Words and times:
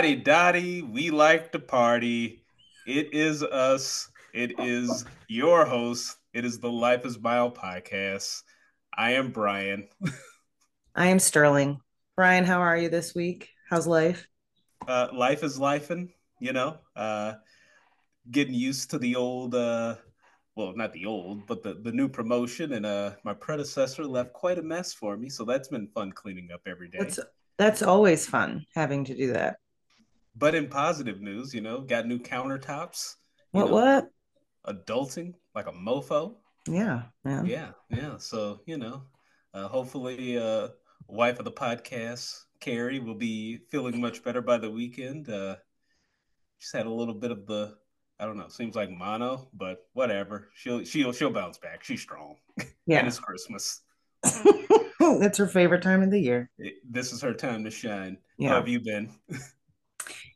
Lottie 0.00 0.16
Dottie, 0.16 0.80
we 0.80 1.10
like 1.10 1.52
to 1.52 1.58
party. 1.58 2.42
It 2.86 3.12
is 3.12 3.42
us. 3.42 4.08
It 4.32 4.58
is 4.58 5.04
your 5.28 5.66
host. 5.66 6.16
It 6.32 6.46
is 6.46 6.58
the 6.58 6.72
Life 6.72 7.04
is 7.04 7.18
Bio 7.18 7.50
podcast. 7.50 8.42
I 8.96 9.10
am 9.10 9.30
Brian. 9.30 9.88
I 10.94 11.08
am 11.08 11.18
Sterling. 11.18 11.80
Brian, 12.16 12.44
how 12.44 12.60
are 12.62 12.78
you 12.78 12.88
this 12.88 13.14
week? 13.14 13.50
How's 13.68 13.86
life? 13.86 14.26
Uh, 14.88 15.08
life 15.12 15.44
is 15.44 15.58
lifing, 15.58 16.08
you 16.40 16.54
know. 16.54 16.78
Uh, 16.96 17.34
getting 18.30 18.54
used 18.54 18.88
to 18.92 18.98
the 18.98 19.16
old, 19.16 19.54
uh, 19.54 19.96
well, 20.56 20.74
not 20.74 20.94
the 20.94 21.04
old, 21.04 21.46
but 21.46 21.62
the, 21.62 21.74
the 21.74 21.92
new 21.92 22.08
promotion. 22.08 22.72
And 22.72 22.86
uh, 22.86 23.16
my 23.22 23.34
predecessor 23.34 24.06
left 24.06 24.32
quite 24.32 24.56
a 24.56 24.62
mess 24.62 24.94
for 24.94 25.18
me. 25.18 25.28
So 25.28 25.44
that's 25.44 25.68
been 25.68 25.88
fun 25.88 26.12
cleaning 26.12 26.48
up 26.54 26.62
every 26.66 26.88
day. 26.88 27.00
That's 27.00 27.20
that's 27.58 27.82
always 27.82 28.26
fun 28.26 28.64
having 28.74 29.04
to 29.04 29.14
do 29.14 29.34
that. 29.34 29.58
But 30.40 30.54
in 30.54 30.68
positive 30.68 31.20
news, 31.20 31.54
you 31.54 31.60
know, 31.60 31.82
got 31.82 32.06
new 32.06 32.18
countertops. 32.18 33.16
What 33.50 33.66
know, 33.66 33.72
what? 33.74 34.10
Adulting 34.66 35.34
like 35.54 35.66
a 35.66 35.72
mofo. 35.72 36.36
Yeah, 36.66 37.02
man. 37.24 37.44
Yeah, 37.44 37.72
yeah. 37.90 38.16
So, 38.16 38.62
you 38.64 38.78
know, 38.78 39.02
uh, 39.52 39.68
hopefully 39.68 40.38
uh 40.38 40.68
wife 41.06 41.38
of 41.38 41.44
the 41.44 41.52
podcast, 41.52 42.44
Carrie, 42.58 43.00
will 43.00 43.14
be 43.14 43.58
feeling 43.70 44.00
much 44.00 44.24
better 44.24 44.40
by 44.40 44.56
the 44.56 44.70
weekend. 44.70 45.28
Uh 45.28 45.56
she's 46.58 46.72
had 46.72 46.86
a 46.86 46.92
little 46.92 47.14
bit 47.14 47.30
of 47.30 47.46
the 47.46 47.76
I 48.18 48.24
don't 48.24 48.38
know, 48.38 48.48
seems 48.48 48.74
like 48.74 48.90
mono, 48.90 49.50
but 49.52 49.88
whatever. 49.92 50.48
She'll 50.54 50.84
she'll 50.84 51.12
she'll 51.12 51.30
bounce 51.30 51.58
back. 51.58 51.84
She's 51.84 52.00
strong. 52.00 52.36
Yeah. 52.86 53.00
and 53.00 53.08
it's 53.08 53.18
Christmas. 53.18 53.82
it's 54.24 55.38
her 55.38 55.46
favorite 55.46 55.82
time 55.82 56.02
of 56.02 56.10
the 56.10 56.18
year. 56.18 56.50
This 56.88 57.12
is 57.12 57.20
her 57.20 57.34
time 57.34 57.62
to 57.64 57.70
shine. 57.70 58.16
Yeah. 58.38 58.50
How 58.50 58.54
have 58.56 58.68
you 58.68 58.80
been? 58.80 59.12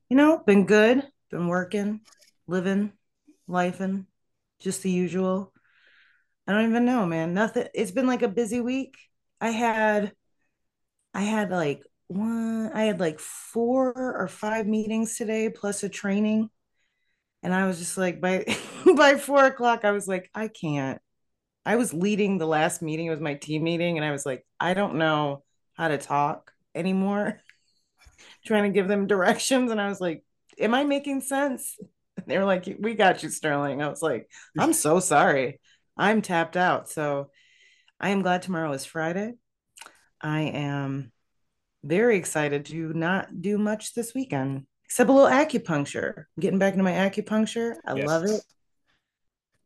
you 0.09 0.17
know, 0.17 0.39
been 0.47 0.67
good. 0.67 1.03
Been 1.31 1.49
working, 1.49 2.01
living, 2.47 2.93
life, 3.49 3.81
and 3.81 4.07
just 4.61 4.83
the 4.83 4.91
usual. 4.91 5.53
I 6.47 6.53
don't 6.53 6.69
even 6.69 6.85
know, 6.85 7.07
man. 7.07 7.35
Nothing. 7.35 7.69
It's 7.75 7.91
been 7.91 8.07
like 8.07 8.23
a 8.23 8.29
busy 8.29 8.61
week. 8.61 8.97
I 9.41 9.51
had, 9.51 10.13
I 11.13 11.23
had 11.23 11.51
like 11.51 11.83
one. 12.09 12.71
I 12.73 12.85
had 12.85 13.01
like 13.01 13.19
four 13.21 13.93
or 13.95 14.29
five 14.29 14.67
meetings 14.67 15.17
today, 15.17 15.49
plus 15.49 15.83
a 15.83 15.89
training, 15.89 16.51
and 17.43 17.55
I 17.55 17.67
was 17.67 17.79
just 17.79 17.99
like, 17.99 18.21
by 18.21 18.45
by 18.97 19.17
four 19.17 19.45
o'clock, 19.45 19.85
I 19.85 19.93
was 19.93 20.09
like, 20.09 20.31
I 20.35 20.49
can't. 20.49 21.01
I 21.67 21.77
was 21.77 21.95
leading 21.95 22.39
the 22.39 22.47
last 22.47 22.83
meeting. 22.83 23.07
It 23.07 23.11
was 23.11 23.21
my 23.21 23.35
team 23.35 23.65
meeting, 23.65 23.99
and 23.99 24.05
I 24.05 24.13
was 24.13 24.27
like, 24.27 24.47
I 24.61 24.75
don't 24.75 24.97
know 24.97 25.45
how 25.75 25.89
to 25.89 25.99
talk 25.99 26.53
anymore. 26.75 27.41
Trying 28.47 28.65
to 28.65 28.75
give 28.75 28.89
them 28.89 29.07
directions, 29.09 29.71
and 29.71 29.81
I 29.81 29.89
was 29.89 30.01
like, 30.01 30.25
Am 30.59 30.75
I 30.75 30.85
making 30.85 31.21
sense? 31.21 31.77
And 32.17 32.27
they 32.27 32.39
were 32.39 32.45
like, 32.45 32.67
We 32.79 32.95
got 32.95 33.23
you, 33.23 33.29
Sterling. 33.29 33.83
I 33.83 33.89
was 33.89 34.03
like, 34.03 34.31
I'm 34.59 34.73
so 34.73 35.01
sorry. 35.01 35.61
I'm 35.97 36.23
tapped 36.23 36.57
out. 36.57 36.89
So 36.89 37.31
I 38.01 38.11
am 38.11 38.23
glad 38.23 38.43
tomorrow 38.43 38.73
is 38.73 38.85
Friday. 38.85 39.35
I 40.21 40.43
am 40.43 41.13
very 41.83 42.17
excited 42.17 42.67
to 42.67 42.93
not 42.93 43.41
do 43.41 43.59
much 43.59 43.95
this 43.95 44.15
weekend, 44.15 44.67
except 44.87 45.11
a 45.11 45.13
little 45.13 45.31
acupuncture. 45.31 46.17
I'm 46.17 46.41
getting 46.41 46.59
back 46.59 46.73
into 46.73 46.85
my 46.85 46.93
acupuncture. 46.93 47.77
I 47.87 47.95
yes. 47.95 48.07
love 48.07 48.25
it 48.25 48.41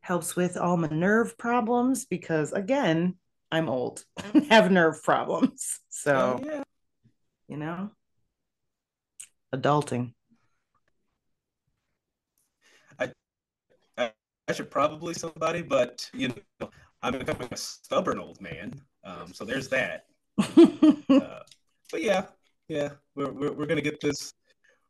helps 0.09 0.35
with 0.35 0.57
all 0.57 0.79
my 0.79 0.89
nerve 0.89 1.37
problems 1.37 2.07
because 2.07 2.55
again 2.55 3.15
i'm 3.53 3.69
old 3.69 4.03
have 4.49 4.71
nerve 4.71 5.03
problems 5.03 5.81
so 5.91 6.41
oh, 6.43 6.47
yeah. 6.47 6.63
you 7.47 7.59
know 7.59 7.91
adulting. 9.55 10.13
I, 12.99 13.13
I, 13.97 14.13
I 14.47 14.53
should 14.53 14.71
probably 14.71 15.15
somebody 15.15 15.63
but 15.63 16.09
you 16.13 16.29
know 16.61 16.71
i'm 17.03 17.19
becoming 17.19 17.49
a 17.51 17.57
stubborn 17.57 18.19
old 18.19 18.41
man 18.41 18.81
um, 19.05 19.33
so 19.33 19.45
there's 19.45 19.69
that. 19.69 20.05
Uh, 21.09 21.41
but 21.91 22.03
yeah 22.03 22.27
yeah 22.69 22.91
we're, 23.15 23.33
we're, 23.33 23.53
we're 23.53 23.67
gonna 23.67 23.81
get 23.81 23.99
this 24.01 24.35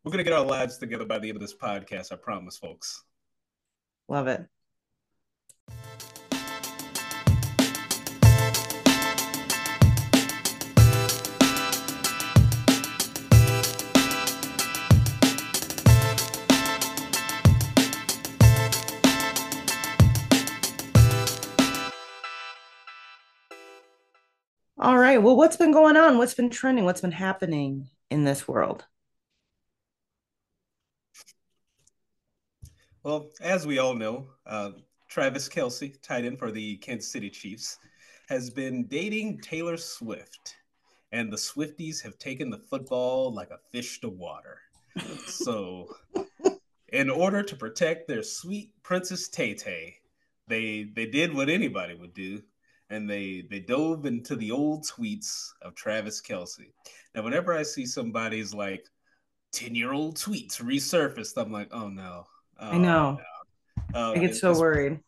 we're 0.03 0.11
gonna 0.11 0.25
get 0.25 0.33
our 0.33 0.45
lives 0.45 0.79
together 0.79 1.05
by 1.05 1.17
the 1.19 1.29
end 1.29 1.37
of 1.37 1.41
this 1.41 1.55
podcast 1.57 2.11
i 2.13 2.17
promise 2.17 2.59
folks. 2.59 3.05
Love 4.09 4.27
it 4.27 4.45
Well, 25.19 25.37
what's 25.37 25.57
been 25.57 25.73
going 25.73 25.97
on? 25.97 26.17
What's 26.17 26.35
been 26.35 26.51
trending? 26.51 26.85
What's 26.85 27.01
been 27.01 27.11
happening 27.11 27.89
in 28.11 28.25
this 28.25 28.47
world? 28.47 28.85
Well, 33.03 33.31
as 33.41 33.67
we 33.67 33.79
all 33.79 33.95
know, 33.95 34.29
uh, 34.47 34.71
Travis 35.09 35.49
Kelce, 35.49 36.01
tight 36.03 36.25
end 36.25 36.39
for 36.39 36.51
the 36.51 36.77
Kansas 36.77 37.11
City 37.11 37.31
Chiefs, 37.31 37.79
has 38.29 38.51
been 38.51 38.85
dating 38.87 39.41
Taylor 39.41 39.77
Swift, 39.77 40.57
and 41.13 41.33
the 41.33 41.37
Swifties 41.37 42.03
have 42.03 42.19
taken 42.19 42.51
the 42.51 42.59
football 42.59 43.33
like 43.33 43.51
a 43.51 43.59
fish 43.73 44.01
to 44.01 44.09
water. 44.09 44.61
so, 45.27 45.89
in 46.93 47.11
order 47.11 47.43
to 47.43 47.57
protect 47.57 48.07
their 48.07 48.23
sweet 48.23 48.71
Princess 48.83 49.29
Tay 49.29 49.55
Tay, 49.55 49.97
they 50.47 50.85
they 50.95 51.07
did 51.07 51.35
what 51.35 51.49
anybody 51.49 51.95
would 51.95 52.15
do 52.15 52.43
and 52.91 53.09
they 53.09 53.45
they 53.51 53.61
dove 53.61 54.07
into 54.07 54.37
the 54.37 54.51
old 54.51 54.85
tweets 54.85 55.49
of 55.63 55.75
Travis 55.75 56.21
Kelce. 56.21 56.73
Now, 57.15 57.23
whenever 57.23 57.53
I 57.57 57.63
see 57.63 57.87
somebody's 57.87 58.55
like 58.55 58.85
ten 59.53 59.75
year 59.75 59.93
old 59.93 60.17
tweets 60.17 60.61
resurfaced, 60.61 61.37
I'm 61.37 61.53
like, 61.53 61.69
oh 61.73 61.89
no. 61.89 62.25
Oh, 62.61 62.71
I 62.71 62.79
know. 62.79 63.19
No. 63.93 64.01
Uh, 64.01 64.13
I 64.13 64.19
get 64.19 64.37
so 64.37 64.59
worried. 64.59 65.01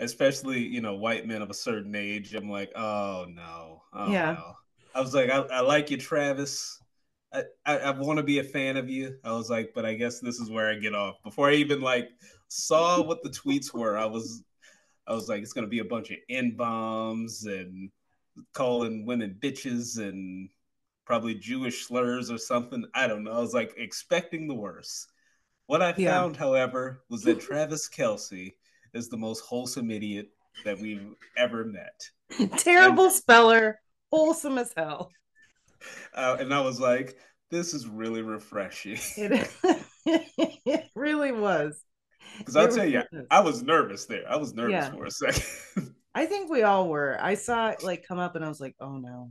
Especially, 0.00 0.60
you 0.60 0.80
know, 0.80 0.94
white 0.94 1.26
men 1.26 1.42
of 1.42 1.50
a 1.50 1.54
certain 1.54 1.94
age. 1.94 2.34
I'm 2.34 2.50
like, 2.50 2.72
oh 2.74 3.26
no. 3.28 3.82
Oh, 3.92 4.10
yeah. 4.10 4.32
No. 4.32 4.54
I 4.94 5.00
was 5.00 5.14
like, 5.14 5.30
I, 5.30 5.38
I 5.38 5.60
like 5.60 5.90
you, 5.90 5.96
Travis. 5.96 6.80
I, 7.32 7.44
I, 7.64 7.78
I 7.78 7.90
want 7.92 8.16
to 8.16 8.24
be 8.24 8.40
a 8.40 8.44
fan 8.44 8.76
of 8.76 8.88
you. 8.88 9.16
I 9.22 9.32
was 9.32 9.48
like, 9.48 9.70
but 9.74 9.86
I 9.86 9.94
guess 9.94 10.18
this 10.18 10.40
is 10.40 10.50
where 10.50 10.68
I 10.68 10.74
get 10.74 10.94
off. 10.94 11.22
Before 11.22 11.48
I 11.48 11.54
even 11.54 11.80
like 11.80 12.08
saw 12.48 13.00
what 13.02 13.22
the 13.22 13.30
tweets 13.30 13.72
were, 13.72 13.96
I 13.96 14.06
was 14.06 14.42
I 15.10 15.14
was 15.14 15.28
like, 15.28 15.42
it's 15.42 15.52
gonna 15.52 15.66
be 15.66 15.80
a 15.80 15.84
bunch 15.84 16.10
of 16.12 16.18
n 16.28 16.52
bombs 16.56 17.44
and 17.44 17.90
calling 18.52 19.04
women 19.04 19.36
bitches 19.40 19.98
and 19.98 20.48
probably 21.04 21.34
Jewish 21.34 21.86
slurs 21.86 22.30
or 22.30 22.38
something. 22.38 22.84
I 22.94 23.08
don't 23.08 23.24
know. 23.24 23.32
I 23.32 23.40
was 23.40 23.52
like 23.52 23.74
expecting 23.76 24.46
the 24.46 24.54
worst. 24.54 25.10
What 25.66 25.82
I 25.82 25.92
yeah. 25.96 26.12
found, 26.12 26.36
however, 26.36 27.02
was 27.10 27.22
that 27.24 27.40
Travis 27.40 27.88
Kelce 27.88 28.54
is 28.94 29.08
the 29.08 29.16
most 29.16 29.40
wholesome 29.40 29.90
idiot 29.90 30.28
that 30.64 30.78
we've 30.78 31.14
ever 31.36 31.64
met. 31.64 32.08
Terrible 32.58 33.06
and, 33.06 33.12
speller, 33.12 33.80
wholesome 34.12 34.58
as 34.58 34.72
hell. 34.76 35.10
Uh, 36.14 36.36
and 36.38 36.54
I 36.54 36.60
was 36.60 36.80
like, 36.80 37.16
this 37.50 37.74
is 37.74 37.88
really 37.88 38.22
refreshing. 38.22 38.98
it, 39.16 39.50
it 40.06 40.90
really 40.94 41.32
was. 41.32 41.82
Because 42.40 42.56
I'll 42.56 42.68
tell 42.68 42.86
you, 42.86 43.02
I 43.30 43.40
was 43.40 43.62
nervous 43.62 44.06
there. 44.06 44.24
I 44.28 44.36
was 44.36 44.54
nervous 44.54 44.72
yeah. 44.72 44.90
for 44.90 45.04
a 45.04 45.10
second. 45.10 45.94
I 46.14 46.26
think 46.26 46.50
we 46.50 46.62
all 46.62 46.88
were. 46.88 47.18
I 47.20 47.34
saw 47.34 47.68
it 47.68 47.84
like 47.84 48.06
come 48.06 48.18
up 48.18 48.34
and 48.34 48.44
I 48.44 48.48
was 48.48 48.60
like, 48.60 48.74
oh 48.80 48.96
no. 48.96 49.30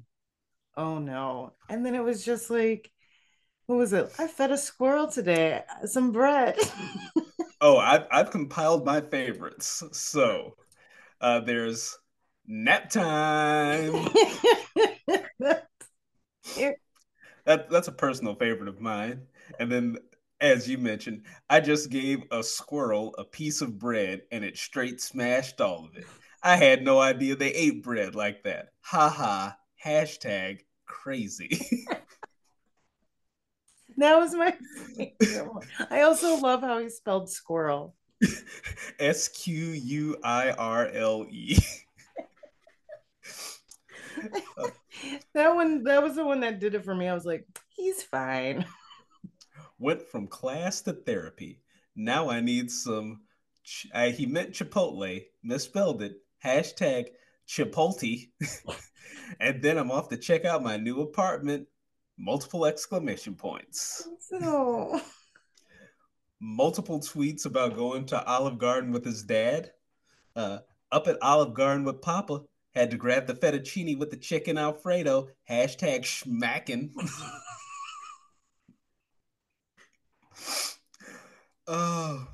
Oh 0.77 0.99
no. 0.99 1.53
And 1.69 1.85
then 1.85 1.95
it 1.95 2.03
was 2.03 2.23
just 2.23 2.49
like, 2.49 2.91
what 3.65 3.77
was 3.77 3.93
it? 3.93 4.11
I 4.17 4.27
fed 4.27 4.51
a 4.51 4.57
squirrel 4.57 5.07
today, 5.07 5.63
some 5.85 6.11
bread. 6.11 6.57
oh, 7.61 7.77
I've, 7.77 8.05
I've 8.11 8.31
compiled 8.31 8.85
my 8.85 9.01
favorites. 9.01 9.83
So 9.91 10.55
uh, 11.19 11.41
there's 11.41 11.97
nap 12.47 12.89
time. 12.89 13.91
that, 17.45 17.69
that's 17.69 17.87
a 17.87 17.91
personal 17.91 18.35
favorite 18.35 18.69
of 18.69 18.79
mine. 18.79 19.23
And 19.59 19.71
then 19.71 19.97
as 20.41 20.69
you 20.69 20.77
mentioned, 20.77 21.23
I 21.49 21.59
just 21.59 21.89
gave 21.89 22.23
a 22.31 22.43
squirrel 22.43 23.15
a 23.17 23.23
piece 23.23 23.61
of 23.61 23.79
bread 23.79 24.21
and 24.31 24.43
it 24.43 24.57
straight 24.57 25.01
smashed 25.01 25.59
all 25.61 25.85
of 25.85 25.97
it. 25.97 26.05
I 26.41 26.55
had 26.55 26.83
no 26.83 26.99
idea 26.99 27.35
they 27.35 27.53
ate 27.53 27.83
bread 27.83 28.15
like 28.15 28.43
that. 28.43 28.69
Ha 28.81 29.09
ha. 29.09 29.57
Hashtag 29.83 30.59
crazy. 30.85 31.85
that 33.97 34.17
was 34.17 34.33
my 34.33 34.57
I 35.89 36.01
also 36.01 36.37
love 36.37 36.61
how 36.61 36.79
he 36.79 36.89
spelled 36.89 37.29
squirrel. 37.29 37.95
S 38.99 39.29
Q 39.29 39.55
U 39.55 40.17
I 40.23 40.51
R 40.51 40.87
L 40.87 41.25
E. 41.29 41.57
that 45.33 45.55
one 45.55 45.83
that 45.83 46.03
was 46.03 46.15
the 46.15 46.25
one 46.25 46.41
that 46.41 46.59
did 46.59 46.75
it 46.75 46.83
for 46.83 46.93
me. 46.93 47.07
I 47.07 47.13
was 47.13 47.25
like, 47.25 47.45
he's 47.69 48.03
fine. 48.03 48.65
Went 49.79 50.01
from 50.01 50.27
class 50.27 50.81
to 50.81 50.93
therapy. 50.93 51.61
Now 51.95 52.29
I 52.29 52.41
need 52.41 52.69
some. 52.69 53.21
Ch- 53.63 53.87
I, 53.93 54.09
he 54.09 54.25
meant 54.25 54.51
Chipotle, 54.51 55.23
misspelled 55.43 56.01
it. 56.01 56.17
Hashtag 56.43 57.07
Chipotle. 57.47 58.29
and 59.39 59.61
then 59.61 59.77
I'm 59.77 59.91
off 59.91 60.09
to 60.09 60.17
check 60.17 60.45
out 60.45 60.63
my 60.63 60.77
new 60.77 61.01
apartment. 61.01 61.67
Multiple 62.17 62.65
exclamation 62.65 63.35
points. 63.35 64.07
No. 64.31 65.01
Multiple 66.41 66.99
tweets 66.99 67.45
about 67.45 67.75
going 67.75 68.05
to 68.07 68.23
Olive 68.25 68.57
Garden 68.57 68.91
with 68.91 69.05
his 69.05 69.23
dad. 69.23 69.71
Uh, 70.35 70.59
up 70.91 71.07
at 71.07 71.21
Olive 71.21 71.53
Garden 71.53 71.85
with 71.85 72.01
Papa. 72.01 72.41
Had 72.75 72.91
to 72.91 72.97
grab 72.97 73.25
the 73.25 73.33
fettuccine 73.33 73.97
with 73.97 74.11
the 74.11 74.17
chicken 74.17 74.57
Alfredo. 74.57 75.29
Hashtag 75.49 76.01
schmacking. 76.01 76.91
oh. 81.69 82.27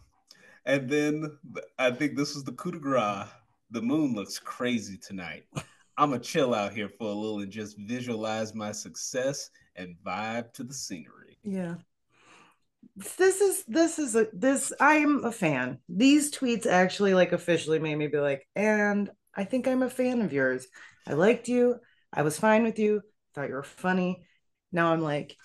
And 0.65 0.89
then 0.89 1.37
I 1.77 1.91
think 1.91 2.17
this 2.17 2.33
was 2.33 2.43
the 2.43 2.53
coup 2.53 2.71
de 2.71 2.79
grace. 2.79 3.27
The 3.71 3.81
moon 3.81 4.15
looks 4.15 4.39
crazy 4.39 4.97
tonight. 4.97 5.45
I'm 5.97 6.09
gonna 6.09 6.21
chill 6.21 6.53
out 6.53 6.73
here 6.73 6.89
for 6.89 7.07
a 7.07 7.13
little 7.13 7.39
and 7.39 7.51
just 7.51 7.77
visualize 7.77 8.53
my 8.53 8.71
success 8.71 9.49
and 9.75 9.95
vibe 10.05 10.53
to 10.53 10.63
the 10.63 10.73
scenery. 10.73 11.37
Yeah. 11.43 11.75
This 13.17 13.41
is 13.41 13.63
this 13.65 13.99
is 13.99 14.15
a 14.15 14.27
this 14.33 14.73
I'm 14.79 15.23
a 15.23 15.31
fan. 15.31 15.79
These 15.87 16.31
tweets 16.31 16.65
actually 16.65 17.13
like 17.13 17.31
officially 17.31 17.79
made 17.79 17.95
me 17.95 18.07
be 18.07 18.19
like, 18.19 18.47
and 18.55 19.09
I 19.35 19.43
think 19.43 19.67
I'm 19.67 19.83
a 19.83 19.89
fan 19.89 20.21
of 20.21 20.33
yours. 20.33 20.67
I 21.07 21.13
liked 21.13 21.47
you. 21.47 21.79
I 22.11 22.23
was 22.23 22.39
fine 22.39 22.63
with 22.63 22.79
you. 22.79 23.01
Thought 23.33 23.49
you 23.49 23.55
were 23.55 23.63
funny. 23.63 24.25
Now 24.71 24.93
I'm 24.93 25.01
like, 25.01 25.35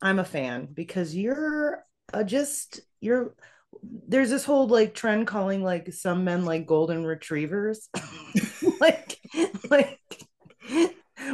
I'm 0.00 0.18
a 0.18 0.24
fan 0.24 0.68
because 0.72 1.14
you're 1.14 1.84
a 2.12 2.24
just 2.24 2.80
you're 3.00 3.34
there's 3.82 4.30
this 4.30 4.44
whole 4.44 4.66
like 4.66 4.94
trend 4.94 5.26
calling 5.26 5.62
like 5.62 5.92
some 5.92 6.24
men 6.24 6.44
like 6.44 6.66
golden 6.66 7.04
retrievers. 7.04 7.88
like 8.80 9.18
like 9.70 9.98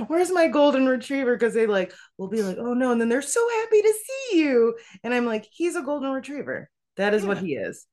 where's 0.07 0.31
my 0.31 0.49
golden 0.49 0.87
retriever? 0.87 1.35
Because 1.35 1.55
they 1.55 1.67
like 1.67 1.93
will 2.19 2.29
be 2.29 2.43
like, 2.43 2.59
oh 2.59 2.75
no, 2.75 2.93
and 2.93 3.01
then 3.01 3.09
they're 3.09 3.23
so 3.23 3.47
happy 3.61 3.83
to 3.83 3.95
see 4.05 4.39
you. 4.41 4.77
And 5.03 5.13
I'm 5.15 5.27
like, 5.27 5.47
he's 5.51 5.77
a 5.77 5.83
golden 5.83 6.11
retriever. 6.13 6.71
That 6.97 7.15
is 7.15 7.23
yeah. 7.23 7.29
what 7.29 7.39
he 7.39 7.55
is. 7.55 7.87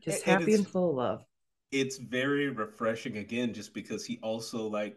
Just 0.00 0.22
happy 0.22 0.54
and, 0.54 0.64
and 0.64 0.68
full 0.68 0.90
of 0.90 0.96
love. 0.96 1.24
It's 1.70 1.98
very 1.98 2.48
refreshing 2.48 3.18
again, 3.18 3.52
just 3.52 3.74
because 3.74 4.04
he 4.04 4.18
also 4.22 4.68
like 4.68 4.96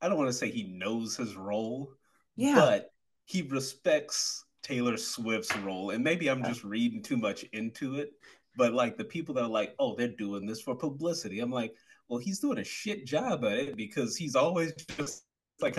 I 0.00 0.08
don't 0.08 0.18
want 0.18 0.28
to 0.28 0.36
say 0.36 0.50
he 0.50 0.64
knows 0.64 1.16
his 1.16 1.34
role, 1.34 1.92
yeah. 2.36 2.54
but 2.54 2.90
he 3.24 3.42
respects 3.42 4.44
Taylor 4.62 4.96
Swift's 4.96 5.56
role. 5.58 5.90
And 5.90 6.02
maybe 6.02 6.28
I'm 6.28 6.42
just 6.42 6.64
reading 6.64 7.02
too 7.02 7.16
much 7.16 7.44
into 7.52 7.96
it, 7.96 8.12
but 8.56 8.72
like 8.72 8.96
the 8.96 9.04
people 9.04 9.34
that 9.36 9.44
are 9.44 9.48
like, 9.48 9.74
oh, 9.78 9.94
they're 9.94 10.08
doing 10.08 10.46
this 10.46 10.60
for 10.60 10.74
publicity. 10.74 11.40
I'm 11.40 11.50
like, 11.50 11.74
well, 12.08 12.18
he's 12.18 12.40
doing 12.40 12.58
a 12.58 12.64
shit 12.64 13.06
job 13.06 13.44
at 13.44 13.52
it 13.52 13.76
because 13.76 14.16
he's 14.16 14.34
always 14.34 14.72
just 14.96 15.24
like 15.60 15.78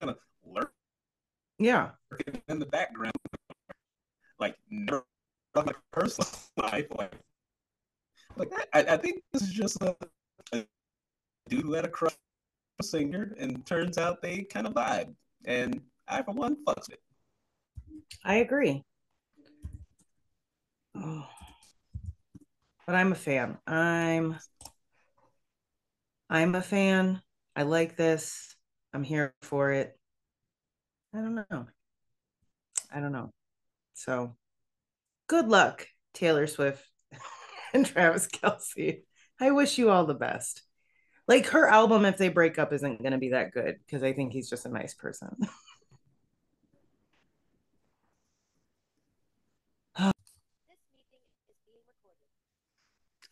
kind 0.00 0.10
of 0.10 0.18
lurking. 0.44 0.70
Yeah. 1.58 1.90
In 2.48 2.58
the 2.58 2.66
background, 2.66 3.14
like 4.38 4.56
never 4.70 5.04
like 5.54 5.76
personal 5.90 6.28
life. 6.58 6.86
Like, 6.96 7.14
like 8.36 8.52
I, 8.74 8.94
I 8.94 8.96
think 8.98 9.22
this 9.32 9.42
is 9.42 9.52
just 9.52 9.82
a, 9.82 9.96
a 10.52 10.64
dude 11.48 11.62
who 11.62 11.72
had 11.72 11.86
a 11.86 11.88
crush 11.88 12.12
singer, 12.82 13.34
and 13.38 13.64
turns 13.64 13.96
out 13.96 14.20
they 14.20 14.42
kind 14.42 14.66
of 14.66 14.74
vibe. 14.74 15.14
And 15.46 15.80
I, 16.08 16.22
for 16.22 16.32
one, 16.32 16.62
fucks 16.66 16.90
it. 16.90 17.00
I 18.24 18.36
agree. 18.36 18.84
Oh. 20.94 21.26
But 22.86 22.94
I'm 22.94 23.12
a 23.12 23.16
fan. 23.16 23.58
I'm 23.66 24.38
I'm 26.30 26.54
a 26.54 26.62
fan. 26.62 27.20
I 27.54 27.62
like 27.62 27.96
this. 27.96 28.54
I'm 28.92 29.02
here 29.02 29.34
for 29.42 29.72
it. 29.72 29.98
I 31.14 31.18
don't 31.18 31.34
know. 31.34 31.66
I 32.92 33.00
don't 33.00 33.12
know. 33.12 33.32
So 33.94 34.36
good 35.28 35.48
luck, 35.48 35.86
Taylor 36.14 36.46
Swift 36.46 36.84
and 37.74 37.86
Travis 37.86 38.26
Kelce. 38.28 39.02
I 39.40 39.50
wish 39.50 39.78
you 39.78 39.90
all 39.90 40.06
the 40.06 40.14
best. 40.14 40.62
Like 41.28 41.46
her 41.48 41.68
album, 41.68 42.04
if 42.04 42.18
they 42.18 42.28
break 42.28 42.58
up, 42.58 42.72
isn't 42.72 43.02
going 43.02 43.12
to 43.12 43.18
be 43.18 43.30
that 43.30 43.52
good 43.52 43.76
because 43.84 44.02
I 44.02 44.12
think 44.12 44.32
he's 44.32 44.48
just 44.48 44.66
a 44.66 44.70
nice 44.70 44.94
person. 44.94 45.36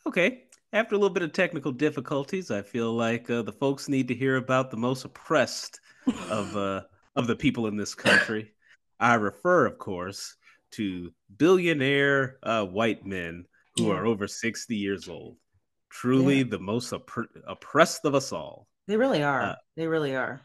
Okay. 0.07 0.45
After 0.73 0.97
a 0.97 0.99
little 0.99 1.15
bit 1.15 1.23
of 1.23 1.33
technical 1.33 1.71
difficulties, 1.71 2.51
I 2.51 2.63
feel 2.63 2.93
like 2.93 3.31
uh, 3.31 3.43
the 3.43 3.53
folks 3.53 3.89
need 3.89 4.09
to 4.09 4.15
hear 4.15 4.37
about 4.37 4.71
the 4.71 4.77
most 4.77 5.05
oppressed 5.05 5.79
of 6.29 6.57
uh, 6.57 6.83
of 7.15 7.29
the 7.29 7.37
people 7.37 7.69
in 7.69 7.77
this 7.77 7.95
country. 7.95 8.51
I 8.99 9.15
refer, 9.15 9.67
of 9.67 9.79
course, 9.79 10.37
to 10.73 11.13
billionaire 11.37 12.39
uh, 12.43 12.65
white 12.65 13.07
men 13.07 13.45
who 13.77 13.89
yeah. 13.89 13.95
are 13.95 14.07
over 14.07 14.27
sixty 14.27 14.77
years 14.77 15.09
old. 15.09 15.37
Truly, 15.91 16.39
yeah. 16.39 16.45
the 16.51 16.59
most 16.59 16.93
opp- 16.93 17.31
oppressed 17.47 18.05
of 18.05 18.17
us 18.17 18.33
all. 18.33 18.67
They 18.89 18.97
really 18.97 19.23
are. 19.23 19.43
Uh, 19.43 19.55
they 19.77 19.87
really 19.87 20.17
are. 20.17 20.41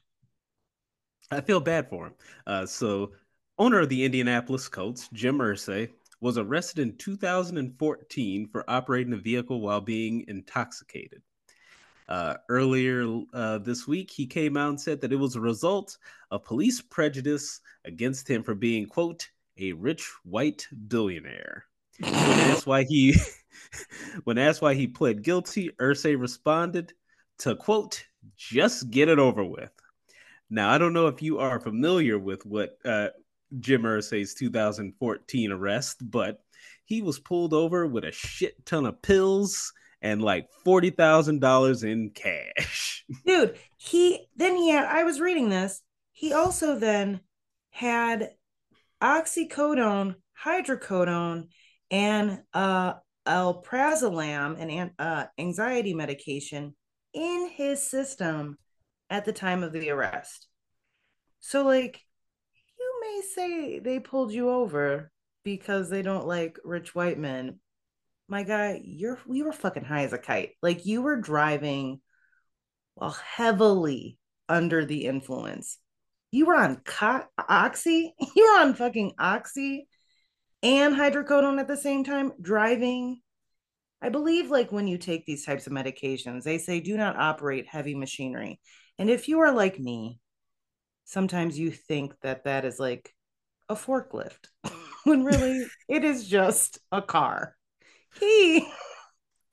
I 1.31 1.41
feel 1.41 1.59
bad 1.59 1.89
for 1.89 2.07
him. 2.07 2.13
Uh, 2.45 2.65
so, 2.67 3.13
owner 3.57 3.79
of 3.79 3.89
the 3.89 4.05
Indianapolis 4.05 4.67
Colts, 4.67 5.09
Jim 5.11 5.39
Irsay, 5.39 5.89
was 6.21 6.37
arrested 6.37 6.79
in 6.79 6.97
2014 6.97 8.47
for 8.47 8.69
operating 8.69 9.13
a 9.13 9.17
vehicle 9.17 9.61
while 9.61 9.81
being 9.81 10.25
intoxicated. 10.27 11.21
Uh, 12.07 12.35
earlier 12.49 13.21
uh, 13.33 13.59
this 13.59 13.87
week, 13.87 14.09
he 14.09 14.25
came 14.25 14.57
out 14.57 14.69
and 14.69 14.81
said 14.81 14.99
that 14.99 15.13
it 15.13 15.15
was 15.15 15.35
a 15.35 15.41
result 15.41 15.97
of 16.31 16.43
police 16.43 16.81
prejudice 16.81 17.61
against 17.85 18.27
him 18.27 18.41
for 18.41 18.55
being, 18.55 18.87
quote, 18.87 19.29
a 19.59 19.73
rich 19.73 20.11
white 20.23 20.67
billionaire. 20.87 21.65
When 21.99 22.55
why 22.65 22.83
he, 22.83 23.15
when 24.23 24.37
asked 24.37 24.61
why 24.61 24.73
he 24.73 24.87
pled 24.87 25.21
guilty, 25.21 25.69
Irsay 25.79 26.19
responded 26.19 26.93
to, 27.39 27.55
quote, 27.55 28.03
just 28.35 28.89
get 28.89 29.09
it 29.09 29.19
over 29.19 29.43
with. 29.43 29.71
Now, 30.49 30.71
I 30.71 30.77
don't 30.77 30.93
know 30.93 31.07
if 31.07 31.21
you 31.21 31.37
are 31.37 31.59
familiar 31.59 32.17
with 32.17 32.45
what 32.45 32.77
uh, 32.83 33.09
Jim 33.59 33.83
Irsay's 33.83 34.33
2014 34.33 35.51
arrest, 35.51 35.97
but 36.01 36.41
he 36.85 37.01
was 37.01 37.19
pulled 37.19 37.53
over 37.53 37.85
with 37.85 38.03
a 38.03 38.11
shit 38.11 38.65
ton 38.65 38.85
of 38.85 39.01
pills 39.01 39.73
and 40.01 40.21
like 40.21 40.47
forty 40.63 40.89
thousand 40.89 41.39
dollars 41.39 41.83
in 41.83 42.11
cash. 42.11 43.05
Dude, 43.25 43.57
he 43.77 44.27
then 44.35 44.55
he 44.55 44.69
had. 44.69 44.85
I 44.85 45.03
was 45.03 45.19
reading 45.19 45.49
this. 45.49 45.81
He 46.11 46.33
also 46.33 46.77
then 46.77 47.21
had 47.71 48.31
oxycodone, 49.01 50.15
hydrocodone, 50.43 51.47
and 51.91 52.39
uh, 52.53 52.93
alprazolam, 53.27 54.59
and 54.59 54.91
uh, 54.99 55.25
anxiety 55.37 55.93
medication 55.93 56.75
in 57.13 57.49
his 57.53 57.89
system 57.89 58.57
at 59.09 59.25
the 59.25 59.33
time 59.33 59.63
of 59.63 59.73
the 59.73 59.89
arrest. 59.89 60.47
So, 61.39 61.63
like, 61.63 62.01
may 63.09 63.21
say 63.21 63.79
they 63.79 63.99
pulled 63.99 64.31
you 64.31 64.49
over 64.49 65.11
because 65.43 65.89
they 65.89 66.01
don't 66.01 66.27
like 66.27 66.57
rich 66.63 66.93
white 66.93 67.17
men. 67.17 67.59
My 68.27 68.43
guy, 68.43 68.81
you're 68.83 69.19
we 69.25 69.41
were 69.41 69.51
fucking 69.51 69.83
high 69.83 70.03
as 70.03 70.13
a 70.13 70.17
kite. 70.17 70.51
Like 70.61 70.85
you 70.85 71.01
were 71.01 71.15
driving 71.15 72.01
while 72.95 73.17
heavily 73.35 74.17
under 74.47 74.85
the 74.85 75.05
influence. 75.05 75.77
You 76.31 76.45
were 76.45 76.55
on 76.55 76.81
co- 76.85 77.25
oxy. 77.37 78.13
You 78.35 78.53
were 78.53 78.61
on 78.61 78.75
fucking 78.75 79.13
oxy 79.17 79.87
and 80.61 80.95
hydrocodone 80.95 81.59
at 81.59 81.67
the 81.67 81.77
same 81.77 82.03
time 82.03 82.33
driving. 82.41 83.21
I 84.01 84.09
believe 84.09 84.49
like 84.49 84.71
when 84.71 84.87
you 84.87 84.97
take 84.97 85.25
these 85.25 85.45
types 85.45 85.67
of 85.67 85.73
medications, 85.73 86.43
they 86.43 86.57
say 86.57 86.79
do 86.79 86.95
not 86.95 87.17
operate 87.17 87.67
heavy 87.67 87.95
machinery. 87.95 88.59
And 88.97 89.09
if 89.09 89.27
you 89.27 89.39
are 89.39 89.51
like 89.51 89.79
me, 89.79 90.19
sometimes 91.09 91.57
you 91.57 91.71
think 91.71 92.13
that 92.21 92.43
that 92.43 92.65
is 92.65 92.79
like 92.79 93.13
a 93.67 93.75
forklift 93.75 94.47
when 95.03 95.23
really 95.23 95.65
it 95.87 96.03
is 96.03 96.27
just 96.27 96.79
a 96.91 97.01
car. 97.01 97.55
He 98.19 98.67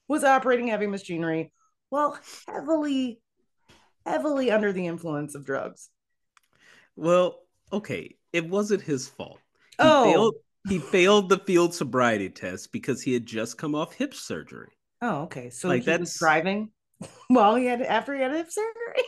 was 0.07 0.23
operating 0.23 0.69
heavy 0.69 0.87
machinery 0.87 1.53
while 1.89 2.19
heavily, 2.47 3.21
heavily 4.05 4.51
under 4.51 4.73
the 4.73 4.87
influence 4.87 5.35
of 5.35 5.47
drugs. 5.47 5.89
Well, 6.95 7.41
okay, 7.73 8.17
it 8.33 8.49
wasn't 8.49 8.83
his 8.83 9.09
fault. 9.09 9.41
He 9.71 9.77
oh. 9.81 10.05
failed 10.05 10.35
he 10.69 10.79
failed 10.79 11.29
the 11.29 11.39
field 11.39 11.75
sobriety 11.75 12.29
test 12.29 12.73
because 12.73 13.01
he 13.01 13.13
had 13.13 13.25
just 13.25 13.57
come 13.57 13.75
off 13.75 13.95
hip 13.95 14.15
surgery. 14.15 14.73
Oh, 15.01 15.23
okay. 15.23 15.51
So 15.51 15.69
like 15.69 15.83
he 15.83 15.87
that's... 15.87 16.01
was 16.01 16.19
driving 16.19 16.71
while 17.29 17.55
he 17.55 17.67
had 17.67 17.83
after 17.83 18.15
he 18.15 18.21
had 18.21 18.33
hip 18.33 18.51
surgery. 18.51 19.05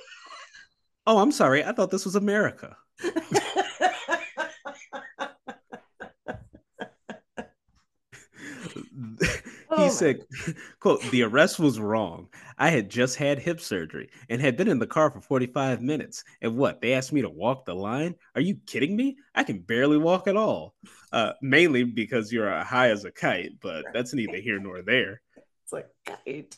Oh, 1.09 1.19
I'm 1.21 1.33
sorry. 1.33 1.65
I 1.65 1.73
thought 1.73 1.91
this 1.91 2.05
was 2.05 2.17
America. 2.17 2.77
he 3.01 3.09
oh 9.71 9.89
said, 9.89 10.21
quote, 10.81 11.01
the 11.11 11.23
arrest 11.23 11.59
was 11.59 11.81
wrong. 11.81 12.29
I 12.59 12.69
had 12.69 12.91
just 12.91 13.17
had 13.17 13.39
hip 13.39 13.59
surgery 13.59 14.11
and 14.29 14.39
had 14.39 14.59
been 14.59 14.69
in 14.69 14.79
the 14.79 14.87
car 14.87 15.11
for 15.11 15.23
45 15.23 15.81
minutes. 15.81 16.25
And 16.43 16.59
what? 16.59 16.83
They 16.83 16.93
asked 16.93 17.15
me 17.15 17.23
to 17.23 17.31
walk 17.31 17.65
the 17.65 17.75
line? 17.75 18.15
Are 18.35 18.43
you 18.43 18.59
kidding 18.67 18.95
me? 18.95 19.17
I 19.35 19.45
can 19.45 19.61
barely 19.61 19.97
walk 19.97 20.29
at 20.29 20.37
all. 20.37 20.75
Uh, 21.11 21.33
mainly 21.41 21.85
because 21.85 22.31
you're 22.31 22.51
high 22.65 22.91
as 22.91 23.07
a 23.07 23.11
kite, 23.11 23.53
but 23.63 23.87
that's 23.95 24.13
neither 24.13 24.37
here 24.37 24.59
nor 24.59 24.83
there. 24.83 25.23
It's 25.65 25.73
like 25.73 25.89
kite. 26.05 26.55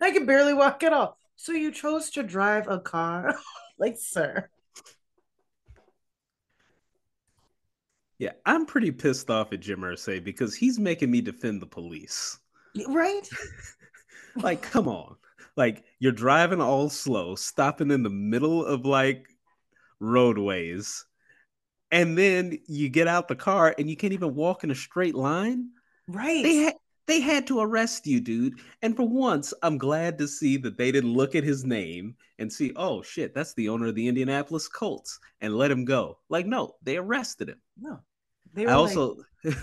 I 0.00 0.10
can 0.10 0.26
barely 0.26 0.52
walk 0.52 0.82
at 0.82 0.92
all. 0.92 1.16
So 1.42 1.50
you 1.50 1.72
chose 1.72 2.10
to 2.10 2.22
drive 2.22 2.68
a 2.68 2.78
car? 2.78 3.34
like, 3.78 3.96
sir. 3.98 4.48
Yeah, 8.16 8.30
I'm 8.46 8.64
pretty 8.64 8.92
pissed 8.92 9.28
off 9.28 9.52
at 9.52 9.58
Jim 9.58 9.80
Irsay 9.80 10.22
because 10.22 10.54
he's 10.54 10.78
making 10.78 11.10
me 11.10 11.20
defend 11.20 11.60
the 11.60 11.66
police. 11.66 12.38
Right? 12.86 13.28
like, 14.36 14.62
come 14.62 14.86
on. 14.86 15.16
Like, 15.56 15.82
you're 15.98 16.12
driving 16.12 16.60
all 16.60 16.88
slow, 16.88 17.34
stopping 17.34 17.90
in 17.90 18.04
the 18.04 18.08
middle 18.08 18.64
of 18.64 18.86
like 18.86 19.26
roadways, 19.98 21.04
and 21.90 22.16
then 22.16 22.56
you 22.68 22.88
get 22.88 23.08
out 23.08 23.26
the 23.26 23.34
car 23.34 23.74
and 23.76 23.90
you 23.90 23.96
can't 23.96 24.12
even 24.12 24.36
walk 24.36 24.62
in 24.62 24.70
a 24.70 24.76
straight 24.76 25.16
line. 25.16 25.70
Right. 26.06 26.44
They 26.44 26.54
had 26.58 26.74
they 27.12 27.20
had 27.20 27.46
to 27.46 27.60
arrest 27.60 28.06
you, 28.06 28.20
dude. 28.20 28.54
And 28.80 28.96
for 28.96 29.06
once, 29.06 29.52
I'm 29.62 29.76
glad 29.76 30.16
to 30.16 30.26
see 30.26 30.56
that 30.56 30.78
they 30.78 30.90
didn't 30.90 31.12
look 31.12 31.34
at 31.34 31.44
his 31.44 31.62
name 31.62 32.14
and 32.38 32.50
see, 32.50 32.72
oh 32.74 33.02
shit, 33.02 33.34
that's 33.34 33.52
the 33.52 33.68
owner 33.68 33.88
of 33.88 33.94
the 33.94 34.08
Indianapolis 34.08 34.66
Colts, 34.66 35.20
and 35.42 35.54
let 35.54 35.70
him 35.70 35.84
go. 35.84 36.16
Like, 36.30 36.46
no, 36.46 36.76
they 36.82 36.96
arrested 36.96 37.50
him. 37.50 37.60
No, 37.78 38.00
they 38.54 38.64
I 38.64 38.72
also 38.72 39.18
like... 39.44 39.54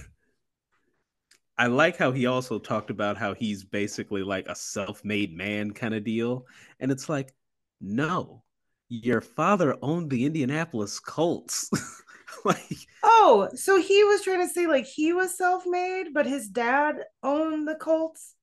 I 1.57 1.65
like 1.65 1.97
how 1.97 2.11
he 2.11 2.27
also 2.27 2.59
talked 2.59 2.91
about 2.91 3.17
how 3.17 3.33
he's 3.33 3.63
basically 3.63 4.21
like 4.21 4.47
a 4.47 4.55
self-made 4.55 5.35
man 5.35 5.71
kind 5.71 5.95
of 5.95 6.03
deal. 6.03 6.45
And 6.79 6.91
it's 6.91 7.09
like, 7.09 7.33
no, 7.81 8.43
your 8.89 9.21
father 9.21 9.75
owned 9.81 10.11
the 10.11 10.23
Indianapolis 10.23 10.99
Colts. 10.99 11.71
like 12.45 12.87
Oh, 13.03 13.49
so 13.55 13.79
he 13.79 14.03
was 14.03 14.21
trying 14.21 14.45
to 14.45 14.53
say 14.53 14.67
like 14.67 14.85
he 14.85 15.13
was 15.13 15.37
self-made, 15.37 16.13
but 16.13 16.25
his 16.25 16.47
dad 16.47 17.03
owned 17.23 17.67
the 17.67 17.75
Colts? 17.75 18.35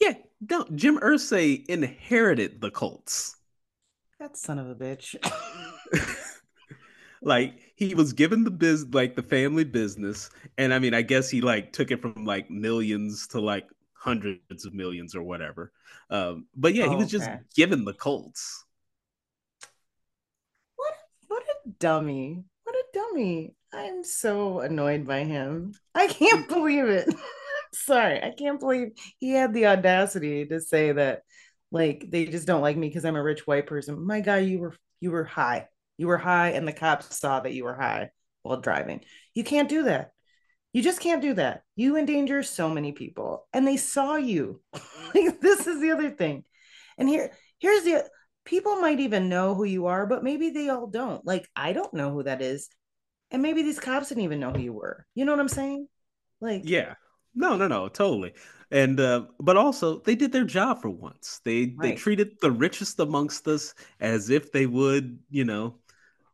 Yeah, 0.00 0.14
no, 0.50 0.66
Jim 0.74 0.98
Irsay 0.98 1.64
inherited 1.66 2.60
the 2.60 2.70
Colts. 2.70 3.36
That 4.18 4.36
son 4.36 4.58
of 4.58 4.68
a 4.68 4.74
bitch. 4.74 5.16
like 7.22 7.58
he 7.74 7.94
was 7.94 8.12
given 8.12 8.44
the 8.44 8.50
biz 8.50 8.86
like 8.92 9.16
the 9.16 9.22
family 9.22 9.64
business 9.64 10.30
and 10.58 10.72
i 10.72 10.78
mean 10.78 10.94
i 10.94 11.02
guess 11.02 11.30
he 11.30 11.40
like 11.40 11.72
took 11.72 11.90
it 11.90 12.00
from 12.00 12.24
like 12.24 12.50
millions 12.50 13.26
to 13.26 13.40
like 13.40 13.66
hundreds 13.94 14.64
of 14.64 14.74
millions 14.74 15.14
or 15.14 15.22
whatever 15.22 15.72
um 16.10 16.46
but 16.54 16.74
yeah 16.74 16.84
oh, 16.84 16.90
he 16.90 16.96
was 16.96 17.10
just 17.10 17.28
given 17.54 17.84
the 17.84 17.94
colts 17.94 18.64
what 20.76 20.94
what 21.28 21.42
a 21.42 21.68
dummy 21.80 22.44
dummy 22.96 23.54
i'm 23.72 24.02
so 24.02 24.60
annoyed 24.60 25.06
by 25.06 25.24
him 25.24 25.72
i 25.94 26.06
can't 26.06 26.48
believe 26.56 26.86
it 26.86 27.12
sorry 27.74 28.22
i 28.22 28.30
can't 28.30 28.60
believe 28.60 28.88
he 29.18 29.30
had 29.30 29.52
the 29.52 29.66
audacity 29.66 30.46
to 30.46 30.60
say 30.60 30.92
that 30.92 31.22
like 31.70 32.06
they 32.08 32.24
just 32.26 32.46
don't 32.46 32.62
like 32.62 32.76
me 32.76 32.88
because 32.88 33.04
i'm 33.04 33.16
a 33.16 33.22
rich 33.22 33.46
white 33.46 33.66
person 33.66 34.06
my 34.06 34.20
guy 34.20 34.38
you 34.38 34.58
were 34.58 34.74
you 35.00 35.10
were 35.10 35.24
high 35.24 35.66
you 35.98 36.06
were 36.06 36.18
high 36.18 36.50
and 36.50 36.66
the 36.66 36.72
cops 36.72 37.16
saw 37.18 37.40
that 37.40 37.52
you 37.52 37.64
were 37.64 37.74
high 37.74 38.10
while 38.46 38.60
driving. 38.60 39.00
You 39.34 39.44
can't 39.44 39.68
do 39.68 39.84
that. 39.84 40.12
You 40.72 40.82
just 40.82 41.00
can't 41.00 41.22
do 41.22 41.34
that. 41.34 41.62
You 41.74 41.96
endanger 41.96 42.42
so 42.42 42.68
many 42.68 42.92
people 42.92 43.46
and 43.52 43.66
they 43.66 43.76
saw 43.76 44.16
you. 44.16 44.60
like 45.14 45.40
this 45.40 45.66
is 45.66 45.80
the 45.80 45.90
other 45.90 46.10
thing. 46.10 46.44
And 46.98 47.08
here 47.08 47.32
here's 47.58 47.84
the 47.84 48.04
people 48.44 48.76
might 48.76 49.00
even 49.00 49.28
know 49.28 49.54
who 49.54 49.64
you 49.64 49.86
are, 49.86 50.06
but 50.06 50.22
maybe 50.22 50.50
they 50.50 50.68
all 50.68 50.86
don't. 50.86 51.24
Like 51.26 51.48
I 51.56 51.72
don't 51.72 51.94
know 51.94 52.10
who 52.10 52.22
that 52.24 52.42
is. 52.42 52.68
And 53.30 53.42
maybe 53.42 53.62
these 53.62 53.80
cops 53.80 54.08
didn't 54.08 54.24
even 54.24 54.40
know 54.40 54.52
who 54.52 54.60
you 54.60 54.72
were. 54.72 55.06
You 55.14 55.24
know 55.24 55.32
what 55.32 55.40
I'm 55.40 55.48
saying? 55.48 55.88
Like 56.40 56.62
Yeah. 56.64 56.94
No, 57.34 57.56
no, 57.56 57.68
no, 57.68 57.88
totally. 57.88 58.32
And 58.70 58.98
uh, 58.98 59.26
but 59.38 59.56
also 59.56 60.00
they 60.00 60.14
did 60.14 60.32
their 60.32 60.44
job 60.44 60.80
for 60.80 60.90
once. 60.90 61.40
They 61.44 61.74
right. 61.76 61.90
they 61.90 61.94
treated 61.94 62.32
the 62.40 62.50
richest 62.50 62.98
amongst 62.98 63.46
us 63.46 63.74
as 64.00 64.30
if 64.30 64.52
they 64.52 64.66
would, 64.66 65.18
you 65.30 65.44
know, 65.44 65.76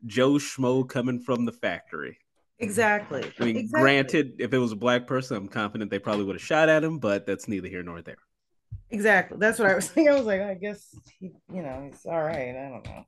Joe 0.06 0.32
Schmo 0.32 0.88
coming 0.88 1.20
from 1.20 1.44
the 1.44 1.52
factory. 1.52 2.18
Exactly. 2.58 3.24
I 3.40 3.44
mean, 3.44 3.56
exactly. 3.56 3.82
granted, 3.82 4.32
if 4.38 4.54
it 4.54 4.58
was 4.58 4.72
a 4.72 4.76
black 4.76 5.06
person, 5.06 5.36
I'm 5.36 5.48
confident 5.48 5.90
they 5.90 5.98
probably 5.98 6.24
would 6.24 6.36
have 6.36 6.42
shot 6.42 6.68
at 6.68 6.84
him, 6.84 7.00
but 7.00 7.26
that's 7.26 7.48
neither 7.48 7.68
here 7.68 7.82
nor 7.82 8.02
there. 8.02 8.18
Exactly. 8.90 9.38
That's 9.38 9.58
what 9.58 9.68
I 9.68 9.74
was 9.74 9.88
thinking. 9.90 10.12
I 10.12 10.16
was 10.16 10.26
like, 10.26 10.42
I 10.42 10.54
guess 10.54 10.94
he, 11.18 11.32
you 11.52 11.62
know, 11.62 11.88
he's 11.90 12.06
all 12.06 12.22
right. 12.22 12.50
I 12.50 12.68
don't 12.68 12.84
know. 12.84 13.04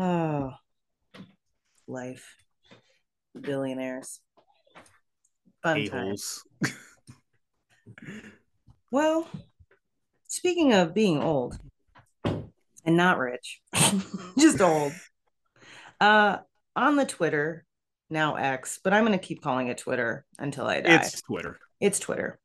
Oh, 0.00 0.52
life, 1.88 2.36
billionaires, 3.38 4.20
fun 5.62 5.86
times. 5.86 6.44
well, 8.92 9.26
speaking 10.28 10.74
of 10.74 10.94
being 10.94 11.22
old 11.22 11.58
and 12.24 12.96
not 12.96 13.18
rich, 13.18 13.60
just 14.38 14.60
old. 14.60 14.92
Uh, 16.00 16.38
on 16.76 16.96
the 16.96 17.06
Twitter, 17.06 17.64
now 18.10 18.36
X, 18.36 18.78
but 18.82 18.92
I'm 18.92 19.04
going 19.04 19.18
to 19.18 19.24
keep 19.24 19.42
calling 19.42 19.68
it 19.68 19.78
Twitter 19.78 20.24
until 20.38 20.66
I 20.66 20.80
die. 20.80 20.96
It's 20.96 21.22
Twitter. 21.22 21.58
It's 21.80 21.98
Twitter. 21.98 22.38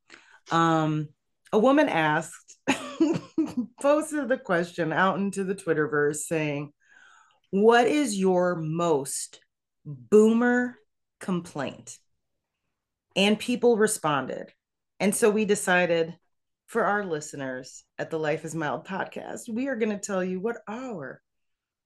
Um, 0.52 1.10
a 1.52 1.60
woman 1.60 1.88
asked, 1.88 2.58
posted 3.82 4.28
the 4.28 4.38
question 4.38 4.92
out 4.92 5.20
into 5.20 5.44
the 5.44 5.56
Twitterverse 5.56 6.18
saying, 6.18 6.74
What 7.54 7.86
is 7.86 8.18
your 8.18 8.56
most 8.56 9.40
boomer 9.86 10.76
complaint? 11.20 12.00
And 13.16 13.38
people 13.38 13.78
responded. 13.78 14.52
And 15.00 15.14
so 15.14 15.30
we 15.30 15.46
decided 15.46 16.18
for 16.66 16.84
our 16.84 17.06
listeners 17.06 17.84
at 18.00 18.10
the 18.10 18.18
Life 18.18 18.44
is 18.44 18.56
Mild 18.56 18.88
podcast, 18.88 19.48
we 19.48 19.68
are 19.68 19.76
going 19.76 19.92
to 19.92 20.04
tell 20.04 20.24
you 20.24 20.40
what 20.40 20.64
our 20.68 21.22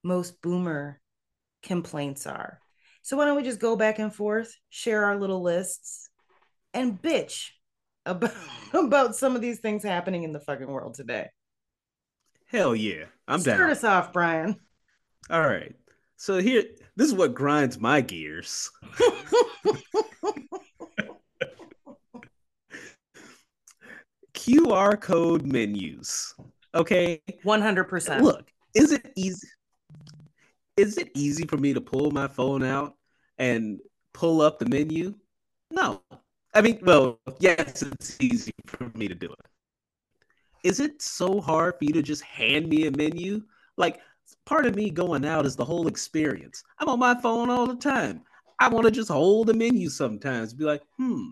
most 0.06 0.42
boomer 0.42 1.02
complaints 1.64 2.26
are. 2.26 2.62
So 3.02 3.18
why 3.18 3.26
don't 3.26 3.36
we 3.36 3.44
just 3.44 3.60
go 3.60 3.76
back 3.76 4.00
and 4.00 4.16
forth, 4.16 4.56
share 4.70 5.04
our 5.04 5.20
little 5.20 5.42
lists, 5.42 6.10
and 6.74 6.98
bitch 7.02 7.50
about 8.06 8.32
about 8.74 9.18
some 9.18 9.36
of 9.36 9.42
these 9.42 9.60
things 9.60 9.84
happening 9.84 10.24
in 10.24 10.32
the 10.32 10.40
fucking 10.40 10.72
world 10.72 10.94
today. 10.94 11.28
Hell 12.46 12.74
yeah, 12.74 13.08
I'm 13.28 13.42
Start 13.42 13.60
down. 13.60 13.70
us 13.72 13.84
off, 13.84 14.14
Brian. 14.14 14.62
All 15.30 15.42
right. 15.42 15.76
So 16.16 16.38
here, 16.40 16.64
this 16.96 17.08
is 17.08 17.14
what 17.14 17.34
grinds 17.36 17.80
my 17.80 18.02
gears. 18.02 18.70
QR 24.34 25.00
code 25.00 25.46
menus. 25.46 26.34
Okay. 26.74 27.22
100%. 27.44 28.22
Look, 28.22 28.52
is 28.74 28.92
it 28.92 29.12
easy? 29.16 29.48
is 30.78 30.98
it 30.98 31.10
easy 31.16 31.46
for 31.46 31.58
me 31.58 31.74
to 31.74 31.82
pull 31.82 32.12
my 32.12 32.28
phone 32.28 32.64
out 32.64 32.96
and 33.40 33.80
pull 34.14 34.42
up 34.42 34.60
the 34.60 34.68
menu? 34.68 35.14
No. 35.72 36.02
I 36.54 36.62
mean, 36.62 36.80
well, 36.84 37.20
yes, 37.40 37.82
it's 37.82 38.16
easy 38.22 38.54
for 38.68 38.90
me 38.96 39.08
to 39.08 39.16
do 39.16 39.28
it. 39.28 39.46
Is 40.64 40.80
it 40.80 41.02
so 41.02 41.42
hard 41.42 41.76
for 41.78 41.86
you 41.86 41.94
to 41.94 42.02
just 42.02 42.24
hand 42.24 42.70
me 42.70 42.88
a 42.88 42.92
menu? 42.92 43.42
Like, 43.76 44.00
part 44.48 44.66
of 44.66 44.76
me 44.76 44.90
going 44.90 45.26
out 45.26 45.46
is 45.46 45.56
the 45.56 45.66
whole 45.66 45.88
experience. 45.88 46.64
I'm 46.80 46.88
on 46.88 47.00
my 47.00 47.20
phone 47.22 47.50
all 47.50 47.68
the 47.68 47.76
time. 47.76 48.22
I 48.60 48.70
want 48.70 48.86
to 48.86 48.92
just 48.92 49.10
hold 49.10 49.48
the 49.48 49.54
menu 49.54 49.90
sometimes, 49.90 50.54
be 50.54 50.64
like, 50.64 50.82
hmm, 50.98 51.32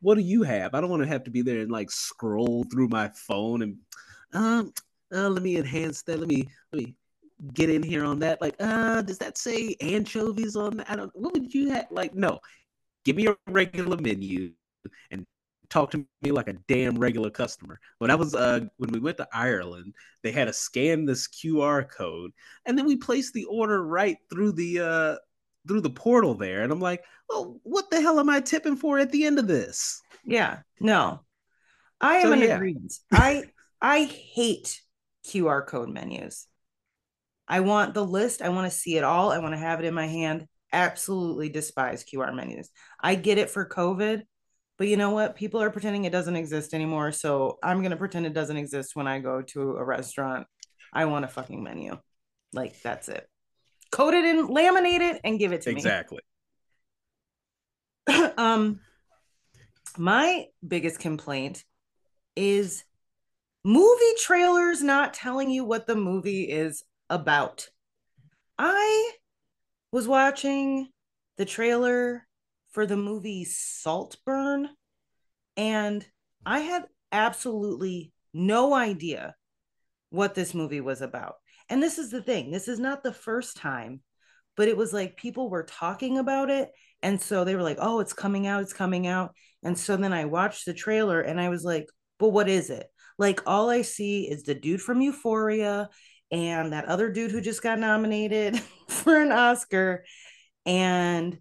what 0.00 0.14
do 0.14 0.22
you 0.22 0.42
have? 0.44 0.74
I 0.74 0.80
don't 0.80 0.88
want 0.88 1.02
to 1.02 1.08
have 1.08 1.24
to 1.24 1.30
be 1.30 1.42
there 1.42 1.58
and 1.58 1.70
like 1.70 1.90
scroll 1.90 2.64
through 2.70 2.88
my 2.88 3.10
phone 3.14 3.62
and 3.62 3.76
um 4.32 4.72
uh, 5.14 5.28
let 5.28 5.42
me 5.42 5.58
enhance 5.58 6.02
that. 6.04 6.18
Let 6.18 6.28
me 6.28 6.48
let 6.72 6.82
me 6.82 6.96
get 7.52 7.68
in 7.68 7.82
here 7.82 8.04
on 8.04 8.18
that. 8.20 8.40
Like, 8.40 8.54
uh, 8.60 9.02
does 9.02 9.18
that 9.18 9.36
say 9.36 9.76
anchovies 9.82 10.56
on 10.56 10.78
that? 10.78 10.90
I 10.90 10.96
don't. 10.96 11.10
What 11.14 11.34
would 11.34 11.52
you 11.52 11.70
have? 11.70 11.88
Like, 11.90 12.14
no. 12.14 12.40
Give 13.04 13.16
me 13.16 13.26
a 13.26 13.36
regular 13.48 13.98
menu 13.98 14.52
and 15.10 15.26
talk 15.72 15.90
to 15.90 16.04
me 16.20 16.30
like 16.30 16.48
a 16.48 16.52
damn 16.68 16.98
regular 16.98 17.30
customer. 17.30 17.80
When 17.98 18.10
I 18.10 18.14
was 18.14 18.34
uh 18.34 18.60
when 18.76 18.92
we 18.92 19.00
went 19.00 19.16
to 19.16 19.28
Ireland, 19.32 19.94
they 20.22 20.30
had 20.30 20.46
to 20.46 20.52
scan 20.52 21.06
this 21.06 21.26
QR 21.28 21.88
code 21.88 22.32
and 22.66 22.76
then 22.76 22.86
we 22.86 22.96
placed 22.96 23.32
the 23.32 23.46
order 23.46 23.82
right 23.84 24.18
through 24.30 24.52
the 24.52 24.80
uh 24.80 25.16
through 25.66 25.80
the 25.80 25.90
portal 25.90 26.34
there. 26.34 26.62
And 26.62 26.72
I'm 26.72 26.80
like, 26.80 27.04
well, 27.28 27.58
what 27.62 27.90
the 27.90 28.00
hell 28.00 28.20
am 28.20 28.28
I 28.28 28.40
tipping 28.40 28.76
for 28.76 28.98
at 28.98 29.10
the 29.10 29.24
end 29.24 29.38
of 29.38 29.46
this? 29.46 30.02
Yeah, 30.24 30.58
no. 30.80 31.20
I 32.00 32.16
am 32.16 32.28
so, 32.28 32.32
in 32.32 32.40
yeah. 32.40 32.56
agreement. 32.56 32.92
I 33.10 33.44
I 33.80 34.04
hate 34.04 34.80
QR 35.24 35.66
code 35.66 35.88
menus. 35.88 36.46
I 37.48 37.60
want 37.60 37.94
the 37.94 38.04
list. 38.04 38.42
I 38.42 38.50
want 38.50 38.70
to 38.70 38.76
see 38.76 38.96
it 38.96 39.04
all. 39.04 39.32
I 39.32 39.38
want 39.38 39.54
to 39.54 39.58
have 39.58 39.80
it 39.80 39.86
in 39.86 39.94
my 39.94 40.06
hand. 40.06 40.46
Absolutely 40.72 41.48
despise 41.48 42.04
QR 42.04 42.34
menus. 42.34 42.70
I 43.00 43.14
get 43.14 43.38
it 43.38 43.50
for 43.50 43.68
COVID, 43.68 44.22
But 44.82 44.88
you 44.88 44.96
know 44.96 45.10
what? 45.10 45.36
People 45.36 45.62
are 45.62 45.70
pretending 45.70 46.06
it 46.06 46.10
doesn't 46.10 46.34
exist 46.34 46.74
anymore. 46.74 47.12
So 47.12 47.56
I'm 47.62 47.82
going 47.82 47.92
to 47.92 47.96
pretend 47.96 48.26
it 48.26 48.34
doesn't 48.34 48.56
exist 48.56 48.96
when 48.96 49.06
I 49.06 49.20
go 49.20 49.40
to 49.40 49.76
a 49.76 49.84
restaurant. 49.84 50.48
I 50.92 51.04
want 51.04 51.24
a 51.24 51.28
fucking 51.28 51.62
menu. 51.62 51.98
Like, 52.52 52.82
that's 52.82 53.08
it. 53.08 53.28
Coat 53.92 54.12
it 54.12 54.24
and 54.24 54.48
laminate 54.48 54.98
it 54.98 55.20
and 55.22 55.38
give 55.38 55.52
it 55.52 55.62
to 55.62 55.70
exactly. 55.70 56.18
me. 58.08 58.14
Exactly. 58.16 58.34
um, 58.44 58.80
my 59.96 60.46
biggest 60.66 60.98
complaint 60.98 61.62
is 62.34 62.82
movie 63.64 64.02
trailers 64.20 64.82
not 64.82 65.14
telling 65.14 65.48
you 65.48 65.64
what 65.64 65.86
the 65.86 65.94
movie 65.94 66.50
is 66.50 66.82
about. 67.08 67.68
I 68.58 69.12
was 69.92 70.08
watching 70.08 70.88
the 71.38 71.44
trailer 71.44 72.26
for 72.72 72.86
the 72.86 72.96
movie 72.96 73.44
Saltburn, 73.44 74.68
and 75.56 76.06
I 76.44 76.60
had 76.60 76.84
absolutely 77.10 78.12
no 78.32 78.74
idea 78.74 79.34
what 80.10 80.34
this 80.34 80.54
movie 80.54 80.80
was 80.80 81.00
about. 81.00 81.36
And 81.68 81.82
this 81.82 81.98
is 81.98 82.10
the 82.10 82.22
thing 82.22 82.50
this 82.50 82.68
is 82.68 82.78
not 82.78 83.02
the 83.02 83.12
first 83.12 83.56
time, 83.56 84.00
but 84.56 84.68
it 84.68 84.76
was 84.76 84.92
like 84.92 85.16
people 85.16 85.48
were 85.48 85.64
talking 85.64 86.18
about 86.18 86.50
it. 86.50 86.70
And 87.02 87.20
so 87.20 87.44
they 87.44 87.56
were 87.56 87.62
like, 87.62 87.78
oh, 87.80 88.00
it's 88.00 88.12
coming 88.12 88.46
out, 88.46 88.62
it's 88.62 88.72
coming 88.72 89.06
out. 89.06 89.34
And 89.62 89.78
so 89.78 89.96
then 89.96 90.12
I 90.12 90.24
watched 90.24 90.66
the 90.66 90.74
trailer 90.74 91.20
and 91.20 91.40
I 91.40 91.48
was 91.48 91.64
like, 91.64 91.86
but 92.18 92.30
what 92.30 92.48
is 92.48 92.70
it? 92.70 92.86
Like, 93.18 93.42
all 93.46 93.70
I 93.70 93.82
see 93.82 94.28
is 94.28 94.44
the 94.44 94.54
dude 94.54 94.80
from 94.80 95.00
Euphoria 95.00 95.88
and 96.30 96.72
that 96.72 96.86
other 96.86 97.10
dude 97.10 97.30
who 97.30 97.40
just 97.40 97.62
got 97.62 97.78
nominated 97.78 98.58
for 98.88 99.16
an 99.16 99.32
Oscar. 99.32 100.04
And 100.64 101.38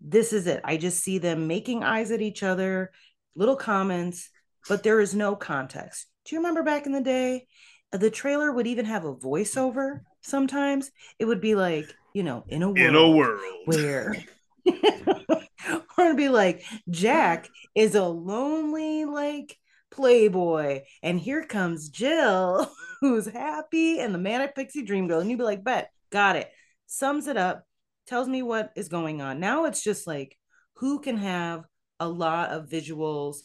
this 0.00 0.32
is 0.32 0.46
it. 0.46 0.60
I 0.64 0.76
just 0.76 1.02
see 1.02 1.18
them 1.18 1.46
making 1.46 1.82
eyes 1.82 2.10
at 2.10 2.22
each 2.22 2.42
other, 2.42 2.90
little 3.34 3.56
comments, 3.56 4.30
but 4.68 4.82
there 4.82 5.00
is 5.00 5.14
no 5.14 5.36
context. 5.36 6.06
Do 6.24 6.34
you 6.34 6.40
remember 6.40 6.62
back 6.62 6.86
in 6.86 6.92
the 6.92 7.00
day? 7.00 7.46
Uh, 7.92 7.98
the 7.98 8.10
trailer 8.10 8.52
would 8.52 8.66
even 8.66 8.84
have 8.84 9.04
a 9.04 9.14
voiceover 9.14 10.00
sometimes. 10.22 10.90
It 11.18 11.24
would 11.24 11.40
be 11.40 11.54
like, 11.54 11.92
you 12.14 12.22
know, 12.22 12.44
in 12.48 12.62
a 12.62 12.66
world, 12.68 12.78
in 12.78 12.94
a 12.96 13.10
world. 13.10 13.40
where 13.66 14.16
or 14.66 16.04
it'd 16.04 16.16
be 16.16 16.28
like 16.28 16.64
Jack 16.90 17.48
is 17.74 17.94
a 17.94 18.04
lonely 18.04 19.04
like 19.04 19.56
playboy 19.90 20.82
and 21.02 21.20
here 21.20 21.44
comes 21.44 21.88
Jill 21.88 22.70
who's 23.00 23.26
happy 23.26 24.00
and 24.00 24.14
the 24.14 24.18
manic 24.18 24.54
pixie 24.54 24.82
dream 24.82 25.08
girl 25.08 25.20
and 25.20 25.30
you'd 25.30 25.38
be 25.38 25.44
like 25.44 25.64
bet 25.64 25.90
got 26.10 26.36
it 26.36 26.50
sums 26.86 27.26
it 27.26 27.36
up 27.36 27.65
tells 28.06 28.28
me 28.28 28.42
what 28.42 28.72
is 28.76 28.88
going 28.88 29.20
on 29.20 29.40
now 29.40 29.64
it's 29.64 29.82
just 29.82 30.06
like 30.06 30.36
who 30.74 31.00
can 31.00 31.16
have 31.16 31.64
a 32.00 32.08
lot 32.08 32.50
of 32.50 32.68
visuals 32.68 33.38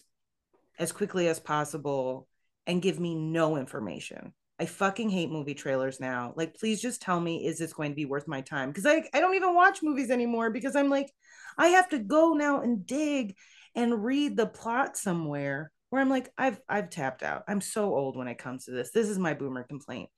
as 0.80 0.92
quickly 0.92 1.28
as 1.28 1.40
possible 1.40 2.28
and 2.68 2.82
give 2.82 3.00
me 3.00 3.16
no 3.16 3.58
information 3.58 4.34
I 4.62 4.68
fucking 4.68 5.10
hate 5.10 5.32
movie 5.32 5.56
trailers 5.56 6.00
now. 6.00 6.34
Like, 6.36 6.54
please 6.54 6.80
just 6.80 7.02
tell 7.02 7.20
me, 7.20 7.48
is 7.48 7.58
this 7.58 7.74
going 7.74 7.90
to 7.90 7.96
be 7.96 8.06
worth 8.06 8.28
my 8.28 8.42
time? 8.42 8.70
Because 8.70 8.86
I, 8.86 9.02
I 9.12 9.20
don't 9.20 9.34
even 9.34 9.56
watch 9.56 9.82
movies 9.82 10.12
anymore 10.12 10.52
because 10.52 10.76
I'm 10.76 10.88
like, 10.88 11.12
I 11.58 11.70
have 11.70 11.90
to 11.90 11.98
go 11.98 12.34
now 12.34 12.62
and 12.62 12.86
dig 12.86 13.36
and 13.74 14.04
read 14.04 14.38
the 14.38 14.46
plot 14.46 14.98
somewhere 14.98 15.72
where 15.90 16.00
I'm 16.00 16.12
like, 16.12 16.32
I've 16.38 16.60
I've 16.70 16.92
tapped 16.92 17.24
out. 17.24 17.44
I'm 17.48 17.60
so 17.60 17.96
old 17.96 18.16
when 18.16 18.28
it 18.28 18.38
comes 18.38 18.66
to 18.66 18.72
this. 18.72 18.92
This 18.92 19.10
is 19.10 19.18
my 19.18 19.34
boomer 19.34 19.64
complaint. 19.64 20.12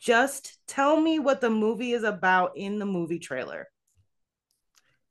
Just 0.00 0.58
tell 0.66 1.00
me 1.00 1.20
what 1.20 1.40
the 1.40 1.50
movie 1.50 1.92
is 1.92 2.02
about 2.02 2.56
in 2.56 2.80
the 2.80 2.86
movie 2.86 3.20
trailer. 3.20 3.68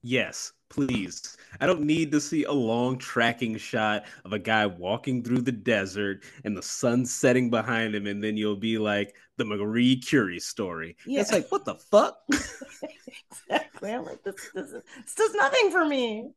Yes, 0.04 0.52
please. 0.70 1.38
I 1.62 1.66
don't 1.66 1.82
need 1.82 2.12
to 2.12 2.20
see 2.20 2.44
a 2.44 2.52
long 2.52 2.98
tracking 2.98 3.56
shot 3.58 4.04
of 4.26 4.34
a 4.34 4.40
guy 4.40 4.66
walking 4.66 5.24
through 5.24 5.42
the 5.42 5.52
desert 5.52 6.24
and 6.44 6.58
the 6.58 6.62
sun 6.62 7.06
setting 7.06 7.50
behind 7.50 7.96
him, 7.96 8.06
and 8.06 8.22
then 8.22 8.36
you'll 8.36 8.58
be 8.58 8.78
like 8.78 9.16
the 9.38 9.46
Marie 9.46 9.96
Curie 9.96 10.40
story. 10.40 10.98
Yeah. 11.06 11.22
It's 11.22 11.32
like, 11.32 11.50
what 11.52 11.64
the 11.64 11.76
fuck? 11.76 12.18
exactly. 12.30 13.94
I'm 13.94 14.04
like, 14.04 14.22
this, 14.24 14.36
this, 14.54 14.72
this 14.72 15.16
does 15.16 15.34
nothing 15.36 15.72
for 15.72 15.86
me. 15.86 16.32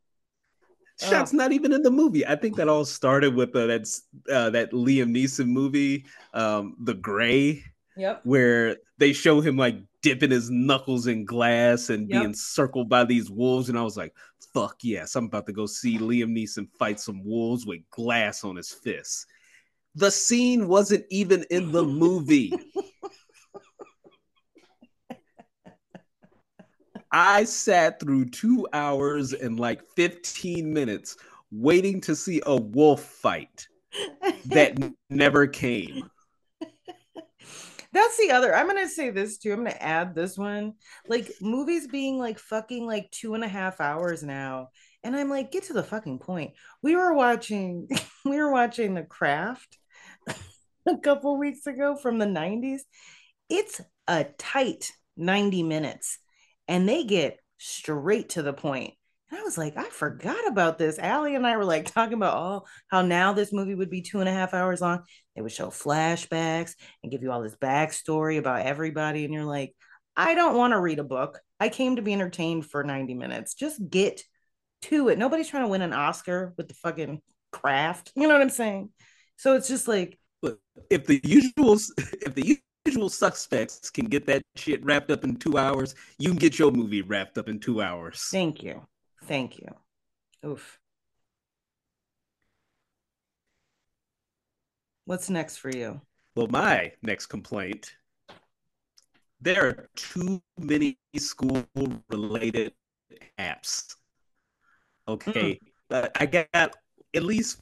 Shot's 1.00 1.34
oh. 1.34 1.36
not 1.36 1.52
even 1.52 1.72
in 1.72 1.82
the 1.82 1.90
movie. 1.90 2.24
I 2.24 2.36
think 2.36 2.56
that 2.56 2.68
all 2.68 2.84
started 2.84 3.34
with 3.34 3.54
uh, 3.54 3.66
that's 3.66 4.04
uh, 4.32 4.50
that 4.50 4.70
Liam 4.70 5.14
Neeson 5.14 5.48
movie, 5.48 6.06
um, 6.32 6.76
The 6.80 6.94
Grey. 6.94 7.64
Yep. 7.98 8.20
Where 8.24 8.76
they 8.98 9.12
show 9.12 9.40
him 9.40 9.56
like 9.56 9.76
dipping 10.06 10.30
his 10.30 10.50
knuckles 10.52 11.08
in 11.08 11.24
glass 11.24 11.90
and 11.90 12.08
yep. 12.08 12.22
being 12.22 12.32
circled 12.32 12.88
by 12.88 13.04
these 13.04 13.28
wolves, 13.28 13.68
and 13.68 13.76
I 13.76 13.82
was 13.82 13.96
like, 13.96 14.14
"Fuck 14.54 14.76
yes, 14.82 15.16
I'm 15.16 15.24
about 15.24 15.46
to 15.46 15.52
go 15.52 15.66
see 15.66 15.98
Liam 15.98 16.30
Neeson 16.30 16.68
fight 16.78 17.00
some 17.00 17.24
wolves 17.24 17.66
with 17.66 17.80
glass 17.90 18.44
on 18.44 18.54
his 18.54 18.70
fists." 18.70 19.26
The 19.96 20.12
scene 20.12 20.68
wasn't 20.68 21.06
even 21.10 21.44
in 21.50 21.72
the 21.72 21.82
movie. 21.82 22.52
I 27.10 27.42
sat 27.42 27.98
through 27.98 28.26
two 28.26 28.68
hours 28.72 29.32
and 29.32 29.58
like 29.58 29.82
15 29.96 30.72
minutes 30.72 31.16
waiting 31.50 32.00
to 32.02 32.14
see 32.14 32.40
a 32.46 32.54
wolf 32.54 33.02
fight 33.02 33.66
that 34.44 34.78
never 35.10 35.48
came. 35.48 36.08
That's 37.96 38.18
the 38.18 38.30
other. 38.32 38.54
I'm 38.54 38.66
gonna 38.66 38.90
say 38.90 39.08
this 39.08 39.38
too. 39.38 39.54
I'm 39.54 39.64
gonna 39.64 39.70
add 39.80 40.14
this 40.14 40.36
one. 40.36 40.74
Like 41.08 41.32
movies 41.40 41.88
being 41.88 42.18
like 42.18 42.38
fucking 42.38 42.86
like 42.86 43.10
two 43.10 43.32
and 43.32 43.42
a 43.42 43.48
half 43.48 43.80
hours 43.80 44.22
now. 44.22 44.68
And 45.02 45.16
I'm 45.16 45.30
like, 45.30 45.50
get 45.50 45.62
to 45.64 45.72
the 45.72 45.82
fucking 45.82 46.18
point. 46.18 46.52
We 46.82 46.94
were 46.94 47.14
watching, 47.14 47.88
we 48.26 48.36
were 48.36 48.52
watching 48.52 48.92
The 48.92 49.02
Craft 49.02 49.78
a 50.86 50.98
couple 50.98 51.38
weeks 51.38 51.66
ago 51.66 51.96
from 51.96 52.18
the 52.18 52.26
90s. 52.26 52.80
It's 53.48 53.80
a 54.06 54.26
tight 54.36 54.92
90 55.16 55.62
minutes 55.62 56.18
and 56.68 56.86
they 56.86 57.04
get 57.04 57.38
straight 57.56 58.28
to 58.30 58.42
the 58.42 58.52
point. 58.52 58.92
And 59.30 59.40
I 59.40 59.42
was 59.42 59.56
like, 59.56 59.78
I 59.78 59.84
forgot 59.84 60.46
about 60.48 60.76
this. 60.76 60.98
Allie 60.98 61.34
and 61.34 61.46
I 61.46 61.56
were 61.56 61.64
like 61.64 61.90
talking 61.90 62.14
about 62.18 62.36
oh, 62.36 62.66
how 62.88 63.00
now 63.00 63.32
this 63.32 63.54
movie 63.54 63.74
would 63.74 63.90
be 63.90 64.02
two 64.02 64.20
and 64.20 64.28
a 64.28 64.32
half 64.32 64.52
hours 64.52 64.82
long. 64.82 65.04
They 65.36 65.42
would 65.42 65.52
show 65.52 65.68
flashbacks 65.68 66.74
and 67.02 67.12
give 67.12 67.22
you 67.22 67.30
all 67.30 67.42
this 67.42 67.56
backstory 67.56 68.38
about 68.38 68.64
everybody. 68.64 69.24
And 69.24 69.34
you're 69.34 69.44
like, 69.44 69.74
I 70.16 70.34
don't 70.34 70.56
want 70.56 70.72
to 70.72 70.80
read 70.80 70.98
a 70.98 71.04
book. 71.04 71.38
I 71.60 71.68
came 71.68 71.96
to 71.96 72.02
be 72.02 72.14
entertained 72.14 72.66
for 72.66 72.82
90 72.82 73.14
minutes. 73.14 73.54
Just 73.54 73.80
get 73.88 74.22
to 74.82 75.08
it. 75.08 75.18
Nobody's 75.18 75.48
trying 75.48 75.64
to 75.64 75.68
win 75.68 75.82
an 75.82 75.92
Oscar 75.92 76.54
with 76.56 76.68
the 76.68 76.74
fucking 76.74 77.20
craft. 77.52 78.12
You 78.16 78.22
know 78.22 78.34
what 78.34 78.42
I'm 78.42 78.50
saying? 78.50 78.90
So 79.36 79.54
it's 79.54 79.68
just 79.68 79.86
like 79.86 80.18
if 80.90 81.06
the 81.06 81.20
usual 81.22 81.74
if 81.98 82.34
the 82.34 82.58
usual 82.86 83.08
suspects 83.08 83.90
can 83.90 84.06
get 84.06 84.26
that 84.26 84.42
shit 84.56 84.84
wrapped 84.84 85.10
up 85.10 85.24
in 85.24 85.36
two 85.36 85.58
hours, 85.58 85.94
you 86.18 86.30
can 86.30 86.38
get 86.38 86.58
your 86.58 86.70
movie 86.70 87.02
wrapped 87.02 87.36
up 87.36 87.48
in 87.48 87.58
two 87.58 87.82
hours. 87.82 88.26
Thank 88.30 88.62
you. 88.62 88.86
Thank 89.24 89.58
you. 89.58 89.68
Oof. 90.46 90.78
What's 95.06 95.30
next 95.30 95.56
for 95.56 95.70
you? 95.70 96.00
Well, 96.34 96.48
my 96.48 96.92
next 97.02 97.26
complaint 97.26 97.94
there 99.40 99.66
are 99.66 99.88
too 99.94 100.42
many 100.58 100.98
school 101.16 101.64
related 102.10 102.72
apps. 103.38 103.94
Okay. 105.06 105.60
Mm. 105.90 106.10
I 106.16 106.26
got 106.26 106.74
at 107.14 107.22
least, 107.22 107.60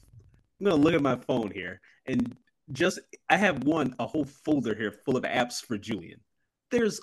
I'm 0.59 0.65
going 0.65 0.77
to 0.77 0.81
look 0.81 0.95
at 0.95 1.01
my 1.01 1.15
phone 1.15 1.51
here 1.51 1.79
and 2.07 2.35
just 2.71 2.99
I 3.29 3.37
have 3.37 3.63
one 3.63 3.93
a 3.99 4.07
whole 4.07 4.25
folder 4.25 4.73
here 4.73 4.91
full 5.05 5.15
of 5.17 5.23
apps 5.23 5.63
for 5.63 5.77
Julian. 5.77 6.19
There's 6.71 6.99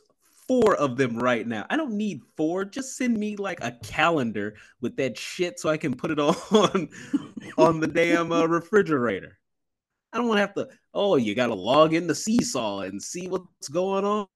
four 0.48 0.74
of 0.74 0.96
them 0.96 1.16
right 1.16 1.46
now. 1.46 1.64
I 1.70 1.76
don't 1.76 1.92
need 1.92 2.22
four. 2.37 2.64
Just 2.64 2.96
send 2.96 3.16
me 3.16 3.37
like 3.37 3.62
a 3.62 3.70
calendar 3.85 4.55
with 4.81 4.96
that 4.96 5.16
shit 5.16 5.61
so 5.61 5.68
I 5.68 5.76
can 5.76 5.94
put 5.94 6.11
it 6.11 6.18
on 6.18 6.88
on 7.57 7.78
the 7.78 7.87
damn 7.87 8.33
uh, 8.33 8.46
refrigerator. 8.46 9.38
I 10.12 10.18
don't 10.18 10.29
want 10.29 10.38
to 10.38 10.42
have 10.42 10.55
to. 10.55 10.68
Oh, 10.92 11.16
you 11.16 11.35
got 11.35 11.46
to 11.48 11.55
log 11.55 11.94
in 11.94 12.07
to 12.09 12.14
Seesaw 12.14 12.81
and 12.81 13.03
see 13.03 13.29
what's 13.29 13.68
going 13.68 14.05
on 14.05 14.27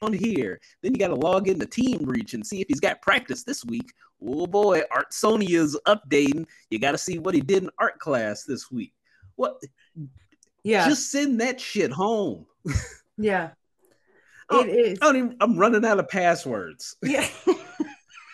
on 0.00 0.12
here. 0.12 0.60
Then 0.82 0.92
you 0.92 0.98
got 0.98 1.08
to 1.08 1.14
log 1.14 1.48
in 1.48 1.58
the 1.58 1.66
Team 1.66 1.98
Teamreach 1.98 2.34
and 2.34 2.46
see 2.46 2.60
if 2.60 2.68
he's 2.68 2.80
got 2.80 3.02
practice 3.02 3.44
this 3.44 3.64
week. 3.64 3.92
Oh 4.22 4.46
boy, 4.46 4.82
Artsonia's 4.92 5.78
updating. 5.86 6.46
You 6.70 6.78
got 6.78 6.92
to 6.92 6.98
see 6.98 7.18
what 7.18 7.34
he 7.34 7.40
did 7.40 7.64
in 7.64 7.70
art 7.78 7.98
class 7.98 8.44
this 8.44 8.70
week. 8.70 8.92
What? 9.36 9.60
Yeah. 10.64 10.88
Just 10.88 11.10
send 11.10 11.40
that 11.40 11.60
shit 11.60 11.92
home. 11.92 12.46
Yeah. 13.16 13.50
Oh, 14.50 14.62
it 14.62 14.70
is. 14.70 14.98
I 15.02 15.10
even, 15.10 15.36
I'm 15.42 15.58
running 15.58 15.84
out 15.84 15.98
of 15.98 16.08
passwords. 16.08 16.96
Yeah. 17.02 17.28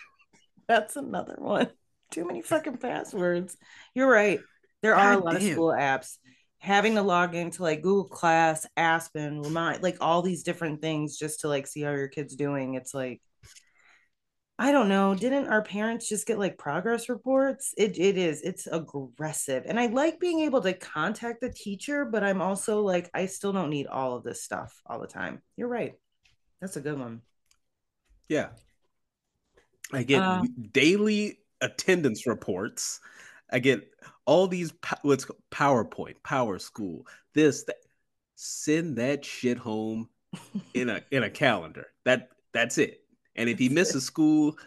That's 0.67 0.95
another 0.95 1.35
one. 1.37 1.67
Too 2.09 2.25
many 2.25 2.41
fucking 2.41 2.77
passwords. 2.77 3.57
You're 3.93 4.09
right. 4.09 4.39
There 4.81 4.95
are 4.95 5.15
God 5.15 5.21
a 5.21 5.25
lot 5.25 5.33
damn. 5.33 5.45
of 5.45 5.51
school 5.51 5.75
apps. 5.77 6.17
Having 6.65 6.95
to 6.95 7.03
log 7.03 7.35
into 7.35 7.61
like 7.61 7.83
Google 7.83 8.09
Class, 8.09 8.65
Aspen, 8.75 9.43
Remind, 9.43 9.83
like 9.83 9.97
all 10.01 10.23
these 10.23 10.41
different 10.41 10.81
things 10.81 11.15
just 11.15 11.41
to 11.41 11.47
like 11.47 11.67
see 11.67 11.81
how 11.81 11.91
your 11.91 12.07
kid's 12.07 12.35
doing. 12.35 12.73
It's 12.73 12.91
like 12.93 13.21
I 14.57 14.71
don't 14.71 14.87
know. 14.87 15.13
Didn't 15.13 15.47
our 15.47 15.61
parents 15.61 16.07
just 16.07 16.25
get 16.25 16.39
like 16.39 16.57
progress 16.57 17.07
reports? 17.07 17.73
It 17.77 17.99
it 17.99 18.17
is. 18.17 18.41
It's 18.41 18.67
aggressive. 18.67 19.65
And 19.67 19.79
I 19.79 19.87
like 19.87 20.19
being 20.19 20.39
able 20.39 20.61
to 20.61 20.73
contact 20.73 21.41
the 21.41 21.51
teacher, 21.51 22.05
but 22.05 22.23
I'm 22.23 22.41
also 22.41 22.81
like 22.81 23.09
I 23.13 23.27
still 23.27 23.53
don't 23.53 23.69
need 23.69 23.85
all 23.85 24.15
of 24.15 24.23
this 24.23 24.43
stuff 24.43 24.73
all 24.87 24.99
the 24.99 25.07
time. 25.07 25.41
You're 25.57 25.67
right. 25.67 25.93
That's 26.61 26.77
a 26.77 26.81
good 26.81 26.97
one. 26.97 27.21
Yeah. 28.27 28.49
I 29.93 30.01
get 30.01 30.23
uh, 30.23 30.41
daily 30.71 31.39
attendance 31.61 32.25
reports. 32.25 32.99
I 33.51 33.59
get 33.59 33.89
all 34.25 34.47
these 34.47 34.73
what's 35.01 35.25
PowerPoint, 35.51 36.15
Power 36.23 36.59
School, 36.59 37.05
this 37.33 37.63
that. 37.63 37.75
Send 38.37 38.97
that 38.97 39.23
shit 39.23 39.57
home 39.57 40.09
in 40.73 40.89
a 40.89 41.01
in 41.09 41.23
a 41.23 41.29
calendar. 41.29 41.87
That 42.03 42.31
that's 42.53 42.77
it. 42.77 43.01
And 43.35 43.49
if 43.49 43.59
he 43.59 43.69
misses 43.69 44.03
school, 44.03 44.57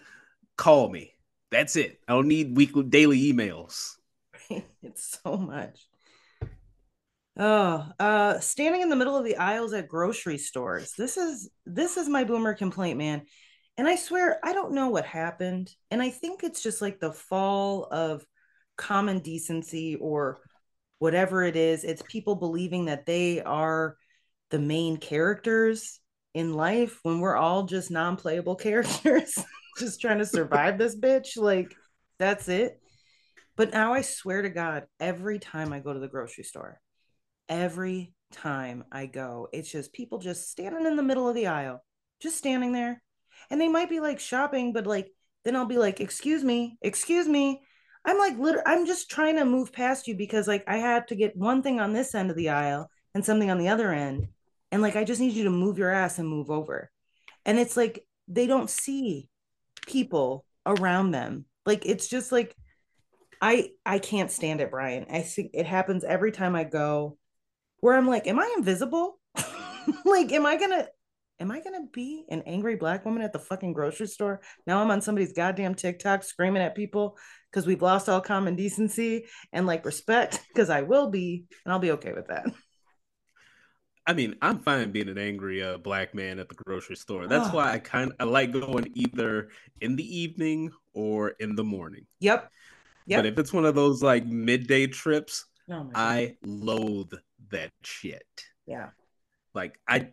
call 0.57 0.89
me. 0.89 1.13
That's 1.51 1.77
it. 1.77 2.01
I 2.09 2.13
don't 2.13 2.29
need 2.29 2.57
weekly 2.57 2.85
daily 2.85 3.33
emails. 3.33 3.97
it's 4.83 5.19
so 5.23 5.37
much. 5.37 5.87
Oh, 7.39 7.87
uh, 8.01 8.41
standing 8.41 8.81
in 8.81 8.89
the 8.89 8.97
middle 8.97 9.17
of 9.17 9.25
the 9.25 9.37
aisles 9.37 9.73
at 9.73 9.89
grocery 9.89 10.39
stores. 10.39 10.93
This 10.99 11.17
is 11.17 11.51
this 11.65 11.97
is 11.97 12.09
my 12.09 12.25
boomer 12.25 12.55
complaint, 12.55 12.99
man. 12.99 13.23
And 13.77 13.87
I 13.87 13.95
swear 13.95 14.41
I 14.43 14.53
don't 14.53 14.73
know 14.73 14.89
what 14.89 15.05
happened. 15.05 15.73
And 15.91 16.03
I 16.03 16.11
think 16.11 16.43
it's 16.43 16.63
just 16.63 16.83
like 16.83 16.99
the 16.99 17.13
fall 17.13 17.85
of 17.85 18.25
common 18.79 19.19
decency 19.19 19.97
or 19.97 20.39
whatever 20.99 21.45
it 21.45 21.57
is. 21.57 21.85
It's 21.85 22.03
people 22.09 22.37
believing 22.37 22.87
that 22.87 23.05
they 23.05 23.43
are 23.43 23.97
the 24.51 24.59
main 24.59 24.97
characters 24.97 26.01
in 26.35 26.55
life 26.55 27.01
when 27.03 27.21
we're 27.21 27.37
all 27.37 27.65
just 27.65 27.91
non-playable 27.91 28.57
characters 28.67 29.39
just 29.79 30.01
trying 30.01 30.19
to 30.19 30.27
survive 30.27 30.79
this 30.79 30.97
bitch 30.97 31.37
like 31.37 31.75
that's 32.19 32.49
it 32.49 32.81
but 33.57 33.73
now 33.73 33.93
i 33.93 34.01
swear 34.01 34.43
to 34.43 34.51
god 34.51 34.85
every 35.01 35.39
time 35.39 35.73
i 35.73 35.79
go 35.79 35.93
to 35.93 36.01
the 36.01 36.09
grocery 36.09 36.45
store 36.45 36.81
every 37.49 38.13
time 38.33 38.85
i 38.93 39.07
go 39.07 39.49
it's 39.53 39.71
just 39.71 39.93
people 39.93 40.19
just 40.19 40.51
standing 40.51 40.87
in 40.87 40.97
the 40.97 41.03
middle 41.03 41.29
of 41.29 41.35
the 41.35 41.47
aisle 41.47 41.83
just 42.21 42.37
standing 42.37 42.73
there 42.73 43.03
and 43.51 43.61
they 43.61 43.69
might 43.69 43.89
be 43.89 44.01
like 44.01 44.21
shopping 44.21 44.73
but 44.73 44.87
like 44.87 45.09
then 45.45 45.57
i'll 45.57 45.65
be 45.65 45.79
like 45.79 46.01
excuse 46.01 46.45
me 46.45 46.77
excuse 46.83 47.27
me 47.27 47.63
i'm 48.09 48.19
like 48.19 48.37
literally 48.39 48.67
i'm 48.67 48.87
just 48.87 49.11
trying 49.11 49.37
to 49.37 49.45
move 49.45 49.73
past 49.73 50.09
you 50.09 50.17
because 50.17 50.49
like 50.49 50.65
i 50.67 50.77
have 50.77 51.07
to 51.07 51.15
get 51.15 51.37
one 51.37 51.63
thing 51.63 51.79
on 51.79 51.93
this 51.93 52.15
end 52.15 52.31
of 52.31 52.37
the 52.37 52.49
aisle 52.49 52.91
and 53.15 53.25
something 53.25 53.51
on 53.51 53.59
the 53.59 53.69
other 53.69 53.93
end 53.93 54.27
and 54.71 54.83
like 54.83 54.97
i 54.97 55.05
just 55.05 55.21
need 55.21 55.35
you 55.35 55.45
to 55.45 55.51
move 55.51 55.79
your 55.79 55.91
ass 55.91 56.19
and 56.19 56.29
move 56.29 56.51
over. 56.51 56.91
And 57.45 57.59
it's 57.59 57.77
like 57.77 58.05
they 58.27 58.47
don't 58.47 58.69
see 58.69 59.29
people 59.87 60.45
around 60.67 61.13
them. 61.13 61.47
Like 61.65 61.87
it's 61.87 62.09
just 62.09 62.33
like 62.33 62.55
i 63.41 63.71
i 63.87 63.99
can't 63.99 64.31
stand 64.31 64.61
it 64.61 64.71
brian. 64.71 65.07
I 65.11 65.23
think 65.23 65.53
it 65.55 65.67
happens 65.67 66.05
every 66.05 66.33
time 66.33 66.55
i 66.55 66.65
go 66.65 67.17
where 67.81 67.97
i'm 67.97 68.09
like 68.09 68.27
am 68.27 68.39
i 68.39 68.55
invisible? 68.57 69.19
Like 70.05 70.31
am 70.33 70.45
i 70.45 70.57
gonna 70.57 70.87
am 71.41 71.51
i 71.51 71.61
gonna 71.61 71.87
be 71.91 72.27
an 72.29 72.43
angry 72.43 72.77
black 72.77 73.07
woman 73.07 73.23
at 73.23 73.33
the 73.33 73.39
fucking 73.39 73.73
grocery 73.73 74.07
store? 74.07 74.43
Now 74.67 74.83
i'm 74.83 74.91
on 74.91 75.01
somebody's 75.01 75.33
goddamn 75.33 75.75
tiktok 75.75 76.23
screaming 76.25 76.61
at 76.63 76.75
people 76.75 77.17
because 77.51 77.67
we've 77.67 77.83
lost 77.83 78.09
all 78.09 78.21
common 78.21 78.57
decency 78.57 79.27
and 79.53 79.67
like 79.67 79.85
respect 79.85 80.41
because 80.49 80.71
i 80.71 80.83
will 80.83 81.11
be 81.11 81.45
and 81.65 81.73
i'll 81.73 81.79
be 81.79 81.93
okay 81.93 82.13
with 82.13 82.29
that 82.29 82.47
I 84.09 84.15
mean, 84.15 84.37
I'm 84.41 84.61
fine 84.61 84.91
being 84.91 85.11
an 85.11 85.19
angry 85.19 85.63
uh, 85.63 85.77
black 85.77 86.15
man 86.15 86.39
at 86.39 86.49
the 86.49 86.55
grocery 86.55 86.97
store. 86.97 87.27
That's 87.27 87.51
oh. 87.51 87.57
why 87.57 87.75
I 87.75 87.79
kind 87.79 88.11
of 88.11 88.17
I 88.19 88.25
like 88.25 88.53
going 88.53 88.91
either 88.95 89.51
in 89.83 89.97
the 89.97 90.19
evening 90.19 90.71
or 90.95 91.35
in 91.41 91.55
the 91.55 91.63
morning. 91.63 92.07
Yep. 92.21 92.51
Yep. 93.05 93.19
But 93.19 93.27
if 93.27 93.39
it's 93.39 93.53
one 93.53 93.67
of 93.67 93.75
those 93.75 94.03
like 94.03 94.25
midday 94.25 94.87
trips, 94.87 95.45
oh 95.71 95.91
I 95.95 96.37
loathe 96.43 97.13
that 97.51 97.71
shit. 97.83 98.25
Yeah. 98.67 98.89
Like 99.53 99.79
I 99.87 100.09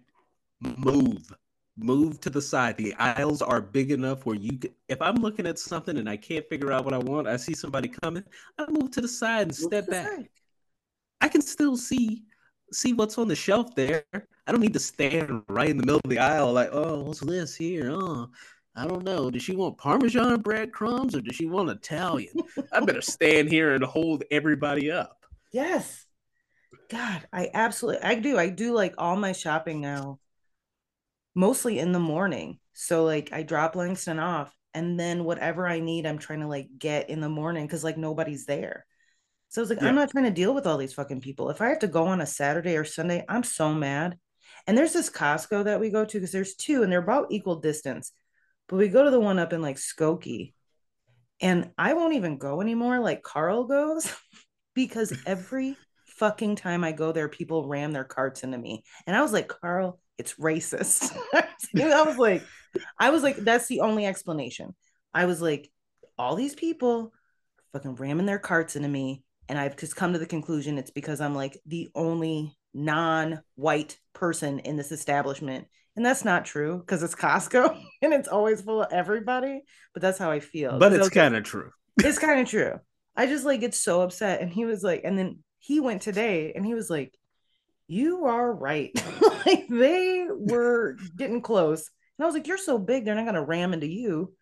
move, 0.60 1.34
move 1.78 2.20
to 2.22 2.30
the 2.30 2.42
side. 2.42 2.78
The 2.78 2.94
aisles 2.96 3.42
are 3.42 3.62
big 3.62 3.92
enough 3.92 4.26
where 4.26 4.36
you, 4.36 4.58
can, 4.58 4.72
if 4.88 5.02
I'm 5.02 5.16
looking 5.16 5.48
at 5.48 5.60
something 5.60 5.98
and 5.98 6.10
I 6.10 6.18
can't 6.18 6.48
figure 6.48 6.72
out 6.72 6.86
what 6.86 6.94
I 6.94 6.98
want, 7.00 7.28
I 7.28 7.38
see 7.38 7.54
somebody 7.54 7.88
coming, 7.88 8.24
I 8.58 8.66
move 8.70 8.92
to 8.92 9.02
the 9.02 9.08
side 9.08 9.48
and 9.48 9.56
step 9.56 9.88
back. 9.88 10.08
Side. 10.08 10.30
I 11.22 11.28
can 11.28 11.42
still 11.42 11.78
see 11.78 12.24
see 12.72 12.94
what's 12.94 13.18
on 13.18 13.28
the 13.28 13.36
shelf 13.36 13.76
there. 13.76 14.04
I 14.14 14.52
don't 14.52 14.62
need 14.62 14.74
to 14.74 14.80
stand 14.80 15.44
right 15.48 15.70
in 15.70 15.78
the 15.78 15.86
middle 15.86 16.02
of 16.04 16.10
the 16.10 16.20
aisle 16.20 16.54
like, 16.54 16.70
oh, 16.72 17.04
what's 17.04 17.20
this 17.22 17.56
here? 17.56 17.92
Oh, 17.92 18.30
I 18.76 18.86
don't 18.86 19.04
know. 19.04 19.32
Does 19.32 19.44
she 19.44 19.56
want 19.56 19.78
Parmesan 19.78 20.42
breadcrumbs 20.42 21.16
or 21.16 21.22
does 21.22 21.36
she 21.36 21.46
want 21.46 21.70
Italian? 21.70 22.34
I 22.72 22.82
better 22.82 23.02
stand 23.02 23.50
here 23.50 23.74
and 23.74 23.84
hold 23.84 24.24
everybody 24.32 24.92
up. 24.92 25.26
Yes. 25.52 26.06
God, 26.90 27.26
I 27.32 27.50
absolutely 27.54 28.04
I 28.04 28.16
do. 28.16 28.38
I 28.38 28.50
do 28.50 28.74
like 28.74 28.94
all 28.98 29.16
my 29.16 29.32
shopping 29.32 29.82
now, 29.82 30.20
mostly 31.36 31.80
in 31.80 31.92
the 31.92 32.00
morning. 32.00 32.60
So 32.74 33.04
like 33.04 33.30
I 33.32 33.44
drop 33.44 33.76
Langston 33.76 34.20
off 34.20 34.52
and 34.74 35.00
then 35.00 35.24
whatever 35.24 35.68
I 35.68 35.80
need, 35.80 36.06
I'm 36.06 36.18
trying 36.18 36.40
to 36.40 36.48
like 36.48 36.70
get 36.80 37.10
in 37.10 37.20
the 37.20 37.30
morning 37.30 37.66
because 37.66 37.84
like 37.84 37.98
nobody's 37.98 38.46
there. 38.46 38.86
So 39.50 39.62
I 39.62 39.64
was 39.64 39.70
like, 39.70 39.82
yeah. 39.82 39.88
I'm 39.88 39.96
not 39.96 40.10
trying 40.10 40.26
to 40.26 40.32
deal 40.32 40.54
with 40.54 40.66
all 40.66 40.78
these 40.78 40.94
fucking 40.94 41.22
people. 41.22 41.50
If 41.50 41.62
I 41.62 41.70
have 41.70 41.80
to 41.80 41.88
go 41.88 42.08
on 42.08 42.22
a 42.22 42.26
Saturday 42.26 42.76
or 42.76 42.84
Sunday, 42.84 43.24
I'm 43.30 43.44
so 43.44 43.74
mad. 43.74 44.18
And 44.68 44.78
there's 44.78 44.94
this 44.94 45.10
Costco 45.10 45.66
that 45.66 45.80
we 45.80 45.90
go 45.92 46.04
to 46.04 46.18
because 46.18 46.32
there's 46.32 46.56
two 46.56 46.84
and 46.84 46.92
they're 46.92 47.00
about 47.00 47.28
equal 47.32 47.58
distance. 47.58 48.12
But 48.68 48.78
we 48.78 48.88
go 48.88 49.04
to 49.04 49.12
the 49.12 49.20
one 49.20 49.40
up 49.40 49.54
in 49.54 49.62
like 49.62 49.78
Skokie. 49.78 50.54
And 51.42 51.72
I 51.78 51.94
won't 51.94 52.16
even 52.16 52.38
go 52.38 52.62
anymore 52.62 53.00
like 53.00 53.22
Carl 53.22 53.66
goes 53.66 54.12
because 54.74 55.14
every 55.26 55.78
fucking 56.06 56.56
time 56.56 56.84
I 56.84 56.92
go 56.92 57.12
there, 57.12 57.30
people 57.30 57.68
ram 57.68 57.92
their 57.92 58.04
carts 58.04 58.44
into 58.44 58.58
me. 58.58 58.84
And 59.06 59.16
I 59.16 59.22
was 59.22 59.34
like, 59.34 59.48
Carl, 59.48 60.00
it's 60.18 60.36
racist. 60.36 61.16
I 61.34 62.02
was 62.04 62.18
like, 62.18 62.44
I 63.00 63.10
was 63.10 63.24
like, 63.24 63.38
that's 63.38 63.68
the 63.68 63.82
only 63.82 64.06
explanation. 64.06 64.76
I 65.14 65.26
was 65.26 65.42
like, 65.42 65.70
all 66.18 66.36
these 66.36 66.56
people 66.56 67.14
fucking 67.74 67.96
ramming 67.96 68.26
their 68.26 68.40
carts 68.40 68.76
into 68.76 68.88
me 68.88 69.24
and 69.50 69.60
I've 69.60 69.78
just 69.78 69.96
come 69.96 70.14
to 70.14 70.20
the 70.20 70.26
conclusion 70.26 70.78
it's 70.78 70.92
because 70.92 71.22
I'm 71.22 71.36
like 71.36 71.60
the 71.66 71.90
only 71.96 72.56
non-white 72.74 73.98
person 74.14 74.60
in 74.60 74.76
this 74.76 74.92
establishment. 74.92 75.68
And 75.96 76.06
that's 76.06 76.26
not 76.26 76.46
true 76.46 76.80
because 76.80 77.04
it's 77.04 77.16
Costco 77.16 77.78
and 78.02 78.14
it's 78.14 78.28
always 78.28 78.62
full 78.62 78.84
of 78.84 78.92
everybody. 78.92 79.62
But 79.94 80.02
that's 80.02 80.18
how 80.18 80.32
I 80.32 80.40
feel. 80.40 80.78
But 80.80 80.94
it's 80.94 81.10
kind 81.10 81.36
of 81.36 81.44
true. 81.44 81.72
it's 82.00 82.20
kind 82.20 82.40
of 82.40 82.48
true. 82.48 82.80
I 83.16 83.28
just 83.28 83.46
like 83.46 83.62
get 83.62 83.74
so 83.74 84.02
upset. 84.02 84.42
And 84.42 84.52
he 84.52 84.66
was 84.66 84.84
like, 84.84 85.02
and 85.06 85.18
then 85.18 85.40
he 85.60 85.80
went 85.80 86.02
today 86.02 86.54
and 86.54 86.66
he 86.66 86.74
was 86.74 86.90
like, 86.90 87.14
You 87.88 88.26
are 88.26 88.52
right. 88.52 88.92
like 89.46 89.68
they 89.68 90.28
were 90.30 90.98
getting 91.16 91.42
close. 91.42 91.90
And 92.18 92.24
I 92.24 92.26
was 92.26 92.36
like, 92.36 92.48
You're 92.48 92.58
so 92.58 92.78
big, 92.78 93.06
they're 93.06 93.16
not 93.16 93.26
gonna 93.26 93.44
ram 93.44 93.74
into 93.74 93.88
you. 93.88 94.34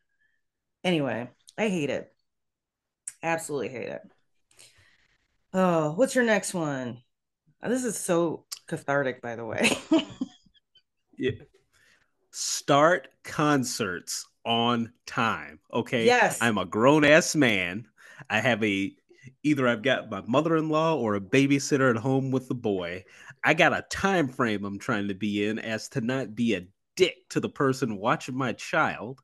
Anyway, 0.83 1.29
I 1.57 1.69
hate 1.69 1.89
it. 1.89 2.13
Absolutely 3.21 3.69
hate 3.69 3.89
it. 3.89 4.01
Oh, 5.53 5.91
what's 5.91 6.15
your 6.15 6.25
next 6.25 6.53
one? 6.53 7.01
Oh, 7.61 7.69
this 7.69 7.85
is 7.85 7.97
so 7.97 8.45
cathartic, 8.67 9.21
by 9.21 9.35
the 9.35 9.45
way. 9.45 9.77
yeah. 11.17 11.31
Start 12.31 13.07
concerts 13.23 14.25
on 14.45 14.91
time. 15.05 15.59
Okay. 15.71 16.05
Yes. 16.05 16.39
I'm 16.41 16.57
a 16.57 16.65
grown 16.65 17.05
ass 17.05 17.35
man. 17.35 17.85
I 18.29 18.39
have 18.39 18.63
a 18.63 18.93
either 19.43 19.67
I've 19.67 19.83
got 19.83 20.09
my 20.09 20.21
mother-in-law 20.27 20.97
or 20.97 21.15
a 21.15 21.21
babysitter 21.21 21.89
at 21.89 22.01
home 22.01 22.31
with 22.31 22.47
the 22.47 22.55
boy. 22.55 23.03
I 23.43 23.53
got 23.53 23.73
a 23.73 23.85
time 23.89 24.29
frame 24.29 24.63
I'm 24.63 24.79
trying 24.79 25.09
to 25.09 25.13
be 25.13 25.45
in 25.45 25.59
as 25.59 25.89
to 25.89 26.01
not 26.01 26.35
be 26.35 26.55
a 26.55 26.67
dick 26.95 27.17
to 27.29 27.39
the 27.39 27.49
person 27.49 27.97
watching 27.97 28.37
my 28.37 28.53
child. 28.53 29.19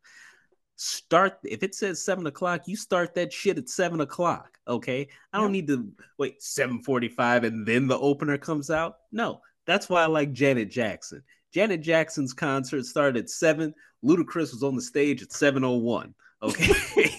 Start 0.76 1.40
if 1.44 1.64
it 1.64 1.76
says 1.76 2.04
seven 2.04 2.26
o'clock 2.28 2.68
you 2.68 2.76
start 2.76 3.14
that 3.16 3.34
shit 3.34 3.58
at 3.58 3.70
seven 3.70 4.02
o'clock 4.02 4.58
okay? 4.68 5.10
I 5.34 5.40
don't 5.40 5.52
need 5.52 5.68
to 5.68 5.92
wait 6.18 6.40
7.45 6.40 7.46
and 7.46 7.66
then 7.66 7.88
the 7.88 8.00
opener 8.00 8.38
comes 8.38 8.70
out? 8.70 8.98
No 9.12 9.42
that's 9.66 9.90
why 9.90 10.04
i 10.04 10.06
like 10.06 10.32
janet 10.32 10.70
jackson. 10.72 11.22
Janet 11.54 11.82
jackson's 11.82 12.34
concert 12.34 12.86
started 12.86 13.24
at 13.24 13.30
7 13.30 13.74
ludacris 14.06 14.54
was 14.54 14.64
on 14.64 14.76
the 14.76 14.82
stage 14.82 15.22
at 15.22 15.30
7.01 15.30 16.14
okay? 16.42 16.74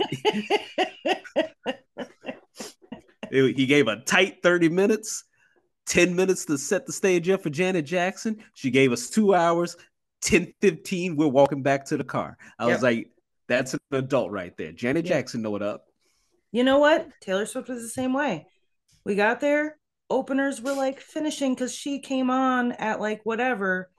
He 3.31 3.67
gave 3.67 3.87
a 3.87 4.01
tight 4.01 4.43
30 4.43 4.71
minutes 4.71 5.23
10 5.87 6.14
minutes 6.14 6.45
to 6.45 6.57
set 6.59 6.87
the 6.87 6.93
stage 6.93 7.29
up 7.29 7.43
for 7.43 7.51
janet 7.51 7.85
jackson 7.85 8.37
she 8.55 8.71
gave 8.71 8.93
us 8.93 9.11
two 9.11 9.35
hours 9.35 9.77
10 10.23 10.53
15 10.61 11.16
we're 11.16 11.27
walking 11.27 11.62
back 11.62 11.85
to 11.85 11.97
the 11.97 12.05
car 12.05 12.37
i 12.59 12.66
yep. 12.66 12.75
was 12.75 12.83
like 12.83 13.11
that's 13.51 13.75
an 13.75 13.81
adult 13.90 14.31
right 14.31 14.57
there. 14.57 14.71
Janet 14.71 15.05
yeah. 15.05 15.14
Jackson 15.14 15.43
know 15.43 15.57
it 15.57 15.62
up. 15.62 15.87
You 16.53 16.62
know 16.62 16.79
what? 16.79 17.09
Taylor 17.21 17.47
Swift 17.47 17.69
was 17.69 17.83
the 17.83 17.88
same 17.88 18.12
way. 18.12 18.47
We 19.05 19.16
got 19.16 19.40
there, 19.40 19.77
openers 20.09 20.62
were 20.62 20.73
like 20.73 21.01
finishing 21.01 21.55
because 21.55 21.75
she 21.75 21.99
came 21.99 22.31
on 22.31 22.71
at 22.73 23.01
like 23.01 23.23
whatever. 23.25 23.90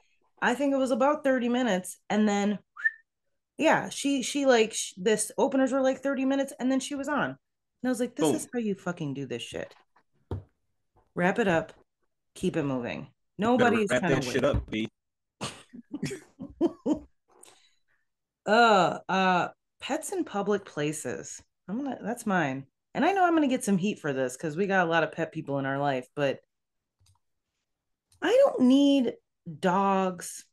I 0.42 0.54
think 0.54 0.74
it 0.74 0.78
was 0.78 0.92
about 0.92 1.26
30 1.26 1.50
minutes. 1.50 1.98
And 2.10 2.28
then 2.28 2.60
Yeah, 3.58 3.90
she 3.90 4.24
she 4.24 4.46
like 4.46 4.74
sh- 4.74 4.94
this 4.96 5.34
openers 5.38 5.74
were 5.74 5.82
like 5.82 6.00
30 6.00 6.24
minutes 6.24 6.54
and 6.58 6.72
then 6.72 6.80
she 6.80 6.96
was 6.96 7.10
on. 7.10 7.32
And 7.32 7.38
I 7.84 7.90
was 7.90 8.00
like, 8.00 8.16
this 8.16 8.26
Boom. 8.26 8.36
is 8.36 8.48
how 8.54 8.60
you 8.60 8.74
fucking 8.74 9.14
do 9.14 9.26
this 9.26 9.42
shit. 9.42 9.76
Wrap 11.16 11.40
it 11.40 11.48
up, 11.48 11.74
keep 12.36 12.56
it 12.56 12.64
moving. 12.64 13.08
Nobody's 13.38 13.90
wrap 13.90 14.02
that 14.04 14.24
shit 14.24 14.44
up, 14.44 14.70
B. 14.70 14.88
uh 18.46 19.00
uh 19.10 19.48
pets 19.80 20.12
in 20.12 20.24
public 20.24 20.66
places. 20.66 21.42
I'm 21.68 21.84
gonna 21.84 21.98
that's 22.02 22.26
mine. 22.26 22.66
And 22.94 23.06
I 23.06 23.14
know 23.14 23.26
I'm 23.26 23.34
gonna 23.34 23.48
get 23.48 23.64
some 23.64 23.78
heat 23.78 24.00
for 24.00 24.14
this 24.14 24.36
because 24.38 24.56
we 24.56 24.68
got 24.68 24.86
a 24.86 24.90
lot 24.90 25.04
of 25.04 25.12
pet 25.12 25.32
people 25.32 25.60
in 25.60 25.66
our 25.66 25.80
life, 25.80 26.08
but 26.16 26.40
I 28.22 28.30
don't 28.44 28.62
need 28.68 29.14
dogs 29.60 30.46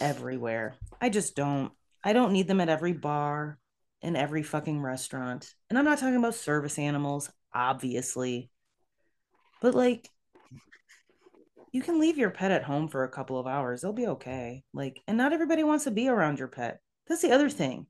everywhere. 0.00 0.74
I 1.00 1.08
just 1.08 1.34
don't. 1.34 1.72
I 2.02 2.12
don't 2.12 2.32
need 2.32 2.48
them 2.48 2.60
at 2.60 2.68
every 2.68 2.92
bar 2.92 3.58
and 4.02 4.16
every 4.16 4.42
fucking 4.42 4.80
restaurant. 4.80 5.54
And 5.70 5.78
I'm 5.78 5.86
not 5.86 5.98
talking 5.98 6.16
about 6.16 6.34
service 6.34 6.78
animals, 6.78 7.30
obviously. 7.54 8.50
But 9.64 9.74
like 9.74 10.10
you 11.72 11.80
can 11.80 11.98
leave 11.98 12.18
your 12.18 12.28
pet 12.28 12.50
at 12.50 12.64
home 12.64 12.86
for 12.86 13.02
a 13.02 13.08
couple 13.08 13.38
of 13.38 13.46
hours. 13.46 13.80
They'll 13.80 13.94
be 13.94 14.08
okay. 14.08 14.62
Like 14.74 15.00
and 15.08 15.16
not 15.16 15.32
everybody 15.32 15.64
wants 15.64 15.84
to 15.84 15.90
be 15.90 16.06
around 16.06 16.38
your 16.38 16.48
pet. 16.48 16.80
That's 17.06 17.22
the 17.22 17.32
other 17.32 17.48
thing. 17.48 17.86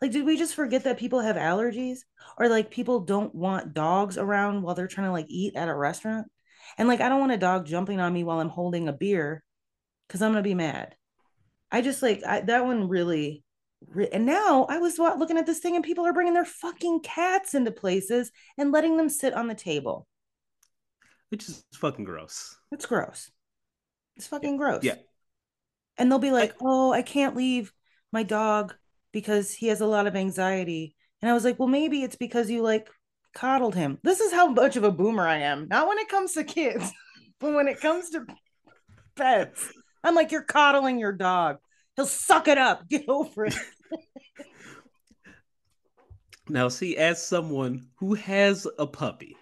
Like 0.00 0.10
did 0.10 0.24
we 0.24 0.38
just 0.38 0.54
forget 0.54 0.84
that 0.84 0.96
people 0.96 1.20
have 1.20 1.36
allergies 1.36 1.98
or 2.38 2.48
like 2.48 2.70
people 2.70 3.00
don't 3.00 3.34
want 3.34 3.74
dogs 3.74 4.16
around 4.16 4.62
while 4.62 4.74
they're 4.74 4.86
trying 4.86 5.08
to 5.08 5.12
like 5.12 5.26
eat 5.28 5.54
at 5.54 5.68
a 5.68 5.74
restaurant? 5.74 6.28
And 6.78 6.88
like 6.88 7.02
I 7.02 7.10
don't 7.10 7.20
want 7.20 7.32
a 7.32 7.36
dog 7.36 7.66
jumping 7.66 8.00
on 8.00 8.14
me 8.14 8.24
while 8.24 8.40
I'm 8.40 8.48
holding 8.48 8.88
a 8.88 8.94
beer 8.94 9.44
cuz 10.08 10.22
I'm 10.22 10.32
going 10.32 10.42
to 10.42 10.48
be 10.48 10.54
mad. 10.54 10.96
I 11.70 11.82
just 11.82 12.00
like 12.00 12.22
I, 12.24 12.40
that 12.40 12.64
one 12.64 12.88
really 12.88 13.44
and 14.12 14.24
now 14.24 14.64
I 14.70 14.78
was 14.78 14.98
looking 14.98 15.36
at 15.36 15.44
this 15.44 15.58
thing 15.58 15.76
and 15.76 15.84
people 15.84 16.06
are 16.06 16.14
bringing 16.14 16.32
their 16.32 16.46
fucking 16.46 17.00
cats 17.00 17.52
into 17.52 17.70
places 17.70 18.32
and 18.56 18.72
letting 18.72 18.96
them 18.96 19.10
sit 19.10 19.34
on 19.34 19.46
the 19.46 19.54
table. 19.54 20.06
Which 21.30 21.48
is 21.48 21.64
fucking 21.74 22.04
gross. 22.04 22.56
It's 22.72 22.86
gross. 22.86 23.30
It's 24.16 24.26
fucking 24.26 24.52
yeah. 24.52 24.58
gross. 24.58 24.84
Yeah. 24.84 24.94
And 25.96 26.10
they'll 26.10 26.18
be 26.18 26.30
like, 26.30 26.52
I, 26.52 26.56
"Oh, 26.60 26.92
I 26.92 27.02
can't 27.02 27.36
leave 27.36 27.72
my 28.12 28.22
dog 28.22 28.74
because 29.12 29.52
he 29.52 29.68
has 29.68 29.80
a 29.80 29.86
lot 29.86 30.06
of 30.06 30.16
anxiety." 30.16 30.94
And 31.20 31.30
I 31.30 31.34
was 31.34 31.44
like, 31.44 31.58
"Well, 31.58 31.68
maybe 31.68 32.02
it's 32.02 32.16
because 32.16 32.50
you 32.50 32.62
like 32.62 32.88
coddled 33.34 33.74
him." 33.74 33.98
This 34.02 34.20
is 34.20 34.32
how 34.32 34.48
much 34.48 34.76
of 34.76 34.84
a 34.84 34.92
boomer 34.92 35.26
I 35.26 35.38
am. 35.38 35.68
Not 35.68 35.88
when 35.88 35.98
it 35.98 36.08
comes 36.08 36.32
to 36.32 36.44
kids, 36.44 36.90
but 37.40 37.54
when 37.54 37.68
it 37.68 37.80
comes 37.80 38.10
to 38.10 38.24
pets. 39.16 39.72
I'm 40.02 40.14
like, 40.14 40.32
"You're 40.32 40.42
coddling 40.42 40.98
your 40.98 41.12
dog." 41.12 41.58
He'll 41.96 42.06
suck 42.06 42.46
it 42.46 42.58
up. 42.58 42.88
Get 42.88 43.08
over 43.08 43.46
it. 43.46 43.56
now, 46.48 46.68
see, 46.68 46.96
as 46.96 47.20
someone 47.20 47.88
who 47.96 48.14
has 48.14 48.68
a 48.78 48.86
puppy, 48.86 49.36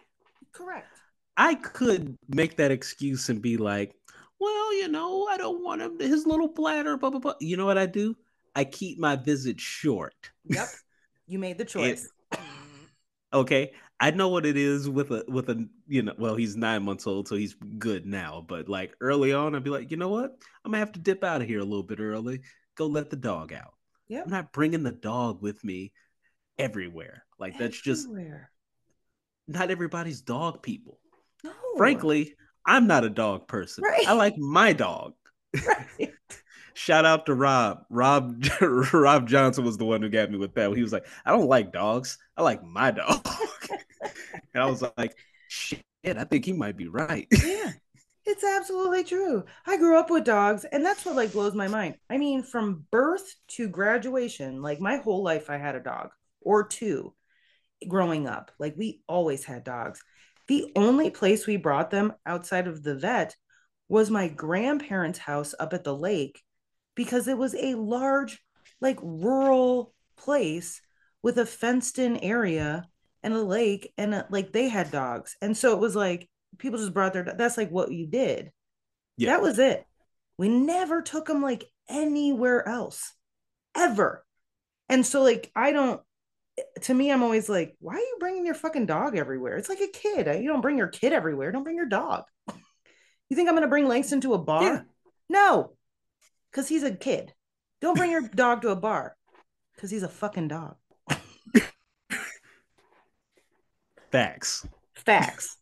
correct. 0.53 0.96
I 1.37 1.55
could 1.55 2.17
make 2.29 2.57
that 2.57 2.71
excuse 2.71 3.29
and 3.29 3.43
be 3.43 3.57
like, 3.57 3.95
well, 4.39 4.75
you 4.75 4.89
know, 4.89 5.27
I 5.27 5.37
don't 5.37 5.63
want 5.63 5.83
him 5.83 5.99
to 5.99 6.07
his 6.07 6.27
little 6.27 6.49
bladder, 6.49 6.97
blah 6.97 7.11
blah 7.11 7.21
blah. 7.21 7.35
You 7.41 7.57
know 7.57 7.67
what 7.67 7.79
I 7.79 7.87
do? 7.87 8.17
I 8.55 8.65
keep 8.65 8.99
my 8.99 9.17
visit 9.17 9.61
short. 9.61 10.15
Yep. 10.45 10.69
You 11.27 11.39
made 11.39 11.59
the 11.59 11.65
choice. 11.67 12.09
it, 12.33 12.39
okay. 13.33 13.73
I 13.99 14.11
know 14.11 14.29
what 14.29 14.45
it 14.45 14.57
is 14.57 14.89
with 14.89 15.11
a 15.11 15.25
with 15.29 15.49
a 15.49 15.67
you 15.89 16.03
know 16.03 16.15
well 16.19 16.37
he's 16.37 16.57
nine 16.57 16.83
months 16.83 17.07
old 17.07 17.29
so 17.29 17.35
he's 17.35 17.57
good 17.79 18.05
now 18.05 18.45
but 18.47 18.69
like 18.69 18.95
early 19.01 19.33
on 19.33 19.55
I'd 19.55 19.65
be 19.65 19.71
like 19.71 19.91
you 19.91 19.97
know 19.97 20.09
what 20.09 20.37
I'm 20.65 20.73
gonna 20.73 20.79
have 20.79 20.93
to 20.93 21.01
dip 21.01 21.25
out 21.25 21.41
of 21.41 21.49
here 21.49 21.61
a 21.61 21.65
little 21.65 21.83
bit 21.83 22.01
early 22.01 22.43
go 22.75 22.87
let 22.87 23.09
the 23.09 23.17
dog 23.17 23.55
out 23.55 23.73
yeah 24.07 24.23
I'm 24.23 24.31
not 24.31 24.53
bringing 24.53 24.83
the 24.83 24.93
dog 24.93 25.41
with 25.41 25.65
me 25.65 25.93
everywhere 26.59 27.25
like 27.39 27.55
everywhere. 27.55 27.69
that's 27.69 27.81
just 27.81 28.09
not 29.49 29.71
everybody's 29.71 30.21
dog 30.21 30.63
people 30.63 30.99
no. 31.47 31.77
frankly 31.77 32.35
I'm 32.67 32.87
not 32.87 33.05
a 33.05 33.11
dog 33.11 33.47
person 33.47 33.85
right. 33.85 34.07
I 34.07 34.13
like 34.13 34.37
my 34.37 34.73
dog 34.73 35.15
right. 35.67 36.13
Shout 36.77 37.07
out 37.07 37.25
to 37.25 37.35
Rob. 37.35 37.85
Rob 37.89 38.45
Rob 38.93 39.27
Johnson 39.27 39.65
was 39.65 39.79
the 39.79 39.87
one 39.87 40.03
who 40.03 40.11
got 40.11 40.31
me 40.31 40.37
with 40.37 40.55
that. 40.57 40.77
He 40.77 40.83
was 40.83 40.93
like, 40.93 41.07
I 41.25 41.31
don't 41.31 41.49
like 41.49 41.73
dogs. 41.73 42.19
I 42.37 42.43
like 42.43 42.63
my 42.63 42.91
dog. 42.91 43.27
and 44.53 44.63
I 44.63 44.67
was 44.67 44.85
like, 44.99 45.17
shit, 45.49 45.81
I 46.05 46.25
think 46.25 46.45
he 46.45 46.53
might 46.53 46.77
be 46.77 46.87
right. 46.87 47.27
yeah. 47.31 47.73
It's 48.27 48.45
absolutely 48.45 49.05
true. 49.05 49.45
I 49.67 49.79
grew 49.79 49.99
up 49.99 50.11
with 50.11 50.25
dogs, 50.25 50.67
and 50.67 50.85
that's 50.85 51.07
what 51.07 51.17
like 51.17 51.33
blows 51.33 51.55
my 51.55 51.69
mind. 51.69 51.95
I 52.11 52.19
mean, 52.19 52.43
from 52.43 52.85
birth 52.91 53.35
to 53.53 53.69
graduation, 53.69 54.61
like 54.61 54.79
my 54.79 54.97
whole 54.97 55.23
life 55.23 55.49
I 55.49 55.57
had 55.57 55.77
a 55.77 55.81
dog 55.81 56.11
or 56.43 56.67
two 56.67 57.15
growing 57.89 58.27
up. 58.27 58.51
Like 58.59 58.75
we 58.77 59.01
always 59.09 59.45
had 59.45 59.65
dogs. 59.65 60.05
The 60.49 60.73
only 60.77 61.11
place 61.11 61.47
we 61.47 61.57
brought 61.57 61.91
them 61.91 62.13
outside 62.25 62.69
of 62.69 62.83
the 62.83 62.95
vet 62.95 63.37
was 63.89 64.11
my 64.11 64.29
grandparents' 64.29 65.19
house 65.19 65.55
up 65.59 65.73
at 65.73 65.85
the 65.85 65.97
lake 65.97 66.43
because 66.95 67.29
it 67.29 67.39
was 67.39 67.55
a 67.55 67.75
large, 67.75 68.43
like 68.81 68.99
rural 69.03 69.93
place 70.17 70.81
with 71.23 71.39
a 71.39 71.47
fenced 71.47 71.99
in 71.99 72.17
area 72.17 72.89
and 73.23 73.35
a 73.35 73.43
lake, 73.43 73.93
and 73.99 74.15
a, 74.15 74.27
like 74.31 74.53
they 74.53 74.69
had 74.69 74.91
dogs. 74.91 75.37
And 75.43 75.57
so 75.57 75.73
it 75.73 75.81
was 75.81 75.97
like 75.97 76.29
people 76.59 76.79
just 76.79 76.95
brought 76.95 77.13
their, 77.13 77.25
that's 77.25 77.57
like 77.57 77.71
what 77.71 77.91
you 77.91 78.07
did. 78.07 78.51
Yeah. 79.17 79.31
That 79.31 79.43
was 79.43 79.59
it. 79.59 79.85
We 80.39 80.49
never 80.49 81.03
took 81.03 81.27
them 81.27 81.43
like 81.43 81.65
anywhere 81.89 82.69
else, 82.69 83.15
ever. 83.75 84.25
And 84.89 85.05
so, 85.05 85.23
like, 85.23 85.51
I 85.57 85.73
don't, 85.73 86.01
to 86.83 86.95
me, 86.95 87.11
I'm 87.11 87.23
always 87.23 87.49
like, 87.49 87.77
why 87.81 87.95
are 87.95 87.99
you 87.99 88.17
bringing 88.19 88.47
your 88.47 88.55
fucking 88.55 88.87
dog 88.87 89.17
everywhere? 89.17 89.57
It's 89.57 89.69
like 89.69 89.81
a 89.81 89.89
kid. 89.89 90.27
You 90.43 90.49
don't 90.49 90.61
bring 90.61 90.79
your 90.79 90.89
kid 90.89 91.13
everywhere. 91.13 91.53
Don't 91.53 91.65
bring 91.65 91.77
your 91.77 91.87
dog. 91.87 92.25
you 92.49 93.37
think 93.37 93.49
I'm 93.49 93.55
going 93.55 93.63
to 93.63 93.69
bring 93.69 93.89
Langston 93.89 94.21
to 94.23 94.35
a 94.35 94.39
bar? 94.39 94.63
Yeah. 94.63 94.81
No, 95.29 95.73
because 96.51 96.69
he's 96.69 96.83
a 96.83 96.93
kid. 96.95 97.33
Don't 97.81 97.97
bring 97.97 98.11
your 98.11 98.23
dog 98.23 98.63
to 98.63 98.71
a 98.71 98.77
bar 98.77 99.17
because 99.75 99.91
he's 99.91 100.03
a 100.03 100.09
fucking 100.09 100.49
dog. 100.49 100.77
Facts. 104.13 104.67
Facts. 104.95 105.59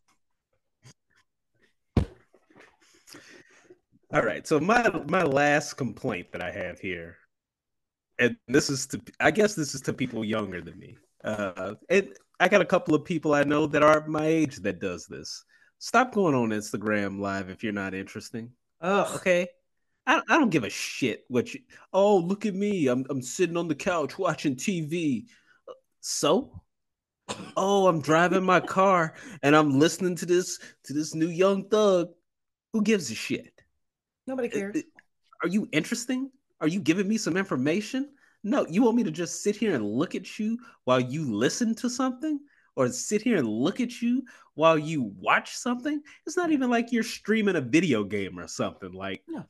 All 4.13 4.23
right. 4.23 4.47
So 4.47 4.61
my 4.61 4.89
my 5.09 5.23
last 5.23 5.75
complaint 5.75 6.29
that 6.33 6.43
I 6.43 6.53
have 6.53 6.79
here, 6.79 7.17
and 8.19 8.37
this 8.49 8.71
is 8.71 8.87
to 8.89 9.01
I 9.21 9.31
guess 9.31 9.55
this 9.55 9.75
is 9.75 9.81
to 9.83 9.93
people 9.93 10.25
younger 10.25 10.61
than 10.61 10.79
me. 10.79 10.97
Uh, 11.23 11.75
and 11.89 12.09
I 12.41 12.49
got 12.49 12.61
a 12.61 12.67
couple 12.67 12.95
of 12.95 13.05
people 13.05 13.35
I 13.35 13.45
know 13.45 13.67
that 13.67 13.83
are 13.83 14.07
my 14.07 14.27
age 14.27 14.57
that 14.57 14.81
does 14.81 15.07
this. 15.07 15.45
Stop 15.79 16.13
going 16.13 16.35
on 16.35 16.51
Instagram 16.51 17.21
live 17.21 17.51
if 17.51 17.63
you're 17.63 17.73
not 17.73 17.95
interesting. 17.95 18.51
Ugh. 18.81 19.17
Okay. 19.17 19.49
I, 20.07 20.21
I 20.29 20.39
don't 20.39 20.51
give 20.51 20.65
a 20.65 20.71
shit 20.71 21.25
what 21.29 21.55
you. 21.55 21.61
Oh, 21.93 22.19
look 22.19 22.45
at 22.47 22.55
me! 22.55 22.89
I'm 22.89 23.07
I'm 23.09 23.23
sitting 23.23 23.57
on 23.57 23.69
the 23.69 23.75
couch 23.75 24.19
watching 24.19 24.55
TV. 24.57 25.25
So, 26.01 26.63
oh, 27.57 27.87
I'm 27.87 28.03
driving 28.03 28.45
my 28.45 28.61
car 28.61 29.15
and 29.43 29.57
I'm 29.57 29.79
listening 29.79 30.17
to 30.17 30.27
this 30.27 30.59
to 30.85 30.93
this 30.93 31.15
new 31.15 31.29
Young 31.29 31.69
Thug. 31.69 32.09
Who 32.75 32.83
gives 32.83 33.11
a 33.11 33.15
shit? 33.15 33.63
Nobody 34.27 34.49
cares. 34.49 34.83
Are 35.43 35.49
you 35.49 35.69
interesting? 35.73 36.31
Are 36.65 36.69
you 36.69 36.81
giving 36.81 37.07
me 37.07 37.19
some 37.19 37.37
information? 37.37 38.11
No, 38.43 38.67
you 38.67 38.83
want 38.83 38.97
me 38.97 39.05
to 39.05 39.11
just 39.11 39.43
sit 39.43 39.55
here 39.57 39.75
and 39.75 39.85
look 39.85 40.15
at 40.15 40.39
you 40.39 40.59
while 40.85 41.01
you 41.01 41.31
listen 41.33 41.75
to 41.77 41.91
something? 41.91 42.41
Or 42.77 42.89
sit 42.89 43.23
here 43.23 43.37
and 43.37 43.47
look 43.47 43.81
at 43.81 44.03
you 44.03 44.25
while 44.55 44.77
you 44.77 45.13
watch 45.19 45.55
something? 45.57 46.01
It's 46.27 46.37
not 46.37 46.51
even 46.51 46.71
like 46.71 46.91
you're 46.91 47.05
streaming 47.05 47.57
a 47.57 47.61
video 47.61 48.03
game 48.03 48.39
or 48.39 48.49
something. 48.49 48.93
Like, 48.93 49.23
no 49.29 49.45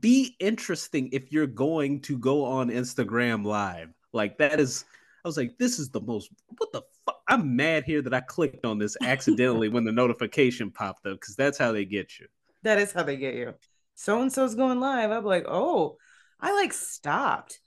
be 0.00 0.36
interesting 0.40 1.08
if 1.12 1.32
you're 1.32 1.46
going 1.46 2.00
to 2.02 2.18
go 2.18 2.44
on 2.44 2.68
Instagram 2.68 3.44
live. 3.44 3.88
Like 4.12 4.38
that 4.38 4.60
is 4.60 4.84
I 5.24 5.28
was 5.28 5.36
like, 5.36 5.58
this 5.58 5.78
is 5.78 5.90
the 5.90 6.00
most 6.00 6.30
what 6.56 6.72
the 6.72 6.82
fuck? 7.04 7.20
I'm 7.28 7.56
mad 7.56 7.84
here 7.84 8.02
that 8.02 8.14
I 8.14 8.20
clicked 8.20 8.64
on 8.64 8.78
this 8.78 8.96
accidentally 9.02 9.68
when 9.68 9.84
the 9.84 9.92
notification 9.92 10.70
popped 10.70 11.06
up 11.06 11.20
because 11.20 11.36
that's 11.36 11.58
how 11.58 11.72
they 11.72 11.84
get 11.84 12.18
you. 12.18 12.26
That 12.62 12.78
is 12.78 12.92
how 12.92 13.02
they 13.02 13.16
get 13.16 13.34
you. 13.34 13.54
So 13.94 14.22
and 14.22 14.32
so's 14.32 14.54
going 14.54 14.80
live. 14.80 15.10
I'm 15.10 15.24
like, 15.24 15.44
oh, 15.48 15.96
I 16.40 16.52
like 16.54 16.72
stopped. 16.72 17.60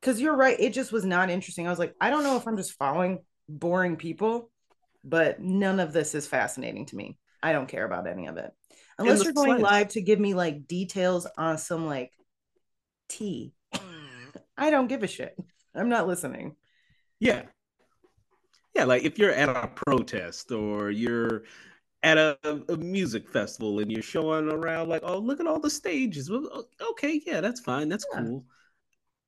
Cause 0.00 0.20
you're 0.20 0.36
right. 0.36 0.58
It 0.58 0.72
just 0.72 0.92
was 0.92 1.04
not 1.04 1.28
interesting. 1.30 1.66
I 1.66 1.70
was 1.70 1.78
like, 1.78 1.94
I 2.00 2.10
don't 2.10 2.22
know 2.22 2.36
if 2.36 2.46
I'm 2.46 2.56
just 2.56 2.74
following 2.74 3.18
boring 3.48 3.96
people, 3.96 4.50
but 5.02 5.40
none 5.40 5.80
of 5.80 5.92
this 5.92 6.14
is 6.14 6.26
fascinating 6.26 6.86
to 6.86 6.96
me. 6.96 7.18
I 7.42 7.52
don't 7.52 7.68
care 7.68 7.84
about 7.84 8.06
any 8.06 8.26
of 8.26 8.36
it 8.36 8.52
unless 8.98 9.24
you're 9.24 9.32
going 9.32 9.60
live 9.60 9.88
to 9.88 10.00
give 10.00 10.18
me 10.18 10.34
like 10.34 10.66
details 10.66 11.26
on 11.36 11.58
some 11.58 11.86
like 11.86 12.12
tea. 13.08 13.52
I 14.56 14.70
don't 14.70 14.88
give 14.88 15.02
a 15.02 15.06
shit. 15.06 15.36
I'm 15.74 15.88
not 15.88 16.08
listening. 16.08 16.56
Yeah. 17.20 17.42
Yeah, 18.74 18.84
like 18.84 19.04
if 19.04 19.18
you're 19.18 19.32
at 19.32 19.48
a 19.48 19.68
protest 19.68 20.52
or 20.52 20.90
you're 20.90 21.44
at 22.02 22.16
a, 22.16 22.38
a, 22.68 22.76
music 22.76 23.28
festival 23.28 23.80
and 23.80 23.90
you're 23.90 24.02
showing 24.02 24.48
around 24.48 24.88
like, 24.88 25.02
oh, 25.04 25.18
look 25.18 25.40
at 25.40 25.46
all 25.46 25.58
the 25.58 25.70
stages. 25.70 26.30
Well, 26.30 26.66
okay, 26.90 27.20
yeah, 27.26 27.40
that's 27.40 27.60
fine. 27.60 27.88
That's 27.88 28.06
yeah. 28.12 28.20
cool. 28.20 28.44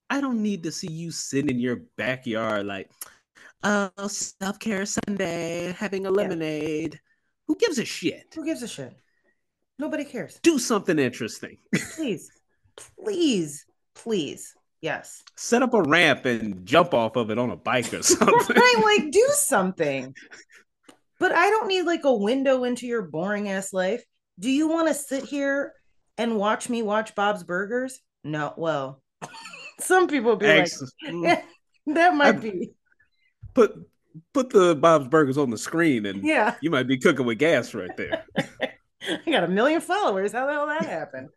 I 0.09 0.21
don't 0.21 0.43
need 0.43 0.63
to 0.65 0.73
see 0.73 0.91
you 0.91 1.11
sitting 1.11 1.51
in 1.51 1.59
your 1.59 1.83
backyard 1.97 2.67
like, 2.67 2.91
oh, 3.63 3.91
self 4.09 4.59
care 4.59 4.87
Sunday, 4.87 5.75
having 5.79 6.07
a 6.07 6.11
lemonade. 6.11 6.95
Yeah. 6.95 7.01
Who 7.47 7.57
gives 7.57 7.79
a 7.79 7.85
shit? 7.85 8.33
Who 8.35 8.45
gives 8.45 8.63
a 8.63 8.69
shit? 8.69 8.95
Nobody 9.79 10.05
cares. 10.05 10.39
Do 10.43 10.59
something 10.59 10.99
interesting. 10.99 11.59
please, 11.95 12.31
please, 13.03 13.67
please. 13.95 14.55
Yes. 14.81 15.23
Set 15.37 15.63
up 15.63 15.75
a 15.75 15.83
ramp 15.83 16.25
and 16.25 16.65
jump 16.65 16.95
off 16.95 17.17
of 17.17 17.31
it 17.31 17.39
on 17.39 17.51
a 17.51 17.57
bike 17.57 17.93
or 17.93 18.03
something. 18.03 18.57
right, 18.57 18.81
like 18.83 19.11
do 19.11 19.27
something. 19.33 20.15
But 21.21 21.33
I 21.33 21.51
don't 21.51 21.69
need 21.69 21.83
like 21.83 22.05
a 22.05 22.13
window 22.13 22.65
into 22.65 22.87
your 22.87 23.03
boring 23.03 23.51
ass 23.51 23.73
life. 23.73 24.03
Do 24.39 24.51
you 24.51 24.69
want 24.69 24.89
to 24.89 24.95
sit 24.95 25.25
here 25.25 25.75
and 26.17 26.37
watch 26.37 26.69
me 26.71 26.83
watch 26.83 27.15
Bob's 27.15 27.45
Burgers? 27.45 28.01
No. 28.25 28.55
Well, 28.57 29.03
some 29.81 30.09
people 30.09 30.37
be 30.37 30.47
like, 30.47 30.73
that 31.87 32.15
might 32.15 32.37
I, 32.37 32.39
be. 32.39 32.71
Put 33.53 33.75
put 34.33 34.51
the 34.51 34.75
Bob's 34.75 35.09
Burgers 35.09 35.37
on 35.37 35.51
the 35.51 35.59
screen, 35.59 36.07
and 36.07 36.25
yeah, 36.25 36.55
you 36.63 36.71
might 36.71 36.89
be 36.89 36.97
cooking 36.97 37.27
with 37.27 37.39
gas 37.39 37.75
right 37.75 37.95
there. 37.97 38.25
I 39.03 39.31
got 39.31 39.45
a 39.45 39.49
million 39.49 39.83
followers. 39.83 40.33
How 40.33 40.47
the 40.47 40.53
hell 40.53 40.67
that 40.67 40.87
happened? 40.87 41.29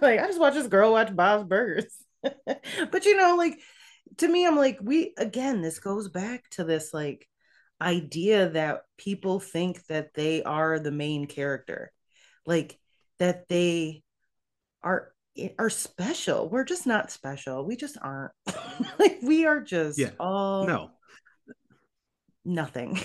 like 0.00 0.18
I 0.18 0.26
just 0.26 0.40
watch 0.40 0.54
this 0.54 0.66
girl 0.66 0.92
watch 0.92 1.14
Bob's 1.14 1.44
Burgers. 1.44 1.94
but 2.22 3.04
you 3.04 3.16
know, 3.16 3.36
like 3.36 3.58
to 4.18 4.26
me, 4.28 4.46
I'm 4.46 4.56
like, 4.56 4.78
we 4.82 5.14
again, 5.16 5.62
this 5.62 5.78
goes 5.78 6.08
back 6.08 6.48
to 6.50 6.64
this 6.64 6.92
like 6.92 7.28
idea 7.82 8.50
that 8.50 8.82
people 8.96 9.40
think 9.40 9.84
that 9.86 10.14
they 10.14 10.42
are 10.42 10.78
the 10.78 10.92
main 10.92 11.26
character, 11.26 11.92
like 12.46 12.78
that 13.18 13.48
they 13.48 14.02
are 14.82 15.12
eh, 15.36 15.50
are 15.58 15.70
special. 15.70 16.48
We're 16.48 16.64
just 16.64 16.86
not 16.86 17.10
special. 17.10 17.64
We 17.64 17.76
just 17.76 17.98
aren't. 18.00 18.32
like 18.98 19.18
we 19.22 19.46
are 19.46 19.60
just 19.60 19.98
yeah. 19.98 20.10
all 20.18 20.66
no 20.66 20.90
nothing. 22.44 22.98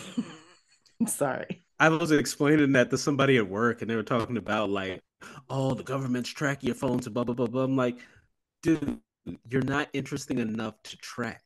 I'm 0.99 1.07
sorry. 1.07 1.63
I 1.79 1.89
was 1.89 2.11
explaining 2.11 2.71
that 2.73 2.89
to 2.89 2.97
somebody 2.97 3.37
at 3.37 3.47
work, 3.47 3.81
and 3.81 3.89
they 3.89 3.95
were 3.95 4.03
talking 4.03 4.37
about 4.37 4.69
like, 4.69 5.01
oh, 5.49 5.73
the 5.75 5.83
government's 5.83 6.29
tracking 6.29 6.67
your 6.67 6.75
phones 6.75 7.05
and 7.05 7.13
blah 7.13 7.23
blah 7.23 7.35
blah 7.35 7.47
blah. 7.47 7.63
I'm 7.63 7.75
like, 7.75 7.99
dude, 8.63 8.99
you're 9.49 9.61
not 9.61 9.89
interesting 9.93 10.39
enough 10.39 10.75
to 10.83 10.97
track. 10.97 11.43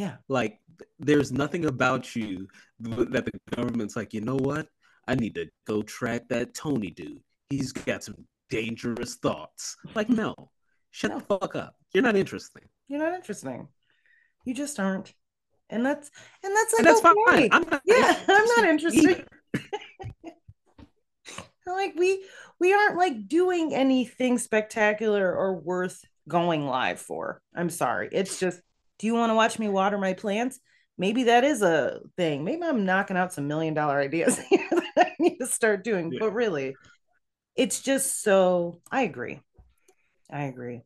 Yeah. 0.00 0.16
Like, 0.28 0.60
there's 0.98 1.30
nothing 1.30 1.66
about 1.66 2.16
you 2.16 2.48
that 2.80 3.26
the 3.26 3.32
government's 3.54 3.96
like, 3.96 4.14
you 4.14 4.22
know 4.22 4.36
what? 4.36 4.66
I 5.06 5.14
need 5.14 5.34
to 5.34 5.50
go 5.66 5.82
track 5.82 6.26
that 6.30 6.54
Tony 6.54 6.90
dude. 6.90 7.20
He's 7.50 7.70
got 7.72 8.02
some 8.02 8.24
dangerous 8.48 9.16
thoughts. 9.16 9.76
Like, 9.94 10.06
mm-hmm. 10.06 10.22
no, 10.22 10.50
shut 10.90 11.12
the 11.12 11.20
fuck 11.20 11.54
up. 11.54 11.74
You're 11.92 12.02
not 12.02 12.16
interesting. 12.16 12.62
You're 12.88 13.00
not 13.00 13.12
interesting. 13.12 13.68
You 14.46 14.54
just 14.54 14.80
aren't. 14.80 15.12
And 15.68 15.84
that's 15.84 16.10
and 16.42 16.56
that's 16.56 16.72
like 16.72 16.78
and 16.78 16.86
that's 16.86 17.04
okay. 17.04 17.48
fine. 17.48 17.48
I'm 17.52 17.68
not 17.68 17.82
yeah, 17.84 18.18
I'm 18.28 18.46
not 18.56 18.64
interested. 18.70 19.28
like 21.66 21.94
we 21.96 22.24
we 22.58 22.72
aren't 22.72 22.96
like 22.96 23.28
doing 23.28 23.74
anything 23.74 24.38
spectacular 24.38 25.32
or 25.32 25.54
worth 25.54 26.02
going 26.26 26.66
live 26.66 27.00
for. 27.00 27.42
I'm 27.54 27.68
sorry. 27.68 28.08
It's 28.10 28.40
just, 28.40 28.60
do 29.00 29.06
you 29.06 29.14
want 29.14 29.30
to 29.30 29.34
watch 29.34 29.58
me 29.58 29.68
water 29.68 29.96
my 29.96 30.12
plants? 30.12 30.60
Maybe 30.98 31.24
that 31.24 31.42
is 31.42 31.62
a 31.62 32.00
thing. 32.18 32.44
Maybe 32.44 32.62
I'm 32.62 32.84
knocking 32.84 33.16
out 33.16 33.32
some 33.32 33.48
million 33.48 33.72
dollar 33.72 33.98
ideas 33.98 34.36
that 34.50 34.92
I 34.98 35.12
need 35.18 35.38
to 35.38 35.46
start 35.46 35.82
doing. 35.82 36.12
Yeah. 36.12 36.18
But 36.20 36.34
really, 36.34 36.76
it's 37.56 37.80
just 37.80 38.22
so 38.22 38.82
I 38.92 39.02
agree. 39.02 39.40
I 40.30 40.44
agree. 40.44 40.82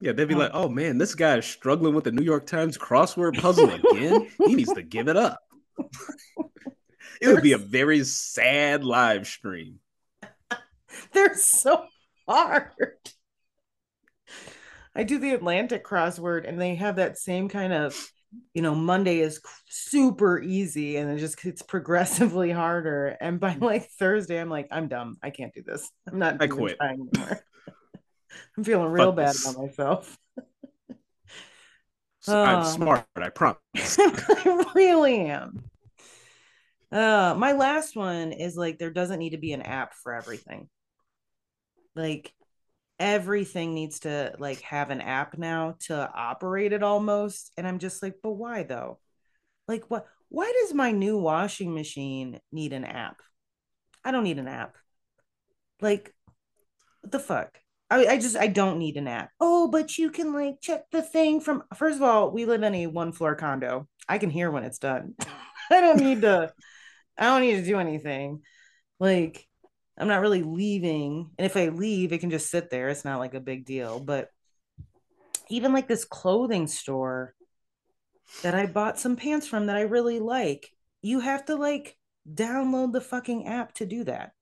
Yeah, 0.00 0.12
they'd 0.12 0.26
be 0.26 0.34
um, 0.34 0.40
like, 0.40 0.50
oh 0.54 0.68
man, 0.68 0.98
this 0.98 1.14
guy 1.14 1.36
is 1.38 1.46
struggling 1.46 1.94
with 1.94 2.04
the 2.04 2.10
New 2.10 2.24
York 2.24 2.46
Times 2.46 2.76
crossword 2.76 3.40
puzzle 3.40 3.70
again. 3.70 4.28
he 4.38 4.56
needs 4.56 4.72
to 4.72 4.82
give 4.82 5.06
it 5.06 5.16
up. 5.16 5.38
it 7.20 7.28
would 7.28 7.44
be 7.44 7.52
a 7.52 7.58
very 7.58 8.02
sad 8.02 8.82
live 8.82 9.28
stream. 9.28 9.78
They're 11.12 11.36
so 11.36 11.84
hard. 12.26 12.72
I 14.94 15.04
do 15.04 15.18
the 15.18 15.34
Atlantic 15.34 15.84
crossword 15.84 16.48
and 16.48 16.60
they 16.60 16.74
have 16.74 16.96
that 16.96 17.18
same 17.18 17.48
kind 17.48 17.72
of, 17.72 17.96
you 18.54 18.62
know, 18.62 18.74
Monday 18.74 19.20
is 19.20 19.40
super 19.68 20.40
easy 20.40 20.96
and 20.96 21.10
it 21.10 21.18
just 21.18 21.40
gets 21.40 21.62
progressively 21.68 22.50
harder. 22.50 23.16
And 23.20 23.38
by 23.38 23.54
like 23.54 23.88
Thursday, 23.98 24.40
I'm 24.40 24.50
like, 24.50 24.68
I'm 24.70 24.88
dumb. 24.88 25.16
I 25.22 25.30
can't 25.30 25.54
do 25.54 25.62
this. 25.62 25.90
I'm 26.10 26.18
not. 26.18 26.42
I 26.42 26.46
quit. 26.46 26.76
I'm 28.56 28.64
feeling 28.64 28.88
real 28.88 29.12
bad 29.12 29.34
about 29.36 29.58
myself. 29.58 30.18
I'm 32.28 32.58
uh, 32.58 32.64
smart, 32.64 33.06
I 33.16 33.30
promise. 33.30 33.58
I 33.98 34.66
really 34.74 35.20
am. 35.20 35.64
Uh, 36.92 37.34
my 37.36 37.52
last 37.52 37.96
one 37.96 38.32
is 38.32 38.56
like 38.56 38.78
there 38.78 38.90
doesn't 38.90 39.18
need 39.18 39.30
to 39.30 39.38
be 39.38 39.52
an 39.52 39.62
app 39.62 39.94
for 39.94 40.12
everything. 40.12 40.68
Like 41.94 42.32
everything 43.00 43.74
needs 43.74 44.00
to 44.00 44.34
like 44.38 44.60
have 44.60 44.90
an 44.90 45.00
app 45.00 45.38
now 45.38 45.74
to 45.80 46.10
operate 46.14 46.74
it 46.74 46.82
almost 46.82 47.50
and 47.56 47.66
i'm 47.66 47.78
just 47.78 48.02
like 48.02 48.16
but 48.22 48.32
why 48.32 48.62
though? 48.62 48.98
Like 49.66 49.84
what 49.90 50.06
why 50.28 50.52
does 50.60 50.74
my 50.74 50.92
new 50.92 51.16
washing 51.16 51.74
machine 51.74 52.40
need 52.52 52.72
an 52.72 52.84
app? 52.84 53.16
I 54.04 54.10
don't 54.12 54.24
need 54.24 54.38
an 54.38 54.48
app. 54.48 54.76
Like 55.80 56.14
what 57.00 57.10
the 57.10 57.18
fuck? 57.18 57.58
I, 57.88 58.06
I 58.06 58.18
just 58.18 58.36
i 58.36 58.46
don't 58.46 58.78
need 58.78 58.96
an 58.96 59.08
app. 59.08 59.30
Oh 59.40 59.68
but 59.68 59.96
you 59.96 60.10
can 60.10 60.34
like 60.34 60.60
check 60.60 60.90
the 60.92 61.02
thing 61.02 61.40
from 61.40 61.64
first 61.74 61.96
of 61.96 62.02
all 62.02 62.30
we 62.30 62.44
live 62.44 62.62
in 62.62 62.74
a 62.74 62.86
one 62.86 63.12
floor 63.12 63.34
condo. 63.34 63.88
I 64.08 64.18
can 64.18 64.30
hear 64.30 64.50
when 64.50 64.64
it's 64.64 64.78
done. 64.78 65.14
I 65.70 65.80
don't 65.80 66.00
need 66.00 66.22
to 66.22 66.52
i 67.16 67.24
don't 67.24 67.42
need 67.42 67.56
to 67.56 67.64
do 67.64 67.78
anything. 67.78 68.42
Like 68.98 69.46
I'm 70.00 70.08
not 70.08 70.22
really 70.22 70.42
leaving. 70.42 71.30
And 71.38 71.44
if 71.44 71.56
I 71.56 71.68
leave, 71.68 72.12
it 72.12 72.18
can 72.18 72.30
just 72.30 72.50
sit 72.50 72.70
there. 72.70 72.88
It's 72.88 73.04
not 73.04 73.18
like 73.18 73.34
a 73.34 73.40
big 73.40 73.66
deal. 73.66 74.00
But 74.00 74.28
even 75.50 75.74
like 75.74 75.88
this 75.88 76.06
clothing 76.06 76.66
store 76.66 77.34
that 78.42 78.54
I 78.54 78.64
bought 78.66 78.98
some 78.98 79.16
pants 79.16 79.46
from 79.46 79.66
that 79.66 79.76
I 79.76 79.82
really 79.82 80.18
like, 80.18 80.70
you 81.02 81.20
have 81.20 81.44
to 81.46 81.56
like 81.56 81.96
download 82.32 82.92
the 82.92 83.00
fucking 83.00 83.46
app 83.46 83.74
to 83.74 83.86
do 83.86 84.04
that. 84.04 84.32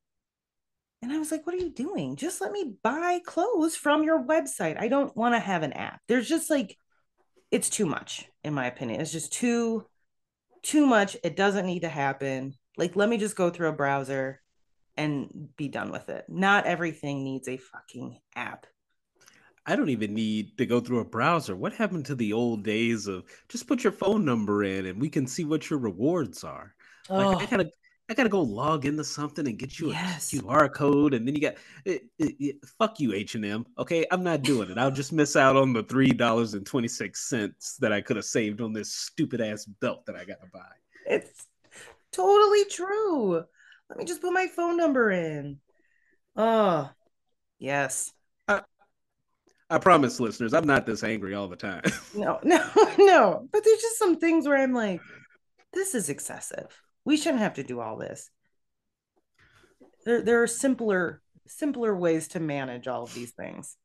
And 1.03 1.13
I 1.13 1.19
was 1.19 1.33
like, 1.33 1.47
what 1.47 1.55
are 1.55 1.61
you 1.61 1.71
doing? 1.71 2.17
Just 2.17 2.41
let 2.41 2.53
me 2.53 2.75
buy 2.83 3.21
clothes 3.25 3.77
from 3.77 4.05
your 4.05 4.25
website. 4.25 4.81
I 4.81 4.89
don't 4.89 5.17
want 5.17 5.35
to 5.35 5.41
have 5.41 5.63
an 5.63 5.73
app. 5.73 6.01
There's 6.07 6.29
just 6.29 6.51
like, 6.51 6.77
it's 7.51 7.71
too 7.71 7.87
much, 7.87 8.29
in 8.45 8.55
my 8.55 8.67
opinion. 8.67 9.01
It's 9.01 9.13
just 9.13 9.33
too, 9.33 9.87
too 10.63 10.87
much. 10.87 11.17
It 11.25 11.37
doesn't 11.37 11.67
need 11.67 11.81
to 11.81 11.89
happen. 11.89 12.55
Like, 12.77 12.95
let 12.95 13.09
me 13.09 13.17
just 13.17 13.37
go 13.37 13.51
through 13.51 13.69
a 13.69 13.73
browser 13.73 14.41
and 14.99 15.49
be 15.57 15.69
done 15.69 15.91
with 15.91 16.11
it. 16.11 16.27
Not 16.29 16.67
everything 16.67 17.25
needs 17.25 17.49
a 17.49 17.57
fucking 17.57 18.19
app. 18.37 18.67
I 19.65 19.77
don't 19.77 19.91
even 19.91 20.13
need 20.13 20.59
to 20.59 20.67
go 20.67 20.81
through 20.81 21.01
a 21.01 21.05
browser. 21.05 21.55
What 21.55 21.73
happened 21.73 22.07
to 22.07 22.15
the 22.15 22.33
old 22.33 22.65
days 22.65 23.07
of 23.07 23.25
just 23.49 23.69
put 23.69 23.85
your 23.85 23.93
phone 23.93 24.25
number 24.25 24.65
in 24.65 24.87
and 24.87 25.01
we 25.01 25.09
can 25.09 25.27
see 25.27 25.45
what 25.45 25.71
your 25.71 25.79
rewards 25.79 26.43
are? 26.43 26.75
Oh. 27.09 27.17
Like 27.17 27.47
I 27.47 27.47
gotta 27.57 27.71
I 28.11 28.15
gotta 28.15 28.31
go 28.31 28.41
log 28.41 28.87
into 28.87 29.05
something 29.05 29.47
and 29.47 29.59
get 29.59 29.79
you 29.79 29.91
a 29.91 29.93
yes. 29.93 30.33
QR 30.33 30.73
code, 30.73 31.13
and 31.13 31.29
then 31.29 31.35
you 31.35 31.43
got 31.43 31.55
it, 31.85 32.07
it, 32.19 32.35
it, 32.41 32.57
fuck 32.79 32.99
you 32.99 33.13
H 33.13 33.35
and 33.35 33.45
M. 33.45 33.67
Okay, 33.79 34.07
I'm 34.11 34.25
not 34.25 34.41
doing 34.41 34.71
it. 34.71 34.79
I'll 34.79 34.91
just 34.91 35.13
miss 35.13 35.37
out 35.37 35.57
on 35.57 35.75
the 35.75 35.83
three 35.83 36.13
dollars 36.13 36.55
and 36.55 36.65
twenty 36.65 36.89
six 36.89 37.29
cents 37.29 37.77
that 37.77 37.93
I 37.93 38.01
could 38.01 38.17
have 38.17 38.25
saved 38.25 38.63
on 38.63 38.73
this 38.73 38.95
stupid 38.95 39.43
ass 39.43 39.67
belt 39.67 40.07
that 40.07 40.17
I 40.17 40.25
gotta 40.25 40.49
buy. 40.53 40.71
It's 41.07 41.47
totally 42.11 42.65
true. 42.65 43.45
Let 43.89 43.99
me 43.99 44.05
just 44.05 44.21
put 44.21 44.33
my 44.33 44.47
phone 44.49 44.77
number 44.77 45.11
in. 45.11 45.59
Oh, 46.37 46.91
yes. 47.59 48.13
I, 48.47 48.63
I 49.71 49.79
promise, 49.79 50.21
listeners, 50.21 50.55
I'm 50.55 50.67
not 50.67 50.87
this 50.87 51.03
angry 51.03 51.35
all 51.35 51.49
the 51.49 51.57
time. 51.57 51.83
no, 52.15 52.39
no, 52.45 52.63
no. 52.99 53.49
But 53.51 53.65
there's 53.65 53.81
just 53.81 53.99
some 53.99 54.19
things 54.19 54.47
where 54.47 54.59
I'm 54.59 54.75
like, 54.75 55.01
this 55.73 55.95
is 55.95 56.09
excessive. 56.09 56.81
We 57.05 57.17
shouldn't 57.17 57.43
have 57.43 57.55
to 57.55 57.65
do 57.65 57.81
all 57.81 57.97
this. 57.97 58.31
There, 60.05 60.23
there 60.23 60.43
are 60.43 60.47
simpler, 60.47 61.23
simpler 61.47 61.95
ways 61.97 62.29
to 62.29 62.41
manage 62.41 62.89
all 62.89 63.05
of 63.05 63.15
these 63.15 63.33
things. 63.33 63.77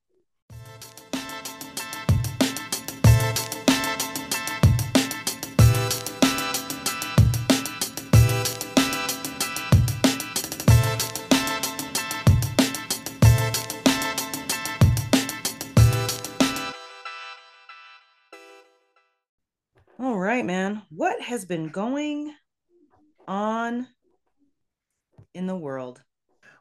Right, 20.43 20.53
man. 20.53 20.81
What 20.89 21.21
has 21.21 21.45
been 21.45 21.69
going 21.69 22.33
on 23.27 23.87
in 25.33 25.47
the 25.47 25.55
world? 25.55 26.01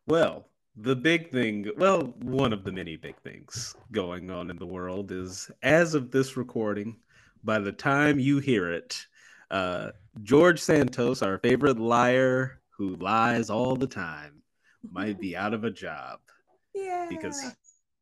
Well, 0.06 0.46
the 0.76 0.96
big 0.96 1.30
thing, 1.30 1.70
well, 1.76 2.14
one 2.22 2.52
of 2.52 2.64
the 2.64 2.72
many 2.72 2.96
big 2.96 3.16
things 3.22 3.74
going 3.90 4.30
on 4.30 4.50
in 4.50 4.56
the 4.56 4.66
world 4.66 5.10
is 5.10 5.50
as 5.62 5.94
of 5.94 6.10
this 6.10 6.36
recording, 6.36 6.96
by 7.44 7.58
the 7.58 7.72
time 7.72 8.18
you 8.18 8.38
hear 8.38 8.70
it, 8.70 9.04
uh, 9.50 9.90
George 10.22 10.60
Santos, 10.60 11.22
our 11.22 11.38
favorite 11.38 11.78
liar 11.78 12.60
who 12.70 12.96
lies 12.96 13.50
all 13.50 13.76
the 13.76 13.86
time, 13.86 14.42
might 14.90 15.20
be 15.20 15.36
out 15.36 15.54
of 15.54 15.64
a 15.64 15.70
job. 15.70 16.18
Yeah. 16.74 17.06
Because 17.10 17.54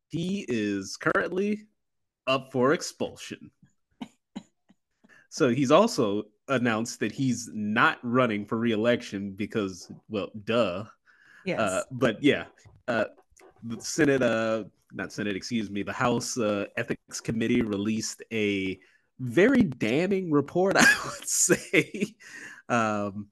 he 0.07 0.45
is 0.47 0.95
currently 0.95 1.67
up 2.25 2.53
for 2.53 2.71
expulsion. 2.71 3.51
So 5.31 5.47
he's 5.47 5.71
also 5.71 6.23
announced 6.49 6.99
that 6.99 7.13
he's 7.13 7.49
not 7.53 7.99
running 8.03 8.45
for 8.45 8.57
reelection 8.57 9.31
because, 9.31 9.89
well, 10.09 10.29
duh. 10.43 10.83
Yes. 11.45 11.57
Uh, 11.57 11.83
but 11.89 12.21
yeah, 12.21 12.47
uh, 12.89 13.05
the 13.63 13.79
Senate, 13.79 14.21
uh, 14.21 14.65
not 14.91 15.13
Senate, 15.13 15.37
excuse 15.37 15.69
me, 15.69 15.83
the 15.83 15.93
House 15.93 16.37
uh, 16.37 16.65
Ethics 16.75 17.21
Committee 17.21 17.61
released 17.61 18.21
a 18.33 18.77
very 19.19 19.63
damning 19.63 20.31
report, 20.31 20.75
I 20.77 20.95
would 21.05 21.27
say. 21.29 22.13
Um, 22.67 23.27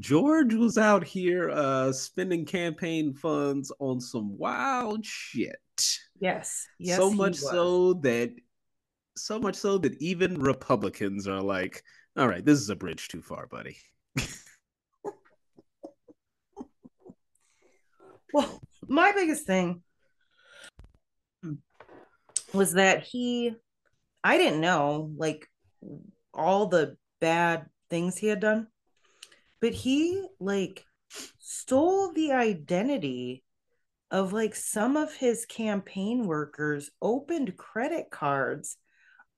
George 0.00 0.54
was 0.54 0.76
out 0.76 1.04
here 1.04 1.50
uh, 1.50 1.92
spending 1.92 2.44
campaign 2.44 3.14
funds 3.14 3.70
on 3.78 4.00
some 4.00 4.36
wild 4.36 5.06
shit. 5.06 5.60
yes. 6.18 6.66
Yes. 6.80 6.98
so 6.98 7.12
much 7.12 7.36
so 7.36 7.94
that 7.94 8.34
so 9.16 9.38
much 9.38 9.56
so 9.56 9.78
that 9.78 10.00
even 10.00 10.40
Republicans 10.40 11.26
are 11.26 11.40
like, 11.40 11.82
all 12.16 12.28
right, 12.28 12.44
this 12.44 12.60
is 12.60 12.70
a 12.70 12.76
bridge 12.76 13.08
too 13.08 13.22
far, 13.22 13.46
buddy. 13.46 13.76
Well, 18.32 18.60
my 18.86 19.12
biggest 19.12 19.46
thing 19.46 19.82
was 22.52 22.72
that 22.74 23.02
he, 23.04 23.54
I 24.22 24.36
didn't 24.36 24.60
know 24.60 25.10
like 25.16 25.48
all 26.34 26.66
the 26.66 26.96
bad 27.20 27.66
things 27.88 28.18
he 28.18 28.26
had 28.26 28.40
done, 28.40 28.66
but 29.60 29.72
he 29.72 30.26
like 30.38 30.84
stole 31.38 32.12
the 32.12 32.32
identity 32.32 33.42
of 34.10 34.32
like 34.32 34.54
some 34.54 34.96
of 34.96 35.14
his 35.14 35.46
campaign 35.46 36.26
workers, 36.26 36.90
opened 37.00 37.56
credit 37.56 38.10
cards 38.10 38.76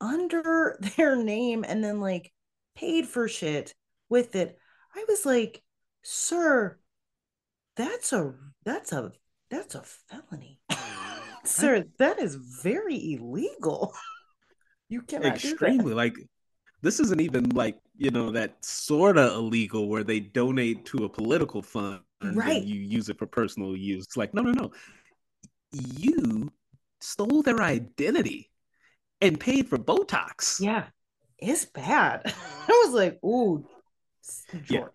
under 0.00 0.78
their 0.96 1.16
name, 1.16 1.64
and 1.66 1.82
then 1.82 2.00
like 2.00 2.32
paid 2.74 3.06
for 3.06 3.28
shit 3.28 3.74
with 4.08 4.36
it. 4.36 4.58
I 4.94 5.04
was 5.08 5.26
like, 5.26 5.62
sir, 6.02 6.78
that's 7.76 8.12
a 8.12 8.34
that's 8.64 8.92
a 8.92 9.12
that's 9.50 9.74
a 9.74 9.82
felony. 9.82 10.60
Sir, 11.44 11.84
that 11.98 12.18
is 12.18 12.34
very 12.34 13.14
illegal. 13.14 13.94
You 14.90 15.02
cannot 15.02 15.34
Extremely 15.34 15.92
like 15.92 16.16
this 16.80 16.98
isn't 16.98 17.20
even 17.20 17.50
like 17.50 17.78
you 17.98 18.10
know 18.10 18.30
that 18.30 18.64
sort 18.64 19.18
of 19.18 19.32
illegal 19.34 19.86
where 19.86 20.02
they 20.02 20.18
donate 20.18 20.86
to 20.86 21.04
a 21.04 21.08
political 21.10 21.60
fund 21.62 22.00
Right. 22.22 22.62
and 22.62 22.64
you 22.68 22.80
use 22.80 23.10
it 23.10 23.18
for 23.18 23.26
personal 23.26 23.76
use. 23.76 24.04
It's 24.04 24.16
like 24.16 24.32
no, 24.32 24.40
no, 24.40 24.52
no. 24.52 24.72
You 25.72 26.50
stole 27.00 27.42
their 27.42 27.60
identity 27.60 28.50
and 29.20 29.38
paid 29.38 29.68
for 29.68 29.78
Botox. 29.78 30.60
Yeah, 30.60 30.86
it's 31.38 31.64
bad. 31.64 32.22
I 32.68 32.84
was 32.86 32.94
like, 32.94 33.18
ooh, 33.24 33.64
George, 34.62 34.68
Yeah. 34.70 34.86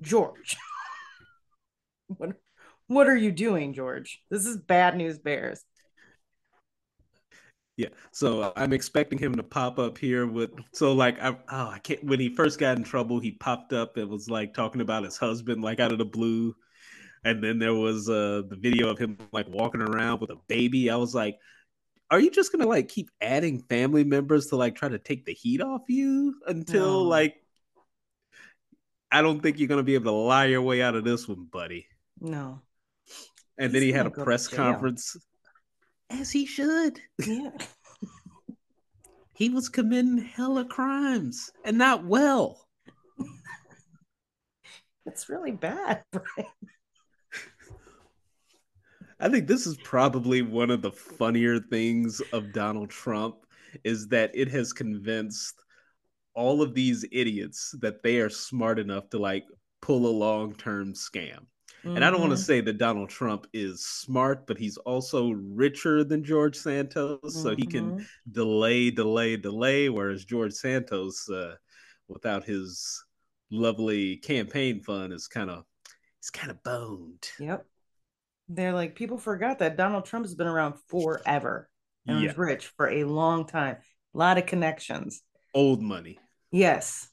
George. 0.00 0.56
what 2.08 2.30
what 2.86 3.08
are 3.08 3.16
you 3.16 3.32
doing, 3.32 3.72
George? 3.72 4.22
This 4.30 4.46
is 4.46 4.56
bad 4.56 4.96
news 4.96 5.18
bears. 5.18 5.64
Yeah, 7.76 7.88
so 8.12 8.42
uh, 8.42 8.52
I'm 8.56 8.72
expecting 8.74 9.18
him 9.18 9.34
to 9.36 9.42
pop 9.42 9.78
up 9.78 9.96
here 9.96 10.26
with 10.26 10.50
so 10.72 10.92
like 10.92 11.18
I 11.20 11.30
oh 11.30 11.68
I 11.70 11.78
can't 11.78 12.04
when 12.04 12.20
he 12.20 12.34
first 12.34 12.58
got 12.58 12.76
in 12.76 12.84
trouble 12.84 13.20
he 13.20 13.32
popped 13.32 13.72
up 13.72 13.96
and 13.96 14.08
was 14.10 14.28
like 14.28 14.52
talking 14.52 14.82
about 14.82 15.04
his 15.04 15.16
husband 15.16 15.62
like 15.62 15.80
out 15.80 15.92
of 15.92 15.98
the 15.98 16.04
blue, 16.04 16.54
and 17.24 17.42
then 17.42 17.58
there 17.58 17.74
was 17.74 18.08
uh 18.10 18.42
the 18.48 18.56
video 18.58 18.88
of 18.90 18.98
him 18.98 19.18
like 19.32 19.48
walking 19.48 19.82
around 19.82 20.20
with 20.20 20.30
a 20.30 20.36
baby. 20.48 20.90
I 20.90 20.96
was 20.96 21.14
like, 21.14 21.36
are 22.10 22.18
you 22.20 22.30
just 22.30 22.52
gonna 22.52 22.66
like 22.66 22.88
keep 22.88 23.10
adding 23.20 23.60
family 23.62 24.04
members 24.04 24.46
to 24.48 24.56
like 24.56 24.74
try 24.74 24.88
to 24.88 24.98
take 24.98 25.24
the 25.24 25.32
heat 25.32 25.60
off 25.60 25.82
you 25.88 26.34
until 26.46 27.02
No. 27.04 27.08
like 27.08 27.36
I 29.12 29.22
don't 29.22 29.40
think 29.40 29.58
you're 29.58 29.68
gonna 29.68 29.82
be 29.82 29.94
able 29.94 30.12
to 30.12 30.16
lie 30.18 30.46
your 30.46 30.62
way 30.62 30.82
out 30.82 30.94
of 30.94 31.04
this 31.04 31.26
one, 31.26 31.44
buddy. 31.50 31.86
No. 32.20 32.62
And 33.58 33.72
then 33.72 33.82
he 33.82 33.90
had 33.92 34.06
a 34.06 34.10
gonna 34.10 34.16
go 34.16 34.20
to 34.22 34.24
press 34.24 34.46
conference, 34.48 35.16
as 36.10 36.30
he 36.30 36.46
should. 36.46 37.00
Yeah. 37.26 37.50
he 39.34 39.48
was 39.48 39.68
committing 39.68 40.18
hella 40.18 40.64
crimes 40.64 41.50
and 41.64 41.78
not 41.78 42.04
well. 42.04 42.66
It's 45.06 45.28
really 45.28 45.52
bad, 45.52 46.04
Brian. 46.12 46.50
I 49.20 49.28
think 49.28 49.46
this 49.46 49.66
is 49.66 49.76
probably 49.78 50.42
one 50.42 50.70
of 50.70 50.82
the 50.82 50.92
funnier 50.92 51.58
things 51.60 52.20
of 52.32 52.52
Donald 52.52 52.90
Trump 52.90 53.46
is 53.84 54.08
that 54.08 54.30
it 54.34 54.48
has 54.48 54.72
convinced 54.72 55.62
all 56.34 56.62
of 56.62 56.74
these 56.74 57.04
idiots 57.12 57.74
that 57.80 58.02
they 58.02 58.20
are 58.20 58.30
smart 58.30 58.78
enough 58.78 59.10
to 59.10 59.18
like 59.18 59.46
pull 59.82 60.06
a 60.06 60.10
long-term 60.10 60.94
scam. 60.94 61.46
And 61.94 62.04
I 62.04 62.10
don't 62.10 62.20
want 62.20 62.32
to 62.32 62.36
Mhm. 62.36 62.44
say 62.44 62.60
that 62.62 62.78
Donald 62.78 63.10
Trump 63.10 63.46
is 63.52 63.84
smart, 63.84 64.46
but 64.46 64.58
he's 64.58 64.76
also 64.78 65.32
richer 65.32 66.04
than 66.04 66.24
George 66.24 66.56
Santos, 66.56 67.38
so 67.40 67.56
he 67.56 67.66
can 67.66 67.94
Mhm. 67.94 68.08
delay, 68.32 68.90
delay, 68.90 69.36
delay. 69.36 69.88
Whereas 69.88 70.24
George 70.24 70.52
Santos, 70.52 71.28
uh, 71.28 71.56
without 72.08 72.44
his 72.44 73.04
lovely 73.50 74.16
campaign 74.18 74.80
fund, 74.82 75.12
is 75.12 75.28
kind 75.28 75.50
of 75.50 75.64
he's 76.20 76.30
kind 76.30 76.50
of 76.50 76.62
boned. 76.62 77.28
Yep. 77.38 77.69
They're 78.52 78.72
like, 78.72 78.96
people 78.96 79.16
forgot 79.16 79.60
that 79.60 79.76
Donald 79.76 80.04
Trump 80.04 80.24
has 80.26 80.34
been 80.34 80.48
around 80.48 80.74
forever 80.88 81.68
and 82.06 82.20
Yeah, 82.20 82.28
was 82.28 82.36
rich 82.38 82.66
for 82.76 82.88
a 82.90 83.04
long 83.04 83.46
time. 83.46 83.76
A 84.14 84.18
lot 84.18 84.38
of 84.38 84.46
connections. 84.46 85.22
old 85.54 85.80
money. 85.80 86.18
Yes. 86.50 87.08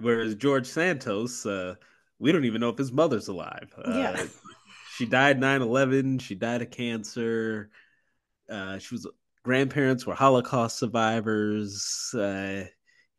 Whereas 0.00 0.36
George 0.36 0.66
Santos, 0.66 1.44
uh, 1.44 1.74
we 2.20 2.30
don't 2.30 2.44
even 2.44 2.60
know 2.60 2.68
if 2.68 2.78
his 2.78 2.92
mother's 2.92 3.28
alive. 3.28 3.72
Uh, 3.76 3.96
Yeah. 3.96 4.26
she 4.96 5.06
died 5.06 5.40
9-11. 5.40 6.20
She 6.20 6.36
died 6.36 6.62
of 6.62 6.70
cancer. 6.70 7.70
Uh, 8.48 8.78
she 8.78 8.94
was 8.94 9.08
grandparents 9.42 10.06
were 10.06 10.14
Holocaust 10.14 10.78
survivors. 10.78 12.14
Uh, 12.14 12.64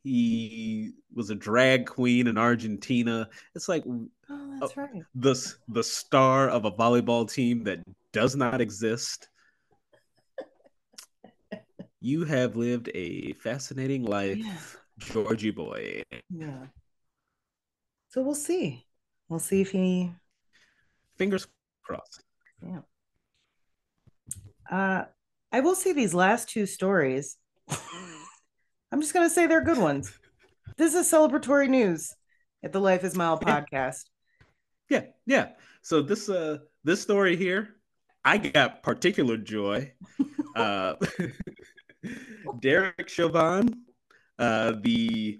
he 0.04 0.92
was 1.14 1.32
a 1.32 1.36
drag 1.36 1.86
queen 1.88 2.28
in 2.28 2.38
Argentina. 2.38 3.28
It's 3.56 3.68
like 3.68 3.84
Oh, 4.30 4.58
that's 4.60 4.76
right. 4.78 5.04
the 5.14 5.36
the 5.68 5.84
star 5.84 6.50
of 6.50 6.66
a 6.66 6.72
volleyball 6.72 7.30
team 7.32 7.64
that 7.66 7.80
does 8.14 8.36
not 8.36 8.62
exist. 8.62 9.28
You 12.02 12.24
have 12.26 12.56
lived 12.56 12.92
a 12.94 13.34
fascinating 13.34 14.04
life, 14.04 14.38
Yeah. 14.38 14.58
Georgie 15.00 15.50
boy. 15.50 16.04
Yeah. 16.30 16.68
So 18.10 18.22
we'll 18.22 18.36
see. 18.36 18.86
We'll 19.28 19.40
see 19.40 19.62
if 19.62 19.72
he 19.72 20.12
Fingers 21.18 21.48
crossed. 21.84 22.22
yeah. 22.62 22.82
Uh 24.70 25.06
I 25.52 25.62
will 25.62 25.74
say 25.76 25.94
these 25.94 26.14
last 26.14 26.48
two 26.50 26.66
stories. 26.68 27.38
I'm 28.92 29.02
just 29.02 29.14
gonna 29.14 29.30
say 29.30 29.48
they're 29.48 29.64
good 29.64 29.80
ones. 29.80 30.12
This 30.78 30.94
is 30.94 31.12
celebratory 31.12 31.70
news 31.70 32.14
at 32.64 32.72
the 32.72 32.80
Life 32.80 33.04
is 33.04 33.16
Mild 33.16 33.42
Yeah. 33.46 33.62
podcast. 33.62 34.04
Yeah, 34.90 35.04
yeah. 35.26 35.50
So 35.82 36.02
this 36.02 36.30
uh 36.30 36.60
this 36.84 37.02
story 37.02 37.36
here, 37.36 37.76
I 38.24 38.38
got 38.38 38.84
particular 38.84 39.38
joy. 39.38 39.94
uh 40.56 40.96
Derek 42.60 43.10
Chauvin, 43.10 43.84
uh 44.40 44.74
the 44.82 45.40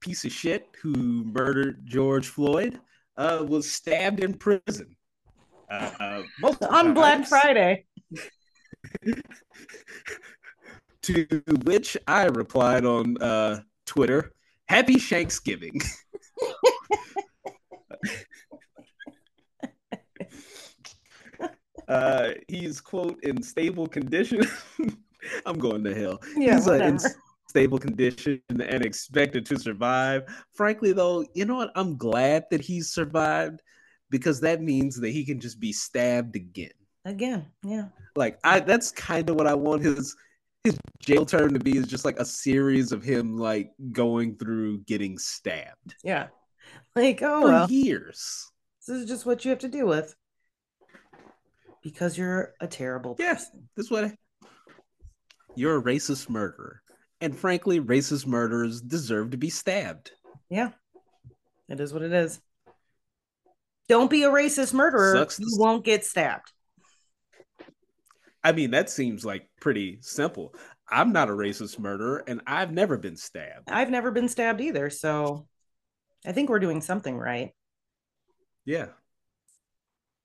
piece 0.00 0.24
of 0.24 0.32
shit 0.32 0.68
who 0.82 1.24
murdered 1.24 1.82
George 1.84 2.28
Floyd, 2.28 2.80
uh 3.16 3.44
was 3.46 3.70
stabbed 3.70 4.20
in 4.20 4.34
prison. 4.34 4.96
Uh, 5.70 6.22
uh 6.42 6.52
On 6.70 6.94
Black 6.94 7.26
Friday. 7.26 7.86
To 11.02 11.24
which 11.62 11.96
I 12.08 12.24
replied 12.24 12.84
on 12.84 13.16
uh 13.22 13.60
Twitter, 13.84 14.32
Happy 14.68 14.98
Shanksgiving. 14.98 15.80
uh 21.88 22.30
he's 22.48 22.80
quote 22.80 23.22
in 23.22 23.42
stable 23.42 23.86
condition 23.86 24.42
i'm 25.46 25.58
going 25.58 25.82
to 25.84 25.94
hell 25.94 26.20
Yeah, 26.36 26.54
he's 26.54 26.68
uh, 26.68 26.74
in 26.74 26.98
stable 27.48 27.78
condition 27.78 28.40
and 28.50 28.84
expected 28.84 29.46
to 29.46 29.58
survive 29.58 30.24
frankly 30.54 30.92
though 30.92 31.24
you 31.34 31.44
know 31.44 31.56
what 31.56 31.72
i'm 31.76 31.96
glad 31.96 32.44
that 32.50 32.60
he's 32.60 32.90
survived 32.90 33.62
because 34.10 34.40
that 34.40 34.62
means 34.62 34.96
that 35.00 35.10
he 35.10 35.24
can 35.24 35.40
just 35.40 35.60
be 35.60 35.72
stabbed 35.72 36.36
again. 36.36 36.70
Again, 37.04 37.46
yeah. 37.62 37.86
Like 38.14 38.38
I 38.44 38.60
that's 38.60 38.90
kind 38.90 39.28
of 39.30 39.36
what 39.36 39.46
I 39.46 39.54
want 39.54 39.82
his 39.82 40.16
his 40.64 40.76
jail 40.98 41.24
term 41.24 41.52
to 41.54 41.60
be 41.60 41.76
is 41.76 41.86
just 41.86 42.04
like 42.04 42.18
a 42.18 42.24
series 42.24 42.92
of 42.92 43.02
him 43.02 43.36
like 43.36 43.70
going 43.92 44.36
through 44.36 44.78
getting 44.80 45.18
stabbed. 45.18 45.94
Yeah. 46.02 46.28
Like, 46.94 47.22
oh 47.22 47.42
for 47.42 47.48
well. 47.48 47.70
years. 47.70 48.50
This 48.86 48.96
is 49.02 49.08
just 49.08 49.26
what 49.26 49.44
you 49.44 49.50
have 49.50 49.60
to 49.60 49.68
deal 49.68 49.86
with. 49.86 50.14
Because 51.86 52.18
you're 52.18 52.52
a 52.60 52.66
terrible 52.66 53.14
Yes, 53.16 53.44
person. 53.46 53.68
this 53.76 53.92
what 53.92 54.12
you're 55.54 55.78
a 55.78 55.80
racist 55.82 56.28
murderer. 56.28 56.82
And 57.20 57.38
frankly, 57.38 57.78
racist 57.78 58.26
murderers 58.26 58.80
deserve 58.80 59.30
to 59.30 59.36
be 59.36 59.50
stabbed. 59.50 60.10
Yeah. 60.50 60.70
It 61.68 61.78
is 61.78 61.92
what 61.92 62.02
it 62.02 62.12
is. 62.12 62.40
Don't 63.88 64.10
be 64.10 64.24
a 64.24 64.30
racist 64.30 64.74
murderer. 64.74 65.14
Sucks 65.14 65.38
you 65.38 65.46
won't 65.60 65.84
get 65.84 66.04
stabbed. 66.04 66.50
I 68.42 68.50
mean, 68.50 68.72
that 68.72 68.90
seems 68.90 69.24
like 69.24 69.48
pretty 69.60 69.98
simple. 70.00 70.56
I'm 70.90 71.12
not 71.12 71.28
a 71.28 71.32
racist 71.32 71.78
murderer 71.78 72.24
and 72.26 72.40
I've 72.48 72.72
never 72.72 72.98
been 72.98 73.16
stabbed. 73.16 73.70
I've 73.70 73.90
never 73.90 74.10
been 74.10 74.28
stabbed 74.28 74.60
either, 74.60 74.90
so 74.90 75.46
I 76.26 76.32
think 76.32 76.50
we're 76.50 76.58
doing 76.58 76.80
something 76.80 77.16
right. 77.16 77.52
Yeah. 78.64 78.86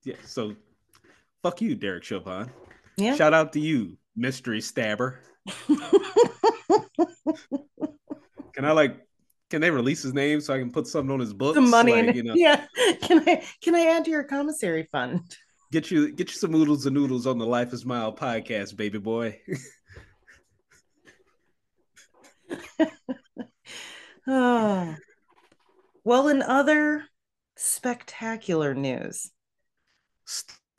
Yeah. 0.04 0.16
So 0.26 0.56
fuck 1.44 1.62
you, 1.62 1.76
Derek 1.76 2.04
Chauvin. 2.04 2.50
Yeah. 2.98 3.16
Shout 3.16 3.34
out 3.34 3.54
to 3.54 3.60
you, 3.60 3.98
mystery 4.16 4.62
stabber. 4.62 5.20
Can 8.54 8.66
I 8.66 8.72
like 8.74 8.98
can 9.50 9.60
they 9.60 9.70
release 9.70 10.02
his 10.02 10.14
name 10.14 10.40
so 10.40 10.54
I 10.54 10.60
can 10.60 10.72
put 10.72 10.88
something 10.88 11.12
on 11.12 11.20
his 11.20 11.34
books? 11.34 11.56
Some 11.56 11.70
money 11.70 11.92
like, 12.04 12.16
you 12.16 12.24
know, 12.24 12.34
Yeah. 12.36 12.66
Can 13.02 13.28
I 13.28 13.44
can 13.62 13.76
I 13.76 13.88
add 13.88 14.06
to 14.06 14.12
your 14.12 14.24
commissary 14.24 14.88
fund? 14.92 15.22
get 15.72 15.90
you 15.90 16.12
get 16.12 16.30
you 16.30 16.36
some 16.36 16.54
oodles 16.54 16.86
and 16.86 16.96
noodles 16.96 17.26
on 17.26 17.38
the 17.38 17.46
Life 17.46 17.74
is 17.74 17.82
Smile 17.82 18.14
podcast, 18.16 18.76
baby 18.76 18.98
boy. 19.00 19.40
Oh. 24.28 24.96
Well, 26.04 26.30
in 26.30 26.42
other 26.42 27.04
spectacular 27.58 28.74
news, 28.74 29.30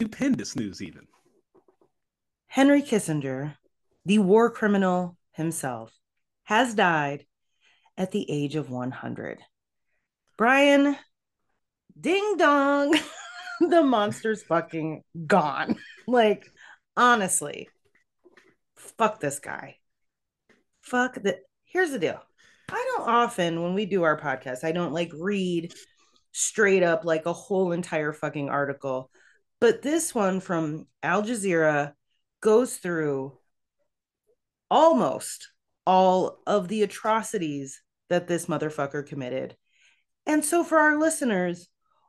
Stupendous 0.03 0.57
news, 0.57 0.82
even. 0.82 1.07
Henry 2.48 2.82
Kissinger, 2.82 3.55
the 4.05 4.18
war 4.18 4.50
criminal 4.50 5.16
himself, 5.30 5.96
has 6.42 6.74
died 6.74 7.24
at 7.96 8.11
the 8.11 8.28
age 8.28 8.57
of 8.57 8.68
100. 8.68 9.38
Brian, 10.36 10.96
ding 12.00 12.36
dong, 12.36 12.98
the 13.61 13.84
monster's 13.84 14.42
fucking 14.42 15.05
gone. 15.24 15.76
Like, 16.09 16.50
honestly, 16.96 17.68
fuck 18.74 19.20
this 19.20 19.38
guy. 19.38 19.76
Fuck 20.80 21.14
that. 21.22 21.42
Here's 21.64 21.92
the 21.92 22.00
deal. 22.00 22.20
I 22.68 22.96
don't 22.96 23.09
often, 23.09 23.62
when 23.62 23.74
we 23.74 23.86
do 23.86 24.03
our 24.03 24.18
podcast, 24.18 24.64
I 24.64 24.72
don't 24.72 24.92
like 24.92 25.12
read 25.14 25.72
straight 26.32 26.82
up 26.82 27.05
like 27.05 27.26
a 27.26 27.32
whole 27.32 27.70
entire 27.70 28.12
fucking 28.12 28.48
article. 28.48 29.12
But 29.62 29.80
this 29.80 30.12
one 30.12 30.40
from 30.40 30.88
Al 31.04 31.22
Jazeera 31.22 31.92
goes 32.40 32.78
through 32.78 33.38
almost 34.68 35.52
all 35.86 36.42
of 36.48 36.66
the 36.66 36.82
atrocities 36.82 37.80
that 38.10 38.26
this 38.26 38.46
motherfucker 38.46 39.06
committed. 39.06 39.56
And 40.26 40.44
so 40.44 40.64
for 40.64 40.78
our 40.78 40.98
listeners, 40.98 41.68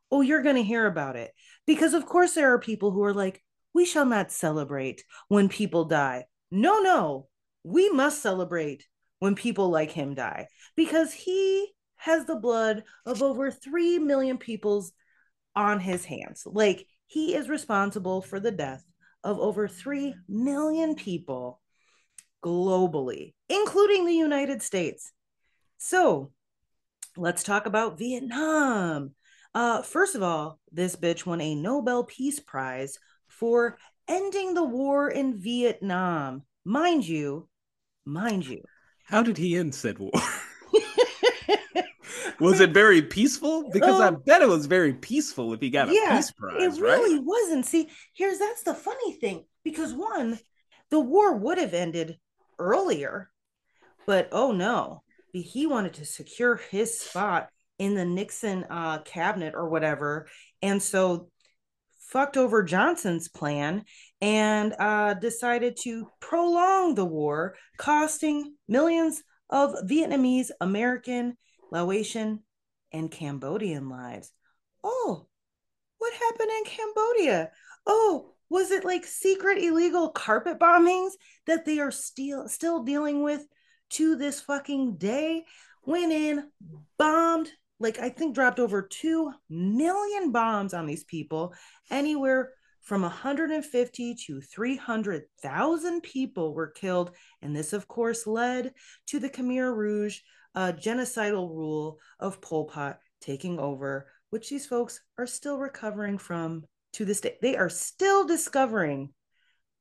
oh, 0.09 0.21
you're 0.21 0.41
going 0.41 0.55
to 0.55 0.63
hear 0.63 0.87
about 0.87 1.15
it. 1.15 1.31
Because 1.67 1.93
of 1.93 2.07
course 2.07 2.33
there 2.33 2.51
are 2.53 2.59
people 2.59 2.89
who 2.89 3.03
are 3.03 3.13
like, 3.13 3.43
we 3.71 3.85
shall 3.85 4.07
not 4.07 4.31
celebrate 4.31 5.03
when 5.27 5.47
people 5.47 5.85
die. 5.85 6.25
No, 6.49 6.79
no, 6.79 7.27
we 7.63 7.87
must 7.91 8.23
celebrate 8.23 8.87
when 9.19 9.35
people 9.35 9.69
like 9.69 9.91
him 9.91 10.15
die 10.15 10.47
because 10.75 11.13
he 11.13 11.69
has 11.97 12.25
the 12.25 12.35
blood 12.35 12.83
of 13.05 13.21
over 13.21 13.51
3 13.51 13.99
million 13.99 14.39
people's 14.39 14.91
on 15.55 15.79
his 15.79 16.03
hands. 16.03 16.47
Like 16.47 16.87
he 17.13 17.35
is 17.35 17.47
responsible 17.47 18.23
for 18.23 18.39
the 18.39 18.49
death 18.49 18.83
of 19.23 19.37
over 19.37 19.67
3 19.67 20.15
million 20.27 20.95
people 20.95 21.61
globally, 22.43 23.35
including 23.49 24.07
the 24.07 24.15
United 24.15 24.63
States. 24.63 25.11
So 25.77 26.31
let's 27.15 27.43
talk 27.43 27.67
about 27.67 27.99
Vietnam. 27.99 29.13
Uh, 29.53 29.83
first 29.83 30.15
of 30.15 30.23
all, 30.23 30.59
this 30.71 30.95
bitch 30.95 31.23
won 31.23 31.39
a 31.39 31.53
Nobel 31.53 32.03
Peace 32.03 32.39
Prize 32.39 32.97
for 33.27 33.77
ending 34.07 34.55
the 34.55 34.63
war 34.63 35.07
in 35.07 35.39
Vietnam. 35.39 36.41
Mind 36.65 37.07
you, 37.07 37.47
mind 38.05 38.43
you. 38.47 38.63
How 39.03 39.21
did 39.21 39.37
he 39.37 39.55
end 39.55 39.75
said 39.75 39.99
war? 39.99 40.11
was 42.39 42.59
it 42.59 42.71
very 42.73 43.01
peaceful? 43.01 43.69
Because 43.71 43.99
I 43.99 44.09
Um, 44.09 44.23
bet 44.25 44.41
it 44.41 44.47
was 44.47 44.65
very 44.65 44.93
peaceful 44.93 45.53
if 45.53 45.61
he 45.61 45.69
got 45.69 45.89
a 45.89 45.93
yeah, 45.93 46.01
peace 46.07 46.31
prize, 46.31 46.77
it 46.77 46.79
right? 46.79 46.81
really 46.97 47.19
wasn't. 47.19 47.65
See, 47.65 47.89
here's 48.13 48.39
that's 48.39 48.63
the 48.63 48.73
funny 48.73 49.13
thing 49.13 49.45
because 49.63 49.93
one, 49.93 50.39
the 50.89 50.99
war 50.99 51.35
would 51.35 51.57
have 51.57 51.73
ended 51.73 52.19
earlier, 52.59 53.29
but 54.05 54.29
oh 54.31 54.51
no, 54.51 55.03
he 55.33 55.67
wanted 55.67 55.95
to 55.95 56.05
secure 56.05 56.57
his 56.71 56.99
spot 56.99 57.49
in 57.79 57.95
the 57.95 58.05
Nixon 58.05 58.65
uh, 58.69 58.99
cabinet 58.99 59.55
or 59.55 59.69
whatever, 59.69 60.27
and 60.61 60.81
so 60.81 61.29
fucked 62.09 62.37
over 62.37 62.63
Johnson's 62.63 63.27
plan 63.27 63.85
and 64.21 64.75
uh, 64.79 65.15
decided 65.15 65.77
to 65.83 66.07
prolong 66.19 66.95
the 66.95 67.05
war, 67.05 67.55
costing 67.77 68.55
millions 68.67 69.23
of 69.49 69.73
Vietnamese, 69.85 70.49
American, 70.61 71.37
Laotian, 71.73 72.39
and 72.91 73.09
Cambodian 73.09 73.89
lives. 73.89 74.31
Oh, 74.83 75.25
what 75.97 76.13
happened 76.13 76.51
in 76.51 76.63
Cambodia? 76.65 77.51
Oh, 77.87 78.35
was 78.49 78.69
it 78.69 78.85
like 78.85 79.05
secret 79.05 79.57
illegal 79.57 80.09
carpet 80.09 80.59
bombings 80.59 81.13
that 81.47 81.65
they 81.65 81.79
are 81.79 81.91
still 81.91 82.47
still 82.47 82.83
dealing 82.83 83.23
with 83.23 83.45
to 83.91 84.15
this 84.15 84.39
fucking 84.39 84.97
day? 84.97 85.45
Went 85.85 86.13
in, 86.13 86.49
bombed, 86.97 87.49
like 87.79 87.97
I 87.99 88.09
think 88.09 88.35
dropped 88.35 88.59
over 88.59 88.83
2 88.83 89.33
million 89.49 90.31
bombs 90.31 90.73
on 90.73 90.85
these 90.85 91.03
people, 91.03 91.55
anywhere 91.89 92.51
from 92.83 93.01
150 93.01 94.15
to 94.27 94.41
300,000 94.41 96.01
people 96.01 96.53
were 96.53 96.67
killed. 96.67 97.11
And 97.41 97.55
this, 97.55 97.73
of 97.73 97.87
course, 97.87 98.27
led 98.27 98.73
to 99.07 99.19
the 99.19 99.29
Khmer 99.29 99.75
Rouge 99.75 100.19
uh, 100.55 100.71
genocidal 100.73 101.49
rule 101.49 101.99
of 102.19 102.41
Pol 102.41 102.65
Pot 102.65 102.99
taking 103.21 103.59
over, 103.59 104.07
which 104.29 104.49
these 104.49 104.65
folks 104.65 105.01
are 105.17 105.27
still 105.27 105.57
recovering 105.57 106.17
from 106.17 106.65
to 106.93 107.05
this 107.05 107.21
day. 107.21 107.37
They 107.41 107.55
are 107.55 107.69
still 107.69 108.25
discovering 108.25 109.09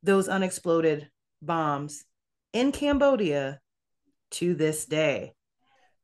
those 0.03 0.29
unexploded 0.29 1.09
bombs 1.41 2.05
in 2.53 2.73
Cambodia 2.73 3.61
to 4.33 4.55
this 4.55 4.87
day. 4.87 5.35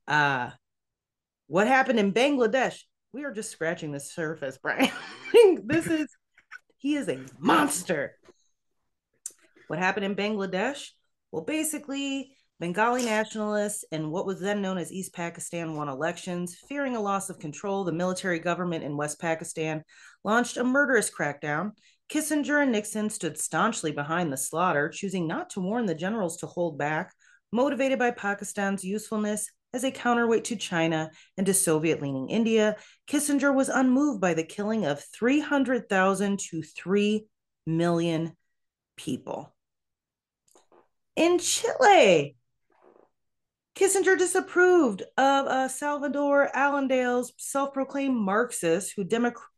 Uh, 0.06 0.50
what 1.46 1.66
happened 1.66 1.98
in 1.98 2.12
Bangladesh? 2.12 2.80
We 3.12 3.24
are 3.24 3.32
just 3.32 3.50
scratching 3.50 3.92
the 3.92 4.00
surface, 4.00 4.58
Brian. 4.62 4.90
this 5.64 5.86
is, 5.88 6.08
he 6.76 6.94
is 6.94 7.08
a 7.08 7.18
monster. 7.38 8.16
What 9.68 9.78
happened 9.78 10.06
in 10.06 10.14
Bangladesh? 10.14 10.88
Well, 11.30 11.44
basically, 11.44 12.32
Bengali 12.60 13.04
nationalists 13.04 13.84
and 13.92 14.10
what 14.10 14.26
was 14.26 14.40
then 14.40 14.60
known 14.60 14.78
as 14.78 14.90
East 14.90 15.14
Pakistan 15.14 15.76
won 15.76 15.88
elections. 15.88 16.56
Fearing 16.68 16.96
a 16.96 17.00
loss 17.00 17.30
of 17.30 17.38
control, 17.38 17.84
the 17.84 17.92
military 17.92 18.40
government 18.40 18.82
in 18.82 18.96
West 18.96 19.20
Pakistan 19.20 19.84
launched 20.24 20.56
a 20.56 20.64
murderous 20.64 21.08
crackdown. 21.08 21.70
Kissinger 22.10 22.60
and 22.60 22.72
Nixon 22.72 23.10
stood 23.10 23.38
staunchly 23.38 23.92
behind 23.92 24.32
the 24.32 24.36
slaughter, 24.36 24.88
choosing 24.88 25.28
not 25.28 25.50
to 25.50 25.60
warn 25.60 25.86
the 25.86 25.94
generals 25.94 26.38
to 26.38 26.46
hold 26.46 26.76
back, 26.76 27.14
motivated 27.52 27.98
by 27.98 28.10
Pakistan's 28.10 28.82
usefulness 28.82 29.48
as 29.72 29.84
a 29.84 29.92
counterweight 29.92 30.44
to 30.44 30.56
China 30.56 31.10
and 31.36 31.46
to 31.46 31.54
Soviet 31.54 32.02
leaning 32.02 32.28
India. 32.28 32.76
Kissinger 33.06 33.54
was 33.54 33.68
unmoved 33.68 34.20
by 34.20 34.34
the 34.34 34.42
killing 34.42 34.84
of 34.84 35.04
300,000 35.16 36.40
to 36.50 36.62
3 36.62 37.24
million 37.66 38.32
people. 38.96 39.54
In 41.14 41.38
Chile, 41.38 42.36
Kissinger 43.78 44.18
disapproved 44.18 45.02
of 45.16 45.46
uh, 45.46 45.68
Salvador 45.68 46.50
Allende's 46.52 47.32
self-proclaimed 47.36 48.16
Marxist, 48.16 48.92
who, 48.96 49.06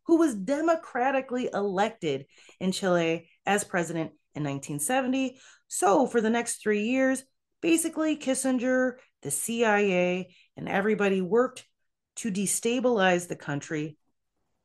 who 0.04 0.18
was 0.18 0.34
democratically 0.34 1.48
elected 1.54 2.26
in 2.60 2.70
Chile 2.70 3.30
as 3.46 3.64
president 3.64 4.10
in 4.34 4.44
1970. 4.44 5.38
So 5.68 6.06
for 6.06 6.20
the 6.20 6.28
next 6.28 6.56
three 6.56 6.82
years, 6.82 7.24
basically 7.62 8.18
Kissinger, 8.18 8.96
the 9.22 9.30
CIA, 9.30 10.34
and 10.54 10.68
everybody 10.68 11.22
worked 11.22 11.64
to 12.16 12.30
destabilize 12.30 13.26
the 13.26 13.36
country, 13.36 13.96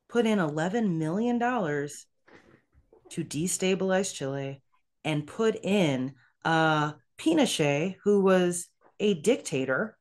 put 0.09 0.25
in 0.25 0.39
$11 0.39 0.97
million 0.97 1.39
to 1.39 3.23
destabilize 3.23 4.13
Chile 4.13 4.61
and 5.05 5.25
put 5.25 5.55
in 5.55 6.15
uh, 6.43 6.91
Pinochet, 7.17 7.95
who 8.03 8.21
was 8.21 8.67
a 8.99 9.13
dictator 9.13 9.97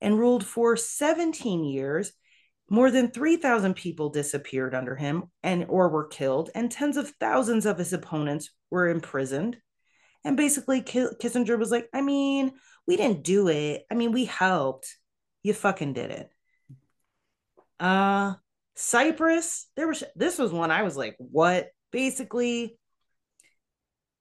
and 0.00 0.18
ruled 0.18 0.44
for 0.44 0.76
17 0.76 1.64
years. 1.64 2.12
More 2.68 2.90
than 2.90 3.12
3,000 3.12 3.74
people 3.74 4.10
disappeared 4.10 4.74
under 4.74 4.96
him 4.96 5.24
and 5.42 5.66
or 5.68 5.88
were 5.88 6.08
killed, 6.08 6.50
and 6.54 6.70
tens 6.70 6.96
of 6.96 7.12
thousands 7.20 7.64
of 7.64 7.78
his 7.78 7.92
opponents 7.92 8.50
were 8.70 8.88
imprisoned. 8.88 9.56
And 10.24 10.36
basically, 10.36 10.82
Kissinger 10.82 11.56
was 11.56 11.70
like, 11.70 11.88
I 11.94 12.02
mean, 12.02 12.52
we 12.86 12.96
didn't 12.96 13.22
do 13.22 13.46
it. 13.48 13.84
I 13.88 13.94
mean, 13.94 14.10
we 14.10 14.24
helped. 14.24 14.96
You 15.44 15.54
fucking 15.54 15.92
did 15.92 16.10
it. 16.10 16.30
Uh 17.78 18.34
Cyprus, 18.74 19.68
there 19.76 19.88
was 19.88 20.04
this 20.14 20.38
was 20.38 20.52
one 20.52 20.70
I 20.70 20.82
was 20.82 20.96
like, 20.96 21.16
what? 21.18 21.68
Basically, 21.92 22.78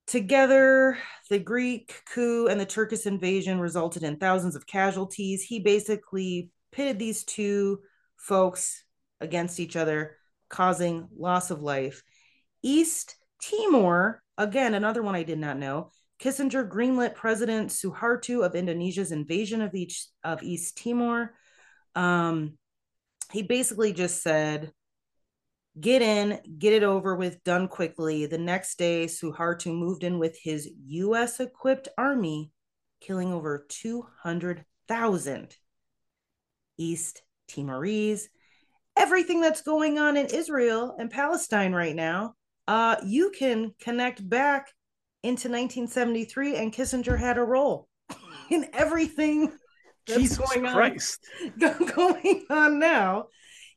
together, 0.08 0.97
the 1.30 1.39
Greek 1.39 2.01
coup 2.14 2.47
and 2.47 2.60
the 2.60 2.66
Turkish 2.66 3.06
invasion 3.06 3.60
resulted 3.60 4.03
in 4.03 4.18
thousands 4.18 4.56
of 4.56 4.68
casualties. 4.68 5.43
He 5.43 5.60
basically 5.60 6.51
pitted 6.72 6.99
these 6.99 7.24
two 7.24 7.80
folks 8.18 8.84
against 9.22 9.60
each 9.60 9.76
other, 9.76 10.18
causing 10.49 11.08
loss 11.18 11.51
of 11.51 11.62
life. 11.62 12.03
East 12.62 13.16
Timor, 13.41 14.22
again, 14.38 14.74
another 14.74 15.01
one 15.01 15.16
I 15.16 15.24
did 15.24 15.39
not 15.39 15.58
know. 15.58 15.91
Kissinger 16.20 16.68
greenlit 16.70 17.16
President 17.16 17.70
Suharto 17.70 18.45
of 18.45 18.56
Indonesia's 18.56 19.12
invasion 19.12 19.62
of, 19.62 19.76
each, 19.76 20.08
of 20.24 20.41
East 20.43 20.78
Timor. 20.78 21.34
Um, 21.93 22.58
he 23.32 23.41
basically 23.41 23.93
just 23.93 24.22
said, 24.22 24.72
get 25.80 26.01
in, 26.01 26.39
get 26.57 26.73
it 26.73 26.84
over 26.84 27.15
with, 27.15 27.43
done 27.43 27.67
quickly. 27.67 28.26
The 28.26 28.38
next 28.38 28.78
day, 28.78 29.05
Suharto 29.05 29.73
moved 29.73 30.03
in 30.03 30.19
with 30.19 30.38
his 30.41 30.69
US 30.88 31.39
equipped 31.39 31.89
army, 31.97 32.51
killing 33.01 33.34
over 33.34 33.65
200,000 33.69 35.55
East 36.78 37.21
Timorese. 37.47 38.30
Everything 38.97 39.41
that's 39.41 39.61
going 39.61 39.99
on 39.99 40.15
in 40.15 40.28
Israel 40.28 40.95
and 40.97 41.11
Palestine 41.11 41.73
right 41.73 41.95
now, 41.95 42.36
uh, 42.67 42.95
you 43.05 43.32
can 43.38 43.73
connect 43.80 44.28
back 44.28 44.69
into 45.23 45.49
1973, 45.49 46.55
and 46.55 46.73
Kissinger 46.73 47.17
had 47.19 47.38
a 47.38 47.43
role 47.43 47.88
in 48.49 48.67
everything 48.73 49.51
that's 50.07 50.21
Jesus 50.21 50.38
going 50.38 50.65
Christ. 50.71 51.19
on 51.61 51.86
going 51.95 52.45
on 52.49 52.80
now 52.80 53.26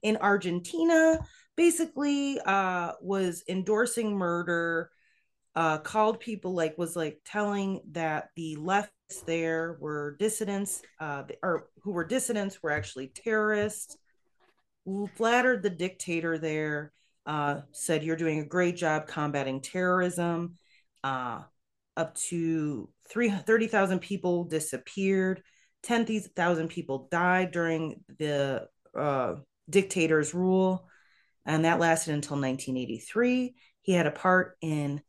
in 0.03 0.17
Argentina. 0.19 1.19
Basically, 1.59 2.39
uh, 2.47 2.93
was 3.03 3.43
endorsing 3.49 4.17
murder. 4.17 4.91
Uh, 5.57 5.79
called 5.79 6.21
people 6.21 6.55
like 6.55 6.79
was 6.79 6.95
like 6.95 7.21
telling 7.25 7.81
that 7.91 8.31
the 8.37 8.55
lefts 8.55 9.23
there 9.27 9.77
were 9.81 10.15
dissidents, 10.21 10.83
uh, 11.01 11.25
or 11.43 11.67
who 11.83 11.91
were 11.91 12.05
dissidents 12.05 12.63
were 12.63 12.71
actually 12.71 13.09
terrorists. 13.09 13.97
Flattered 15.17 15.65
the 15.65 15.71
dictator 15.71 16.39
there. 16.39 16.93
Uh, 17.27 17.63
said 17.73 18.05
you're 18.05 18.15
doing 18.15 18.39
a 18.39 18.45
great 18.45 18.77
job 18.77 19.09
combating 19.09 19.61
terrorism. 19.61 20.55
Uh, 21.03 21.43
up 21.97 22.15
to 22.15 22.89
30,000 23.11 23.99
people 23.99 24.45
disappeared. 24.45 25.43
10,000 25.83 26.69
people 26.69 27.09
died 27.11 27.51
during 27.51 28.05
the 28.21 28.69
uh, 28.97 29.35
dictator's 29.69 30.35
rule, 30.35 30.89
and 31.49 31.65
that 31.65 31.81
lasted 31.81 32.13
until 32.13 32.37
1983. 32.37 33.55
He 33.81 33.93
had 33.93 34.07
a 34.07 34.11
part 34.11 34.57
in 34.61 35.01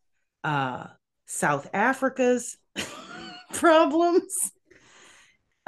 uh, 0.44 0.88
South 1.26 1.70
Africa's 1.74 2.58
problems. 3.54 4.52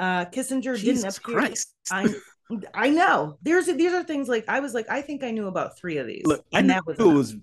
Uh, 0.00 0.24
Kissinger 0.24 0.76
Jesus 0.76 1.02
didn't 1.02 1.18
appear. 1.18 1.34
Christ. 1.36 1.74
I, 1.90 2.12
I 2.74 2.90
know. 2.90 3.38
There's 3.42 3.66
these 3.66 3.92
are 3.92 4.02
things 4.02 4.28
like 4.28 4.46
I 4.48 4.60
was 4.60 4.74
like 4.74 4.90
I 4.90 5.02
think 5.02 5.22
I 5.22 5.30
knew 5.30 5.46
about 5.46 5.78
three 5.78 5.98
of 5.98 6.06
these. 6.06 6.24
Look, 6.24 6.44
I 6.52 6.62
knew 6.62 6.80
was 6.86 6.98
it 6.98 7.04
was. 7.04 7.36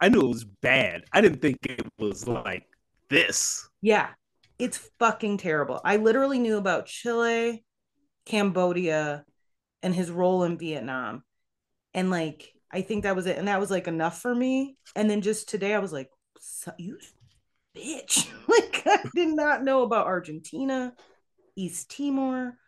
I 0.00 0.08
knew 0.08 0.20
it 0.20 0.28
was 0.28 0.44
bad. 0.44 1.04
I 1.12 1.20
didn't 1.20 1.40
think 1.40 1.58
it 1.64 1.86
was 1.98 2.28
like 2.28 2.66
this. 3.08 3.68
Yeah, 3.80 4.08
it's 4.58 4.90
fucking 4.98 5.38
terrible. 5.38 5.80
I 5.82 5.96
literally 5.96 6.38
knew 6.38 6.58
about 6.58 6.86
Chile, 6.86 7.64
Cambodia, 8.26 9.24
and 9.82 9.94
his 9.94 10.10
role 10.10 10.44
in 10.44 10.58
Vietnam. 10.58 11.24
And 11.94 12.10
like, 12.10 12.52
I 12.72 12.82
think 12.82 13.04
that 13.04 13.16
was 13.16 13.26
it. 13.26 13.38
And 13.38 13.48
that 13.48 13.60
was 13.60 13.70
like 13.70 13.86
enough 13.86 14.20
for 14.20 14.34
me. 14.34 14.76
And 14.96 15.08
then 15.08 15.20
just 15.20 15.48
today, 15.48 15.74
I 15.74 15.78
was 15.78 15.92
like, 15.92 16.10
you 16.78 16.98
bitch. 17.76 18.28
like, 18.48 18.82
I 18.86 19.08
did 19.14 19.28
not 19.28 19.62
know 19.62 19.82
about 19.82 20.06
Argentina, 20.06 20.92
East 21.56 21.90
Timor. 21.90 22.58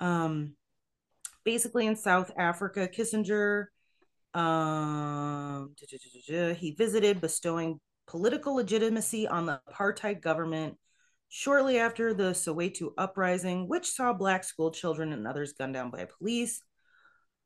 Um, 0.00 0.54
basically 1.44 1.86
in 1.86 1.96
South 1.96 2.32
Africa, 2.36 2.88
Kissinger 2.88 3.66
um, 4.34 5.74
he 6.56 6.74
visited, 6.76 7.20
bestowing 7.20 7.80
political 8.06 8.54
legitimacy 8.54 9.28
on 9.28 9.46
the 9.46 9.60
apartheid 9.70 10.22
government 10.22 10.78
shortly 11.28 11.78
after 11.78 12.14
the 12.14 12.32
Soweto 12.32 12.92
uprising, 12.96 13.68
which 13.68 13.90
saw 13.90 14.12
black 14.12 14.44
school 14.44 14.70
children 14.70 15.12
and 15.12 15.26
others 15.26 15.52
gunned 15.52 15.74
down 15.74 15.90
by 15.90 16.06
police. 16.18 16.62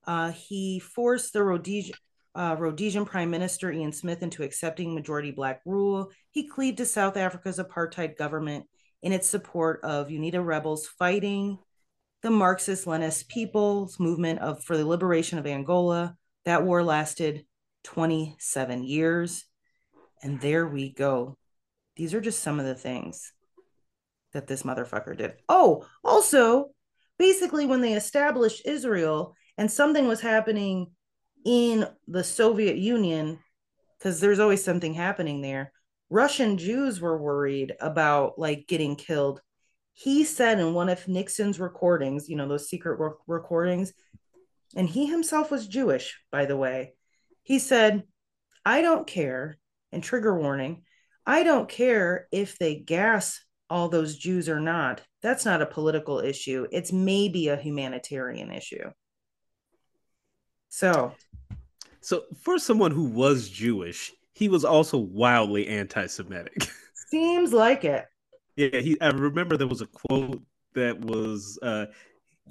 Uh, 0.06 0.30
he 0.30 0.78
forced 0.78 1.32
the 1.32 1.42
Rhodesian, 1.42 1.96
uh, 2.34 2.56
Rhodesian 2.58 3.04
Prime 3.04 3.30
Minister 3.30 3.72
Ian 3.72 3.92
Smith 3.92 4.22
into 4.22 4.42
accepting 4.42 4.94
majority 4.94 5.30
black 5.30 5.60
rule. 5.64 6.10
He 6.30 6.46
cleaved 6.48 6.78
to 6.78 6.86
South 6.86 7.16
Africa's 7.16 7.58
apartheid 7.58 8.16
government 8.16 8.66
in 9.02 9.12
its 9.12 9.28
support 9.28 9.80
of 9.82 10.08
UNITA 10.08 10.44
rebels 10.44 10.86
fighting 10.98 11.58
the 12.22 12.30
Marxist 12.30 12.86
Leninist 12.86 13.28
People's 13.28 14.00
Movement 14.00 14.40
of, 14.40 14.62
for 14.64 14.76
the 14.76 14.86
liberation 14.86 15.38
of 15.38 15.46
Angola. 15.46 16.16
That 16.44 16.64
war 16.64 16.82
lasted 16.82 17.46
27 17.84 18.84
years. 18.84 19.44
And 20.22 20.40
there 20.40 20.66
we 20.66 20.92
go. 20.92 21.36
These 21.96 22.14
are 22.14 22.20
just 22.20 22.42
some 22.42 22.58
of 22.58 22.66
the 22.66 22.74
things 22.74 23.32
that 24.32 24.46
this 24.46 24.62
motherfucker 24.62 25.16
did. 25.16 25.34
Oh, 25.48 25.86
also, 26.04 26.70
basically, 27.18 27.66
when 27.66 27.80
they 27.80 27.94
established 27.94 28.66
Israel 28.66 29.34
and 29.58 29.70
something 29.70 30.06
was 30.06 30.20
happening 30.20 30.92
in 31.44 31.86
the 32.08 32.24
Soviet 32.24 32.76
Union, 32.76 33.38
because 33.98 34.20
there's 34.20 34.40
always 34.40 34.64
something 34.64 34.94
happening 34.94 35.40
there, 35.40 35.72
Russian 36.10 36.58
Jews 36.58 37.00
were 37.00 37.20
worried 37.20 37.74
about 37.80 38.38
like 38.38 38.66
getting 38.68 38.96
killed. 38.96 39.40
He 39.92 40.24
said 40.24 40.60
in 40.60 40.74
one 40.74 40.88
of 40.88 41.08
Nixon's 41.08 41.58
recordings, 41.58 42.28
you 42.28 42.36
know, 42.36 42.46
those 42.46 42.68
secret 42.68 42.98
re- 42.98 43.16
recordings, 43.26 43.92
and 44.74 44.88
he 44.88 45.06
himself 45.06 45.50
was 45.50 45.66
Jewish, 45.66 46.20
by 46.30 46.46
the 46.46 46.56
way. 46.56 46.94
He 47.42 47.58
said, 47.58 48.04
I 48.64 48.82
don't 48.82 49.06
care, 49.06 49.56
and 49.92 50.02
trigger 50.02 50.38
warning, 50.38 50.82
I 51.24 51.44
don't 51.44 51.68
care 51.68 52.28
if 52.30 52.58
they 52.58 52.76
gas 52.76 53.40
all 53.68 53.88
those 53.88 54.16
Jews 54.16 54.48
or 54.48 54.60
not, 54.60 55.02
that's 55.22 55.44
not 55.44 55.62
a 55.62 55.66
political 55.66 56.20
issue. 56.20 56.66
It's 56.70 56.92
maybe 56.92 57.48
a 57.48 57.56
humanitarian 57.56 58.52
issue. 58.52 58.90
So, 60.76 61.14
so 62.02 62.24
for 62.42 62.58
someone 62.58 62.90
who 62.90 63.04
was 63.04 63.48
Jewish, 63.48 64.12
he 64.34 64.50
was 64.50 64.62
also 64.62 64.98
wildly 64.98 65.66
anti-Semitic. 65.68 66.68
Seems 67.08 67.54
like 67.54 67.86
it. 67.86 68.04
Yeah, 68.56 68.80
he. 68.80 69.00
I 69.00 69.08
remember 69.08 69.56
there 69.56 69.66
was 69.66 69.80
a 69.80 69.86
quote 69.86 70.42
that 70.74 71.00
was, 71.00 71.58
uh, 71.62 71.86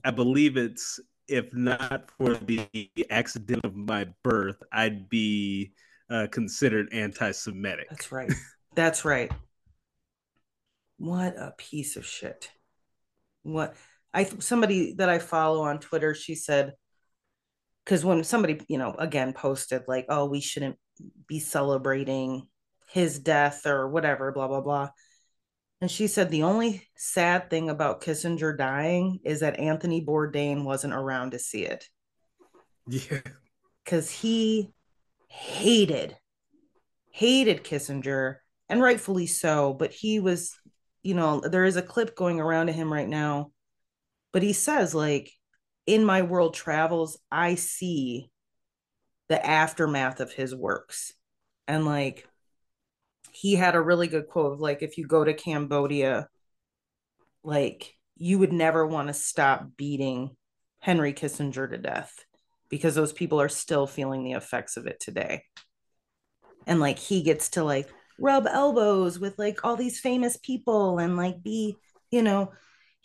I 0.03 0.09
believe 0.09 0.57
it's, 0.57 0.99
if 1.27 1.53
not 1.53 2.09
for 2.17 2.33
the 2.33 2.67
accident 3.11 3.63
of 3.63 3.75
my 3.75 4.07
birth, 4.23 4.57
I'd 4.71 5.07
be 5.07 5.73
uh, 6.09 6.25
considered 6.31 6.91
anti-Semitic. 6.91 7.89
That's 7.91 8.11
right. 8.11 8.33
That's 8.73 9.05
right. 9.05 9.31
What 10.97 11.37
a 11.37 11.53
piece 11.59 11.95
of 11.95 12.07
shit. 12.07 12.49
What 13.43 13.75
I 14.15 14.23
somebody 14.23 14.93
that 14.93 15.09
I 15.09 15.19
follow 15.19 15.61
on 15.61 15.77
Twitter, 15.77 16.15
she 16.15 16.33
said, 16.33 16.73
because 17.85 18.03
when 18.03 18.23
somebody, 18.23 18.59
you 18.67 18.77
know, 18.77 18.95
again 18.97 19.33
posted 19.33 19.83
like, 19.87 20.07
oh, 20.09 20.25
we 20.25 20.41
shouldn't 20.41 20.77
be 21.27 21.39
celebrating 21.39 22.47
his 22.89 23.19
death 23.19 23.65
or 23.65 23.87
whatever, 23.87 24.31
blah, 24.31 24.47
blah, 24.47 24.61
blah. 24.61 24.89
And 25.81 25.91
she 25.91 26.07
said 26.07 26.29
the 26.29 26.43
only 26.43 26.87
sad 26.97 27.49
thing 27.49 27.69
about 27.69 28.01
Kissinger 28.01 28.57
dying 28.57 29.19
is 29.23 29.41
that 29.41 29.59
Anthony 29.59 30.03
Bourdain 30.03 30.63
wasn't 30.63 30.93
around 30.93 31.31
to 31.31 31.39
see 31.39 31.63
it. 31.63 31.87
Yeah. 32.87 33.21
Because 33.83 34.09
he 34.09 34.73
hated, 35.27 36.17
hated 37.11 37.63
Kissinger, 37.63 38.37
and 38.67 38.81
rightfully 38.81 39.27
so, 39.27 39.73
but 39.73 39.91
he 39.91 40.19
was 40.19 40.55
you 41.05 41.13
know, 41.13 41.39
there 41.39 41.65
is 41.65 41.75
a 41.75 41.83
clip 41.83 42.15
going 42.15 42.39
around 42.39 42.65
to 42.65 42.73
him 42.73 42.91
right 42.91 43.07
now, 43.07 43.51
but 44.33 44.41
he 44.41 44.53
says, 44.53 44.95
like, 44.95 45.31
in 45.85 46.03
my 46.03 46.21
world 46.21 46.53
travels, 46.53 47.17
I 47.31 47.55
see 47.55 48.29
the 49.29 49.43
aftermath 49.45 50.19
of 50.19 50.31
his 50.31 50.55
works. 50.55 51.13
And 51.67 51.85
like 51.85 52.27
he 53.31 53.55
had 53.55 53.75
a 53.75 53.81
really 53.81 54.07
good 54.07 54.27
quote 54.27 54.53
of 54.53 54.59
like 54.59 54.81
if 54.81 54.97
you 54.97 55.05
go 55.05 55.23
to 55.23 55.33
Cambodia, 55.33 56.27
like 57.43 57.95
you 58.15 58.39
would 58.39 58.53
never 58.53 58.85
want 58.85 59.07
to 59.07 59.13
stop 59.13 59.67
beating 59.77 60.35
Henry 60.79 61.13
Kissinger 61.13 61.69
to 61.69 61.77
death 61.77 62.25
because 62.69 62.95
those 62.95 63.13
people 63.13 63.41
are 63.41 63.49
still 63.49 63.87
feeling 63.87 64.23
the 64.23 64.33
effects 64.33 64.77
of 64.77 64.87
it 64.87 64.99
today. 64.99 65.43
And 66.67 66.79
like 66.79 66.97
he 66.97 67.21
gets 67.21 67.49
to 67.49 67.63
like 67.63 67.89
rub 68.19 68.47
elbows 68.47 69.19
with 69.19 69.37
like 69.37 69.63
all 69.63 69.75
these 69.75 69.99
famous 69.99 70.37
people 70.37 70.99
and 70.99 71.17
like 71.17 71.43
be, 71.43 71.77
you 72.11 72.23
know, 72.23 72.51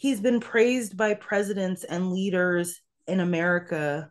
he's 0.01 0.21
been 0.23 0.41
praised 0.41 0.97
by 0.97 1.13
presidents 1.13 1.85
and 1.85 2.11
leaders 2.11 2.81
in 3.07 3.21
America 3.21 4.11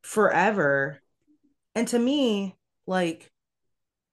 forever. 0.00 0.98
And 1.74 1.86
to 1.88 1.98
me, 1.98 2.56
like 2.86 3.30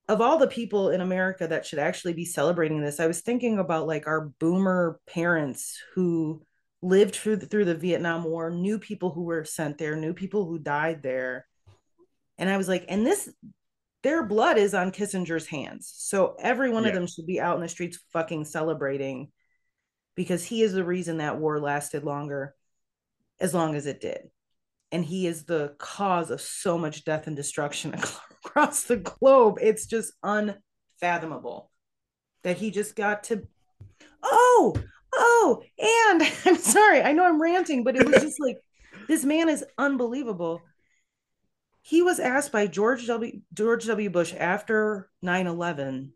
of 0.09 0.19
all 0.19 0.37
the 0.37 0.47
people 0.47 0.89
in 0.89 0.99
America 0.99 1.47
that 1.47 1.65
should 1.65 1.79
actually 1.79 2.11
be 2.11 2.25
celebrating 2.25 2.81
this, 2.81 2.99
I 2.99 3.07
was 3.07 3.21
thinking 3.21 3.57
about 3.57 3.87
like 3.87 4.05
our 4.05 4.31
boomer 4.37 4.99
parents 5.07 5.81
who 5.95 6.41
lived 6.81 7.15
through 7.15 7.37
the, 7.37 7.45
through 7.45 7.65
the 7.65 7.75
Vietnam 7.75 8.25
War, 8.25 8.51
knew 8.51 8.79
people 8.79 9.11
who 9.11 9.23
were 9.23 9.45
sent 9.45 9.77
there, 9.77 9.95
knew 9.95 10.13
people 10.13 10.45
who 10.45 10.59
died 10.59 11.01
there. 11.01 11.47
And 12.37 12.49
I 12.49 12.57
was 12.57 12.67
like, 12.67 12.83
and 12.89 13.05
this 13.05 13.29
their 14.03 14.25
blood 14.25 14.57
is 14.57 14.73
on 14.73 14.91
Kissinger's 14.91 15.47
hands. 15.47 15.89
So 15.95 16.35
every 16.37 16.69
one 16.69 16.83
yeah. 16.83 16.89
of 16.89 16.95
them 16.95 17.07
should 17.07 17.27
be 17.27 17.39
out 17.39 17.55
in 17.55 17.61
the 17.61 17.69
streets 17.69 17.99
fucking 18.11 18.43
celebrating 18.43 19.31
because 20.19 20.43
he 20.43 20.63
is 20.63 20.73
the 20.73 20.83
reason 20.83 21.19
that 21.19 21.37
war 21.37 21.61
lasted 21.61 22.03
longer 22.03 22.53
as 23.39 23.53
long 23.53 23.73
as 23.73 23.85
it 23.85 24.01
did. 24.01 24.29
And 24.91 25.05
he 25.05 25.25
is 25.25 25.45
the 25.45 25.75
cause 25.77 26.29
of 26.29 26.41
so 26.41 26.77
much 26.77 27.05
death 27.05 27.27
and 27.27 27.37
destruction 27.37 27.95
across 28.43 28.83
the 28.83 28.97
globe. 28.97 29.59
It's 29.61 29.85
just 29.85 30.11
unfathomable 30.21 31.71
that 32.43 32.57
he 32.57 32.69
just 32.69 32.97
got 32.97 33.23
to 33.23 33.47
oh, 34.21 34.75
oh, 35.13 35.63
and 35.79 36.21
I'm 36.45 36.57
sorry, 36.57 37.01
I 37.01 37.13
know 37.13 37.25
I'm 37.25 37.41
ranting, 37.41 37.85
but 37.85 37.95
it 37.95 38.05
was 38.05 38.21
just 38.21 38.41
like 38.41 38.57
this 39.07 39.23
man 39.23 39.47
is 39.47 39.63
unbelievable 39.77 40.61
he 41.81 42.01
was 42.01 42.19
asked 42.19 42.51
by 42.51 42.67
George 42.67 43.07
W. 43.07 43.39
George 43.53 43.85
W. 43.87 44.09
Bush 44.09 44.33
after 44.37 45.09
9-11 45.23 46.09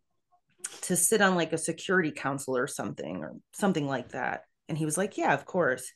to 0.82 0.95
sit 0.95 1.22
on 1.22 1.36
like 1.36 1.53
a 1.53 1.57
security 1.57 2.11
council 2.11 2.57
or 2.57 2.68
something 2.68 3.18
or 3.24 3.36
something 3.53 3.88
like 3.88 4.09
that. 4.09 4.43
And 4.68 4.78
he 4.78 4.86
was 4.86 4.97
like, 4.97 5.18
Yeah, 5.18 5.34
of 5.34 5.45
course. 5.45 5.93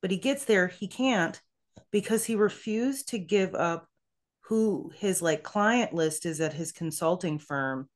But 0.00 0.10
he 0.10 0.16
gets 0.16 0.44
there, 0.44 0.68
he 0.68 0.88
can't 0.88 1.40
because 1.90 2.24
he 2.24 2.34
refused 2.34 3.08
to 3.08 3.18
give 3.18 3.54
up 3.54 3.86
who 4.42 4.90
his 4.96 5.20
like 5.20 5.42
client 5.42 5.92
list 5.92 6.26
is 6.26 6.40
at 6.40 6.54
his 6.54 6.72
consulting 6.72 7.38
firm 7.38 7.88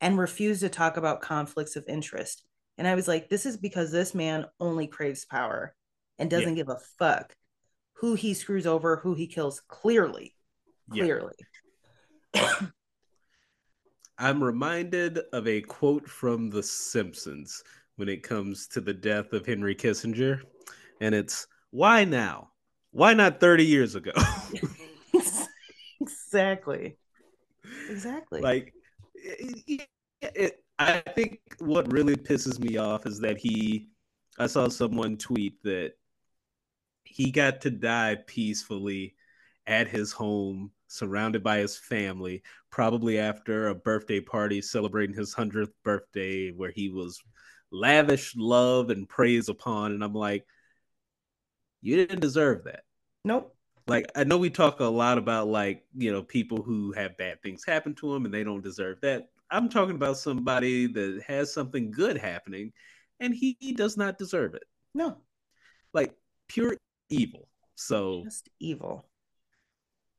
and 0.00 0.18
refused 0.18 0.60
to 0.60 0.68
talk 0.68 0.96
about 0.96 1.22
conflicts 1.22 1.76
of 1.76 1.84
interest. 1.88 2.42
And 2.78 2.86
I 2.86 2.94
was 2.94 3.08
like, 3.08 3.28
this 3.28 3.46
is 3.46 3.56
because 3.56 3.90
this 3.90 4.14
man 4.14 4.46
only 4.60 4.86
craves 4.86 5.24
power 5.24 5.74
and 6.18 6.28
doesn't 6.28 6.50
yeah. 6.50 6.64
give 6.64 6.68
a 6.68 6.80
fuck 6.98 7.34
who 7.94 8.14
he 8.14 8.34
screws 8.34 8.66
over, 8.66 8.96
who 8.96 9.14
he 9.14 9.26
kills 9.26 9.62
clearly 9.68 10.34
clearly. 10.90 11.34
Yeah. 12.34 12.60
I'm 14.18 14.42
reminded 14.42 15.18
of 15.32 15.46
a 15.46 15.60
quote 15.60 16.08
from 16.08 16.48
The 16.48 16.62
Simpsons 16.62 17.62
when 17.96 18.08
it 18.08 18.22
comes 18.22 18.66
to 18.68 18.80
the 18.80 18.94
death 18.94 19.32
of 19.32 19.44
Henry 19.44 19.74
Kissinger, 19.74 20.40
and 21.00 21.14
it's 21.14 21.46
why 21.70 22.04
now? 22.04 22.50
Why 22.92 23.12
not 23.12 23.40
30 23.40 23.64
years 23.64 23.94
ago? 23.94 24.12
exactly. 26.00 26.96
Exactly. 27.90 28.40
Like, 28.40 28.72
it, 29.14 29.86
it, 30.22 30.64
I 30.78 31.00
think 31.00 31.40
what 31.58 31.92
really 31.92 32.16
pisses 32.16 32.58
me 32.58 32.78
off 32.78 33.06
is 33.06 33.20
that 33.20 33.36
he, 33.36 33.88
I 34.38 34.46
saw 34.46 34.68
someone 34.68 35.18
tweet 35.18 35.62
that 35.64 35.92
he 37.04 37.30
got 37.30 37.60
to 37.62 37.70
die 37.70 38.16
peacefully 38.26 39.14
at 39.66 39.88
his 39.88 40.12
home 40.12 40.70
surrounded 40.88 41.42
by 41.42 41.58
his 41.58 41.76
family, 41.76 42.42
probably 42.70 43.18
after 43.18 43.68
a 43.68 43.74
birthday 43.74 44.20
party 44.20 44.62
celebrating 44.62 45.16
his 45.16 45.34
100th 45.34 45.72
birthday, 45.84 46.50
where 46.50 46.70
he 46.70 46.88
was 46.88 47.20
lavish 47.70 48.34
love 48.36 48.90
and 48.90 49.08
praise 49.08 49.48
upon. 49.48 49.92
And 49.92 50.02
I'm 50.02 50.14
like, 50.14 50.44
you 51.82 51.96
didn't 51.96 52.20
deserve 52.20 52.64
that. 52.64 52.80
Nope. 53.24 53.54
Like, 53.88 54.10
I 54.16 54.24
know 54.24 54.38
we 54.38 54.50
talk 54.50 54.80
a 54.80 54.84
lot 54.84 55.18
about, 55.18 55.46
like, 55.46 55.84
you 55.96 56.10
know, 56.10 56.22
people 56.22 56.62
who 56.62 56.92
have 56.92 57.16
bad 57.16 57.40
things 57.42 57.64
happen 57.64 57.94
to 57.96 58.12
them 58.12 58.24
and 58.24 58.34
they 58.34 58.42
don't 58.42 58.62
deserve 58.62 59.00
that. 59.02 59.28
I'm 59.50 59.68
talking 59.68 59.94
about 59.94 60.16
somebody 60.16 60.88
that 60.88 61.22
has 61.26 61.54
something 61.54 61.92
good 61.92 62.18
happening 62.18 62.72
and 63.20 63.32
he, 63.32 63.56
he 63.60 63.72
does 63.72 63.96
not 63.96 64.18
deserve 64.18 64.54
it. 64.54 64.64
No. 64.92 65.18
Like, 65.92 66.14
pure 66.48 66.76
evil. 67.08 67.48
So, 67.76 68.22
just 68.24 68.48
evil. 68.58 69.08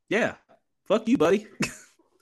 Yeah, 0.08 0.36
fuck 0.88 1.06
you, 1.08 1.18
buddy. 1.18 1.46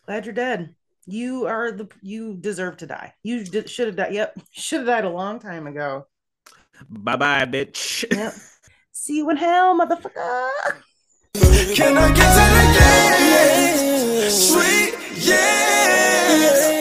Glad 0.06 0.26
you're 0.26 0.34
dead. 0.34 0.74
You 1.06 1.46
are 1.46 1.70
the 1.70 1.88
you 2.02 2.34
deserve 2.34 2.78
to 2.78 2.86
die. 2.86 3.14
You 3.22 3.44
d- 3.44 3.68
should 3.68 3.86
have 3.86 3.96
died. 3.96 4.12
Yep, 4.12 4.40
should 4.50 4.78
have 4.80 4.86
died 4.86 5.04
a 5.04 5.08
long 5.10 5.38
time 5.38 5.66
ago. 5.66 6.06
Bye 6.90 7.16
bye, 7.16 7.46
bitch. 7.46 8.04
Yep. 8.12 8.34
See 8.92 9.18
you 9.18 9.30
in 9.30 9.36
hell, 9.36 9.78
motherfucker. 9.78 10.48
Can 11.74 11.96
I 11.96 12.08
get 12.08 12.16
that 12.18 12.52
again? 13.46 14.30
Sweet, 14.30 14.94
yeah. 15.26 16.75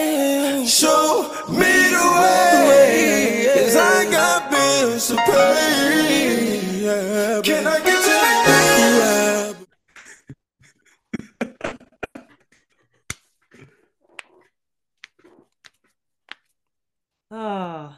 Oh, 17.46 17.96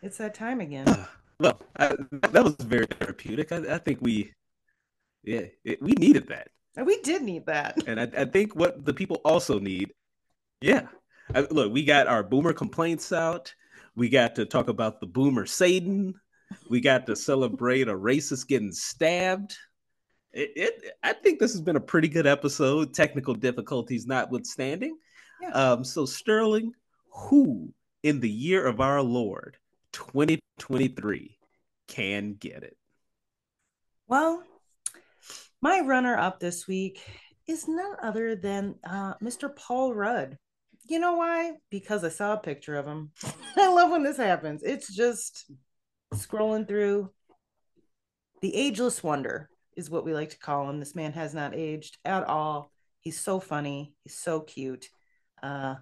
it's 0.00 0.16
that 0.16 0.32
time 0.34 0.60
again. 0.60 0.86
Well, 1.38 1.60
I, 1.76 1.88
that 2.30 2.44
was 2.44 2.54
very 2.60 2.86
therapeutic. 2.86 3.52
I, 3.52 3.74
I 3.74 3.78
think 3.78 3.98
we, 4.00 4.32
yeah, 5.22 5.46
it, 5.64 5.82
we 5.82 5.92
needed 5.92 6.28
that. 6.28 6.48
We 6.82 7.02
did 7.02 7.22
need 7.22 7.44
that. 7.46 7.76
And 7.86 8.00
I, 8.00 8.08
I 8.16 8.24
think 8.24 8.54
what 8.54 8.86
the 8.86 8.94
people 8.94 9.20
also 9.24 9.58
need, 9.58 9.92
yeah. 10.62 10.86
I, 11.34 11.40
look, 11.50 11.72
we 11.72 11.84
got 11.84 12.06
our 12.06 12.22
boomer 12.22 12.54
complaints 12.54 13.12
out. 13.12 13.52
We 13.96 14.08
got 14.08 14.36
to 14.36 14.46
talk 14.46 14.68
about 14.68 15.00
the 15.00 15.06
boomer 15.06 15.44
Satan. 15.44 16.14
We 16.70 16.80
got 16.80 17.04
to 17.06 17.16
celebrate 17.16 17.88
a 17.88 17.94
racist 17.94 18.46
getting 18.46 18.72
stabbed. 18.72 19.56
It, 20.32 20.52
it, 20.56 20.92
I 21.02 21.12
think 21.12 21.38
this 21.38 21.52
has 21.52 21.60
been 21.60 21.76
a 21.76 21.80
pretty 21.80 22.08
good 22.08 22.26
episode, 22.26 22.94
technical 22.94 23.34
difficulties 23.34 24.06
notwithstanding. 24.06 24.96
Yeah. 25.42 25.50
Um, 25.50 25.84
so 25.84 26.06
Sterling, 26.06 26.72
who 27.14 27.72
in 28.02 28.20
the 28.20 28.30
year 28.30 28.66
of 28.66 28.80
our 28.80 29.00
Lord 29.00 29.56
2023 29.92 31.38
can 31.88 32.34
get 32.34 32.62
it? 32.62 32.76
Well, 34.08 34.42
my 35.62 35.80
runner 35.80 36.16
up 36.16 36.40
this 36.40 36.66
week 36.66 37.02
is 37.46 37.68
none 37.68 37.94
other 38.02 38.36
than 38.36 38.74
uh, 38.84 39.14
Mr. 39.22 39.54
Paul 39.54 39.94
Rudd. 39.94 40.38
You 40.86 40.98
know 40.98 41.14
why? 41.14 41.52
Because 41.70 42.04
I 42.04 42.10
saw 42.10 42.34
a 42.34 42.38
picture 42.38 42.76
of 42.76 42.86
him. 42.86 43.12
I 43.56 43.72
love 43.72 43.90
when 43.90 44.02
this 44.02 44.18
happens. 44.18 44.62
It's 44.62 44.94
just 44.94 45.50
scrolling 46.14 46.68
through. 46.68 47.10
The 48.42 48.54
ageless 48.54 49.02
wonder 49.02 49.48
is 49.76 49.88
what 49.88 50.04
we 50.04 50.12
like 50.12 50.30
to 50.30 50.38
call 50.38 50.68
him. 50.68 50.80
This 50.80 50.94
man 50.94 51.12
has 51.12 51.32
not 51.32 51.54
aged 51.54 51.96
at 52.04 52.24
all. 52.24 52.70
He's 53.00 53.18
so 53.18 53.40
funny. 53.40 53.94
He's 54.02 54.18
so 54.18 54.40
cute. 54.40 54.88
Uh, 55.42 55.76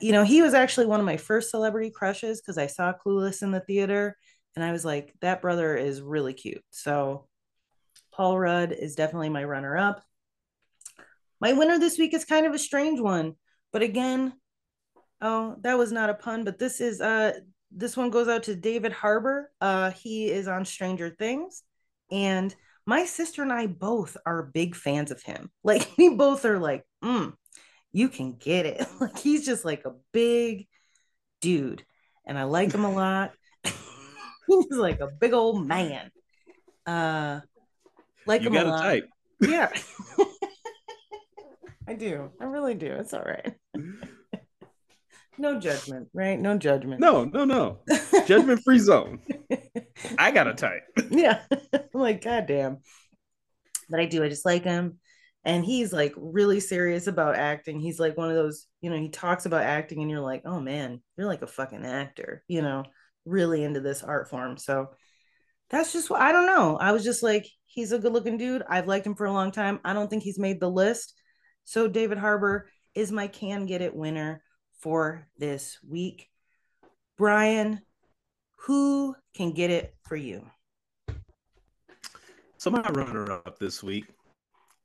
you 0.00 0.12
know, 0.12 0.24
he 0.24 0.42
was 0.42 0.54
actually 0.54 0.86
one 0.86 1.00
of 1.00 1.06
my 1.06 1.16
first 1.16 1.50
celebrity 1.50 1.90
crushes 1.90 2.40
because 2.40 2.58
I 2.58 2.66
saw 2.66 2.92
Clueless 2.92 3.42
in 3.42 3.50
the 3.50 3.60
theater 3.60 4.16
and 4.54 4.64
I 4.64 4.72
was 4.72 4.84
like, 4.84 5.14
that 5.20 5.42
brother 5.42 5.76
is 5.76 6.00
really 6.00 6.34
cute. 6.34 6.62
So 6.70 7.26
Paul 8.12 8.38
Rudd 8.38 8.72
is 8.72 8.94
definitely 8.94 9.30
my 9.30 9.44
runner 9.44 9.76
up. 9.76 10.02
My 11.40 11.54
winner 11.54 11.78
this 11.78 11.98
week 11.98 12.14
is 12.14 12.24
kind 12.24 12.46
of 12.46 12.54
a 12.54 12.58
strange 12.58 13.00
one, 13.00 13.34
but 13.72 13.82
again, 13.82 14.34
oh, 15.20 15.56
that 15.62 15.78
was 15.78 15.90
not 15.90 16.10
a 16.10 16.14
pun, 16.14 16.44
but 16.44 16.58
this 16.58 16.80
is 16.80 17.00
uh 17.00 17.32
this 17.74 17.96
one 17.96 18.10
goes 18.10 18.28
out 18.28 18.44
to 18.44 18.54
David 18.54 18.92
Harbour. 18.92 19.50
Uh 19.60 19.90
he 19.90 20.30
is 20.30 20.46
on 20.46 20.64
Stranger 20.64 21.10
Things 21.10 21.62
and 22.10 22.54
my 22.84 23.06
sister 23.06 23.42
and 23.42 23.52
I 23.52 23.66
both 23.66 24.16
are 24.26 24.42
big 24.42 24.74
fans 24.74 25.10
of 25.10 25.22
him. 25.22 25.50
Like 25.64 25.88
we 25.96 26.10
both 26.10 26.44
are 26.44 26.58
like, 26.58 26.84
mm, 27.02 27.32
you 27.92 28.08
can 28.08 28.34
get 28.34 28.66
it. 28.66 28.86
Like 29.00 29.18
he's 29.18 29.44
just 29.44 29.64
like 29.64 29.84
a 29.84 29.94
big 30.12 30.68
dude, 31.40 31.84
and 32.26 32.38
I 32.38 32.44
like 32.44 32.72
him 32.72 32.84
a 32.84 32.92
lot. 32.92 33.32
he's 33.64 34.66
like 34.70 35.00
a 35.00 35.08
big 35.08 35.32
old 35.32 35.66
man. 35.66 36.10
Uh, 36.86 37.40
like 38.26 38.42
you 38.42 38.48
him 38.48 38.54
got 38.54 38.66
a 38.66 38.70
lot. 38.70 38.82
type. 38.82 39.08
Yeah. 39.40 39.72
I 41.88 41.94
do. 41.94 42.30
I 42.40 42.44
really 42.44 42.74
do. 42.74 42.92
It's 42.92 43.12
all 43.12 43.24
right. 43.24 43.54
no 45.36 45.58
judgment, 45.58 46.08
right? 46.14 46.38
No 46.38 46.56
judgment. 46.56 47.00
No, 47.00 47.24
no, 47.24 47.44
no. 47.44 47.80
Judgment 48.26 48.60
free 48.64 48.78
zone. 48.78 49.18
I 50.16 50.30
got 50.30 50.46
a 50.46 50.54
type. 50.54 50.84
yeah. 51.10 51.40
I'm 51.72 51.82
like, 51.92 52.22
goddamn. 52.22 52.78
But 53.90 53.98
I 53.98 54.06
do. 54.06 54.22
I 54.22 54.28
just 54.28 54.46
like 54.46 54.62
him. 54.62 55.00
And 55.44 55.64
he's 55.64 55.92
like 55.92 56.14
really 56.16 56.60
serious 56.60 57.08
about 57.08 57.34
acting. 57.34 57.80
He's 57.80 57.98
like 57.98 58.16
one 58.16 58.28
of 58.28 58.36
those, 58.36 58.66
you 58.80 58.90
know, 58.90 58.96
he 58.96 59.08
talks 59.08 59.44
about 59.44 59.62
acting 59.62 60.00
and 60.00 60.10
you're 60.10 60.20
like, 60.20 60.42
oh 60.44 60.60
man, 60.60 61.00
you're 61.16 61.26
like 61.26 61.42
a 61.42 61.48
fucking 61.48 61.84
actor, 61.84 62.44
you 62.46 62.62
know, 62.62 62.84
really 63.24 63.64
into 63.64 63.80
this 63.80 64.02
art 64.02 64.30
form. 64.30 64.56
So 64.56 64.90
that's 65.70 65.92
just 65.92 66.10
what 66.10 66.20
I 66.20 66.30
don't 66.30 66.46
know. 66.46 66.76
I 66.76 66.92
was 66.92 67.02
just 67.02 67.22
like, 67.22 67.46
he's 67.66 67.90
a 67.90 67.98
good 67.98 68.12
looking 68.12 68.36
dude. 68.36 68.62
I've 68.68 68.86
liked 68.86 69.06
him 69.06 69.16
for 69.16 69.26
a 69.26 69.32
long 69.32 69.50
time. 69.50 69.80
I 69.84 69.94
don't 69.94 70.08
think 70.08 70.22
he's 70.22 70.38
made 70.38 70.60
the 70.60 70.70
list. 70.70 71.14
So 71.64 71.88
David 71.88 72.18
Harbour 72.18 72.68
is 72.94 73.10
my 73.10 73.26
can 73.26 73.66
get 73.66 73.82
it 73.82 73.96
winner 73.96 74.42
for 74.80 75.26
this 75.38 75.78
week. 75.88 76.28
Brian, 77.16 77.80
who 78.58 79.16
can 79.34 79.52
get 79.52 79.70
it 79.70 79.94
for 80.02 80.16
you? 80.16 80.46
So 82.58 82.70
my 82.70 82.88
runner 82.90 83.32
up 83.32 83.58
this 83.58 83.82
week. 83.82 84.06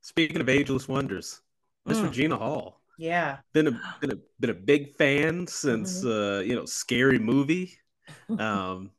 Speaking 0.08 0.40
of 0.40 0.48
ageless 0.48 0.88
wonders, 0.88 1.42
Miss 1.86 1.98
Mm. 1.98 2.04
Regina 2.06 2.38
Hall. 2.38 2.80
Yeah. 2.98 3.40
Been 3.52 3.68
a 3.68 3.72
been 4.00 4.12
a 4.12 4.18
been 4.40 4.52
a 4.52 4.54
big 4.54 4.96
fan 4.96 5.46
since 5.48 6.06
uh, 6.06 6.42
you 6.46 6.56
know 6.56 6.64
Scary 6.66 7.20
Movie. 7.20 7.78
Um, 8.40 8.92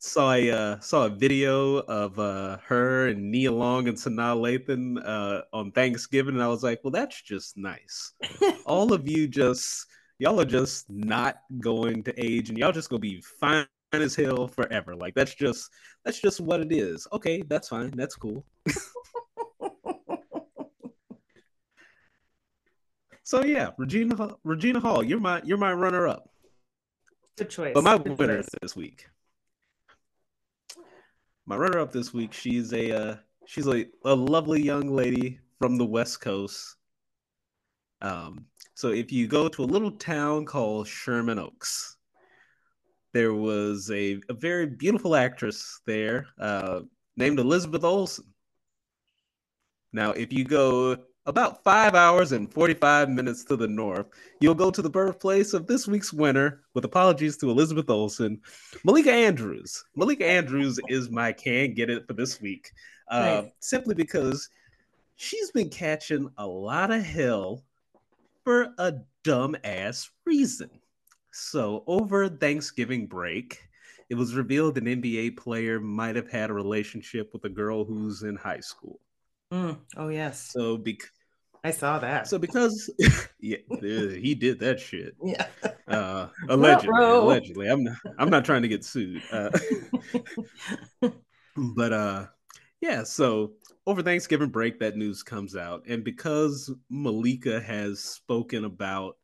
saw 0.00 0.32
a 0.32 0.50
uh, 0.50 0.80
saw 0.80 1.06
a 1.06 1.10
video 1.10 1.76
of 1.76 2.18
uh, 2.18 2.58
her 2.66 3.06
and 3.06 3.30
Nia 3.30 3.52
Long 3.52 3.86
and 3.86 3.96
Sanaa 3.96 4.34
Lathan 4.34 5.00
uh, 5.06 5.42
on 5.52 5.70
Thanksgiving, 5.70 6.34
and 6.34 6.42
I 6.42 6.48
was 6.48 6.64
like, 6.64 6.80
well, 6.82 6.90
that's 6.90 7.22
just 7.22 7.56
nice. 7.56 8.14
All 8.66 8.92
of 8.92 9.08
you 9.08 9.28
just 9.28 9.86
y'all 10.18 10.40
are 10.40 10.44
just 10.44 10.90
not 10.90 11.36
going 11.60 12.02
to 12.02 12.12
age, 12.20 12.48
and 12.48 12.58
y'all 12.58 12.72
just 12.72 12.90
gonna 12.90 12.98
be 12.98 13.20
fine 13.20 13.68
as 13.92 14.16
hell 14.16 14.48
forever. 14.48 14.96
Like 14.96 15.14
that's 15.14 15.36
just 15.36 15.70
that's 16.04 16.20
just 16.20 16.40
what 16.40 16.58
it 16.60 16.72
is. 16.72 17.06
Okay, 17.12 17.42
that's 17.42 17.68
fine. 17.68 17.92
That's 17.92 18.16
cool. 18.16 18.44
So 23.28 23.44
yeah, 23.44 23.72
Regina 23.76 24.16
Hall- 24.16 24.40
Regina 24.42 24.80
Hall, 24.80 25.04
you're 25.04 25.20
my 25.20 25.42
you're 25.44 25.58
my 25.58 25.74
runner 25.74 26.08
up. 26.08 26.30
Good 27.36 27.50
choice. 27.50 27.72
But 27.74 27.84
my 27.84 27.98
Good 27.98 28.18
winner 28.18 28.38
choice. 28.38 28.48
this 28.62 28.74
week. 28.74 29.06
My 31.44 31.54
runner 31.58 31.78
up 31.78 31.92
this 31.92 32.14
week, 32.14 32.32
she's 32.32 32.72
a 32.72 32.90
uh, 32.90 33.16
she's 33.44 33.66
a, 33.66 33.84
a 34.06 34.14
lovely 34.14 34.62
young 34.62 34.88
lady 34.88 35.40
from 35.58 35.76
the 35.76 35.84
West 35.84 36.22
Coast. 36.22 36.76
Um, 38.00 38.46
so 38.72 38.92
if 38.92 39.12
you 39.12 39.26
go 39.26 39.46
to 39.46 39.62
a 39.62 39.66
little 39.74 39.90
town 39.90 40.46
called 40.46 40.88
Sherman 40.88 41.38
Oaks, 41.38 41.98
there 43.12 43.34
was 43.34 43.90
a, 43.90 44.22
a 44.30 44.32
very 44.32 44.64
beautiful 44.64 45.14
actress 45.14 45.82
there 45.84 46.28
uh, 46.40 46.80
named 47.18 47.40
Elizabeth 47.40 47.84
Olsen. 47.84 48.24
Now, 49.92 50.12
if 50.12 50.32
you 50.32 50.44
go 50.44 50.96
about 51.28 51.62
five 51.62 51.94
hours 51.94 52.32
and 52.32 52.50
45 52.52 53.10
minutes 53.10 53.44
to 53.44 53.54
the 53.54 53.68
north, 53.68 54.06
you'll 54.40 54.54
go 54.54 54.70
to 54.70 54.80
the 54.80 54.88
birthplace 54.88 55.52
of 55.52 55.66
this 55.66 55.86
week's 55.86 56.10
winner, 56.10 56.62
with 56.72 56.86
apologies 56.86 57.36
to 57.36 57.50
Elizabeth 57.50 57.90
Olsen, 57.90 58.40
Malika 58.82 59.12
Andrews. 59.12 59.84
Malika 59.94 60.26
Andrews 60.26 60.80
is 60.88 61.10
my 61.10 61.30
can 61.30 61.74
get 61.74 61.90
it 61.90 62.06
for 62.06 62.14
this 62.14 62.40
week, 62.40 62.70
uh, 63.10 63.42
Nice. 63.42 63.52
simply 63.60 63.94
because 63.94 64.48
she's 65.16 65.50
been 65.50 65.68
catching 65.68 66.30
a 66.38 66.46
lot 66.46 66.90
of 66.90 67.02
hell 67.02 67.62
for 68.44 68.72
a 68.78 68.94
dumb 69.22 69.54
ass 69.64 70.08
reason. 70.24 70.70
So, 71.32 71.84
over 71.86 72.26
Thanksgiving 72.30 73.06
break, 73.06 73.60
it 74.08 74.14
was 74.14 74.34
revealed 74.34 74.78
an 74.78 74.86
NBA 74.86 75.36
player 75.36 75.78
might 75.78 76.16
have 76.16 76.30
had 76.30 76.48
a 76.48 76.54
relationship 76.54 77.34
with 77.34 77.44
a 77.44 77.50
girl 77.50 77.84
who's 77.84 78.22
in 78.22 78.34
high 78.34 78.60
school. 78.60 78.98
Mm. 79.52 79.76
Oh 79.98 80.08
yes, 80.08 80.50
So, 80.52 80.78
bec- 80.78 81.10
I 81.68 81.70
saw 81.70 81.98
that. 81.98 82.26
so 82.26 82.38
because 82.38 82.90
yeah, 83.40 83.58
he 83.80 84.34
did 84.34 84.58
that 84.60 84.80
shit. 84.80 85.14
yeah. 85.22 85.46
Uh, 85.86 86.28
allegedly, 86.48 86.88
Ruh-roh. 86.88 87.24
allegedly. 87.24 87.68
I'm 87.68 87.84
not. 87.84 87.96
I'm 88.18 88.30
not 88.30 88.44
trying 88.44 88.62
to 88.62 88.68
get 88.68 88.84
sued. 88.84 89.22
Uh, 89.30 89.50
but 91.56 91.92
uh, 91.92 92.26
yeah. 92.80 93.02
So 93.02 93.52
over 93.86 94.02
Thanksgiving 94.02 94.48
break, 94.48 94.80
that 94.80 94.96
news 94.96 95.22
comes 95.22 95.56
out, 95.56 95.84
and 95.86 96.02
because 96.02 96.72
Malika 96.88 97.60
has 97.60 98.00
spoken 98.00 98.64
about 98.64 99.16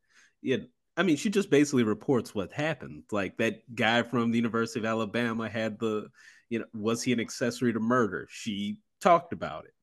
it, 0.43 0.69
I 0.99 1.03
mean, 1.03 1.17
she 1.17 1.31
just 1.31 1.49
basically 1.49 1.85
reports 1.85 2.35
what 2.35 2.53
happened. 2.53 3.05
Like 3.11 3.39
that 3.39 3.75
guy 3.75 4.03
from 4.03 4.31
the 4.31 4.37
University 4.37 4.81
of 4.81 4.87
Alabama 4.87 5.49
had 5.49 5.79
the, 5.79 6.09
you 6.51 6.59
know, 6.59 6.67
was 6.75 7.03
he 7.03 7.13
an 7.15 7.21
accessory 7.21 7.73
to 7.73 7.81
murder? 7.81 8.27
She 8.31 8.79
talked 9.01 9.33
about 9.33 9.65
it. 9.65 9.75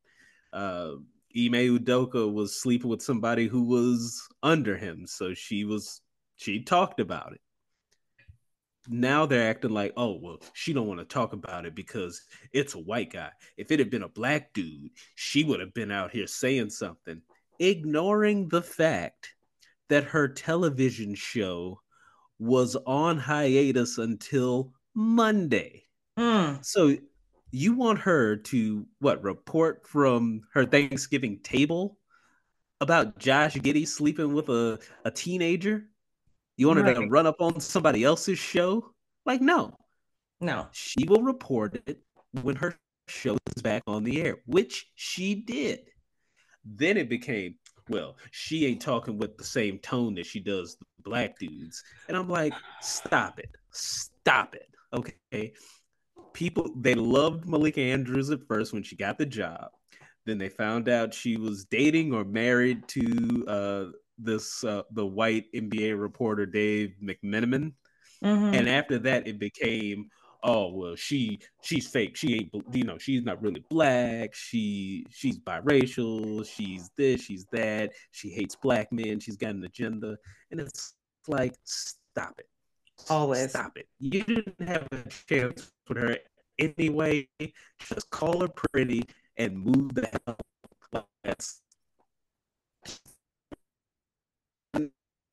Uh, 0.53 0.91
Ime 1.35 1.79
Udoka 1.79 2.31
was 2.31 2.59
sleeping 2.59 2.89
with 2.89 3.01
somebody 3.01 3.47
who 3.47 3.63
was 3.63 4.27
under 4.43 4.77
him, 4.77 5.05
so 5.07 5.33
she 5.33 5.63
was 5.65 6.01
she 6.35 6.63
talked 6.63 6.99
about 6.99 7.33
it. 7.33 7.41
Now 8.87 9.25
they're 9.25 9.49
acting 9.49 9.71
like, 9.71 9.93
oh 9.95 10.17
well, 10.21 10.39
she 10.53 10.73
don't 10.73 10.87
want 10.87 10.99
to 10.99 11.05
talk 11.05 11.33
about 11.33 11.65
it 11.65 11.75
because 11.75 12.21
it's 12.51 12.75
a 12.75 12.79
white 12.79 13.13
guy. 13.13 13.29
If 13.57 13.71
it 13.71 13.79
had 13.79 13.89
been 13.89 14.03
a 14.03 14.09
black 14.09 14.53
dude, 14.53 14.91
she 15.15 15.43
would 15.43 15.59
have 15.59 15.73
been 15.73 15.91
out 15.91 16.11
here 16.11 16.27
saying 16.27 16.71
something, 16.71 17.21
ignoring 17.59 18.49
the 18.49 18.61
fact 18.61 19.35
that 19.89 20.05
her 20.05 20.27
television 20.27 21.15
show 21.15 21.79
was 22.39 22.75
on 22.87 23.17
hiatus 23.17 23.97
until 23.97 24.73
Monday. 24.95 25.83
Mm. 26.17 26.65
So 26.65 26.97
you 27.51 27.73
want 27.73 27.99
her 27.99 28.37
to 28.37 28.85
what 28.99 29.23
report 29.23 29.87
from 29.87 30.41
her 30.53 30.65
Thanksgiving 30.65 31.39
table 31.43 31.97
about 32.79 33.19
Josh 33.19 33.55
Giddey 33.55 33.87
sleeping 33.87 34.33
with 34.33 34.49
a, 34.49 34.79
a 35.05 35.11
teenager? 35.11 35.87
You 36.57 36.67
want 36.67 36.79
her 36.79 36.93
to 36.93 37.07
run 37.07 37.27
up 37.27 37.41
on 37.41 37.59
somebody 37.59 38.03
else's 38.03 38.39
show? 38.39 38.93
Like, 39.25 39.41
no. 39.41 39.77
No. 40.39 40.67
She 40.71 41.05
will 41.07 41.23
report 41.23 41.81
it 41.85 41.99
when 42.41 42.55
her 42.55 42.75
show 43.07 43.37
is 43.55 43.61
back 43.61 43.83
on 43.87 44.03
the 44.03 44.21
air, 44.21 44.37
which 44.45 44.89
she 44.95 45.35
did. 45.35 45.81
Then 46.63 46.97
it 46.97 47.09
became, 47.09 47.55
well, 47.89 48.17
she 48.31 48.65
ain't 48.65 48.81
talking 48.81 49.17
with 49.17 49.37
the 49.37 49.43
same 49.43 49.79
tone 49.79 50.15
that 50.15 50.25
she 50.25 50.39
does 50.39 50.77
the 50.77 50.85
black 51.03 51.37
dudes. 51.39 51.83
And 52.07 52.15
I'm 52.15 52.29
like, 52.29 52.53
stop 52.81 53.39
it. 53.39 53.49
Stop 53.71 54.55
it. 54.55 54.69
Okay. 54.93 55.53
People 56.33 56.69
they 56.75 56.95
loved 56.95 57.47
Malika 57.47 57.81
Andrews 57.81 58.29
at 58.29 58.47
first 58.47 58.73
when 58.73 58.83
she 58.83 58.95
got 58.95 59.17
the 59.17 59.25
job. 59.25 59.69
Then 60.25 60.37
they 60.37 60.49
found 60.49 60.87
out 60.87 61.13
she 61.13 61.37
was 61.37 61.65
dating 61.65 62.13
or 62.13 62.23
married 62.23 62.87
to 62.89 63.45
uh 63.47 63.85
this 64.17 64.63
uh 64.63 64.83
the 64.91 65.05
white 65.05 65.45
NBA 65.53 65.99
reporter 65.99 66.45
Dave 66.45 66.93
McMenamin. 67.03 67.73
Mhm. 68.23 68.55
And 68.55 68.69
after 68.69 68.99
that, 68.99 69.27
it 69.27 69.39
became, 69.39 70.09
oh 70.43 70.71
well, 70.71 70.95
she 70.95 71.39
she's 71.63 71.87
fake. 71.87 72.15
She 72.15 72.35
ain't, 72.35 72.51
you 72.71 72.83
know, 72.83 72.97
she's 72.99 73.23
not 73.23 73.41
really 73.41 73.63
black. 73.69 74.35
She 74.35 75.05
she's 75.09 75.39
biracial. 75.39 76.45
She's 76.45 76.91
this. 76.97 77.21
She's 77.21 77.45
that. 77.51 77.91
She 78.11 78.29
hates 78.29 78.55
black 78.55 78.91
men. 78.91 79.19
She's 79.19 79.37
got 79.37 79.55
an 79.55 79.63
agenda. 79.63 80.17
And 80.51 80.59
it's 80.59 80.93
like, 81.27 81.55
stop 81.63 82.35
it. 82.37 82.47
Always. 83.09 83.49
stop 83.49 83.75
it. 83.77 83.87
You 83.99 84.23
didn't 84.23 84.61
have 84.67 84.87
a 84.91 85.03
chance 85.27 85.71
with 85.91 86.01
her 86.01 86.17
anyway. 86.57 87.27
Just 87.79 88.09
call 88.09 88.41
her 88.41 88.47
pretty 88.47 89.03
and 89.37 89.57
move 89.57 89.93
the 89.93 90.07
hell. 90.25 90.37
Like, 90.93 91.05
That's 91.23 91.61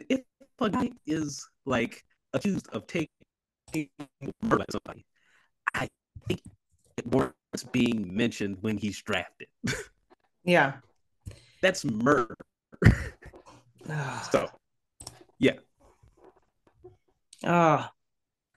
if 0.09 0.21
a 0.61 0.71
guy 0.71 0.91
is 1.07 1.47
like 1.65 2.05
accused 2.33 2.69
of 2.73 2.87
taking 2.87 3.09
murder 4.43 4.63
at 4.63 4.73
somebody, 4.73 5.05
I 5.75 5.89
think 6.27 6.41
it 6.97 7.07
warrants 7.07 7.65
being 7.71 8.15
mentioned 8.15 8.59
when 8.61 8.77
he's 8.77 9.01
drafted. 9.03 9.49
yeah. 10.45 10.75
That's 11.63 11.85
murder. 11.85 12.35
So 14.31 14.49
Oh, 17.45 17.87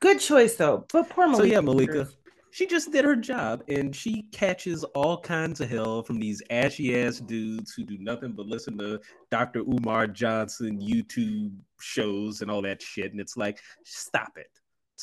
good 0.01 0.19
choice 0.19 0.55
though. 0.55 0.85
But 0.91 1.09
poor 1.09 1.27
Malika. 1.27 1.37
So 1.47 1.53
yeah, 1.53 1.61
Malika, 1.61 2.09
she 2.51 2.67
just 2.67 2.91
did 2.91 3.05
her 3.05 3.15
job, 3.15 3.63
and 3.69 3.95
she 3.95 4.23
catches 4.33 4.83
all 4.83 5.17
kinds 5.17 5.61
of 5.61 5.69
hell 5.69 6.03
from 6.03 6.19
these 6.19 6.41
ashy 6.49 6.99
ass 7.01 7.19
dudes 7.21 7.73
who 7.73 7.83
do 7.85 7.97
nothing 7.99 8.33
but 8.33 8.45
listen 8.45 8.77
to 8.79 8.99
Dr. 9.29 9.59
Umar 9.61 10.07
Johnson 10.07 10.77
YouTube 10.81 11.53
shows 11.79 12.41
and 12.41 12.51
all 12.51 12.61
that 12.63 12.81
shit. 12.81 13.11
And 13.13 13.21
it's 13.21 13.37
like, 13.37 13.59
stop 13.85 14.33
it, 14.37 14.49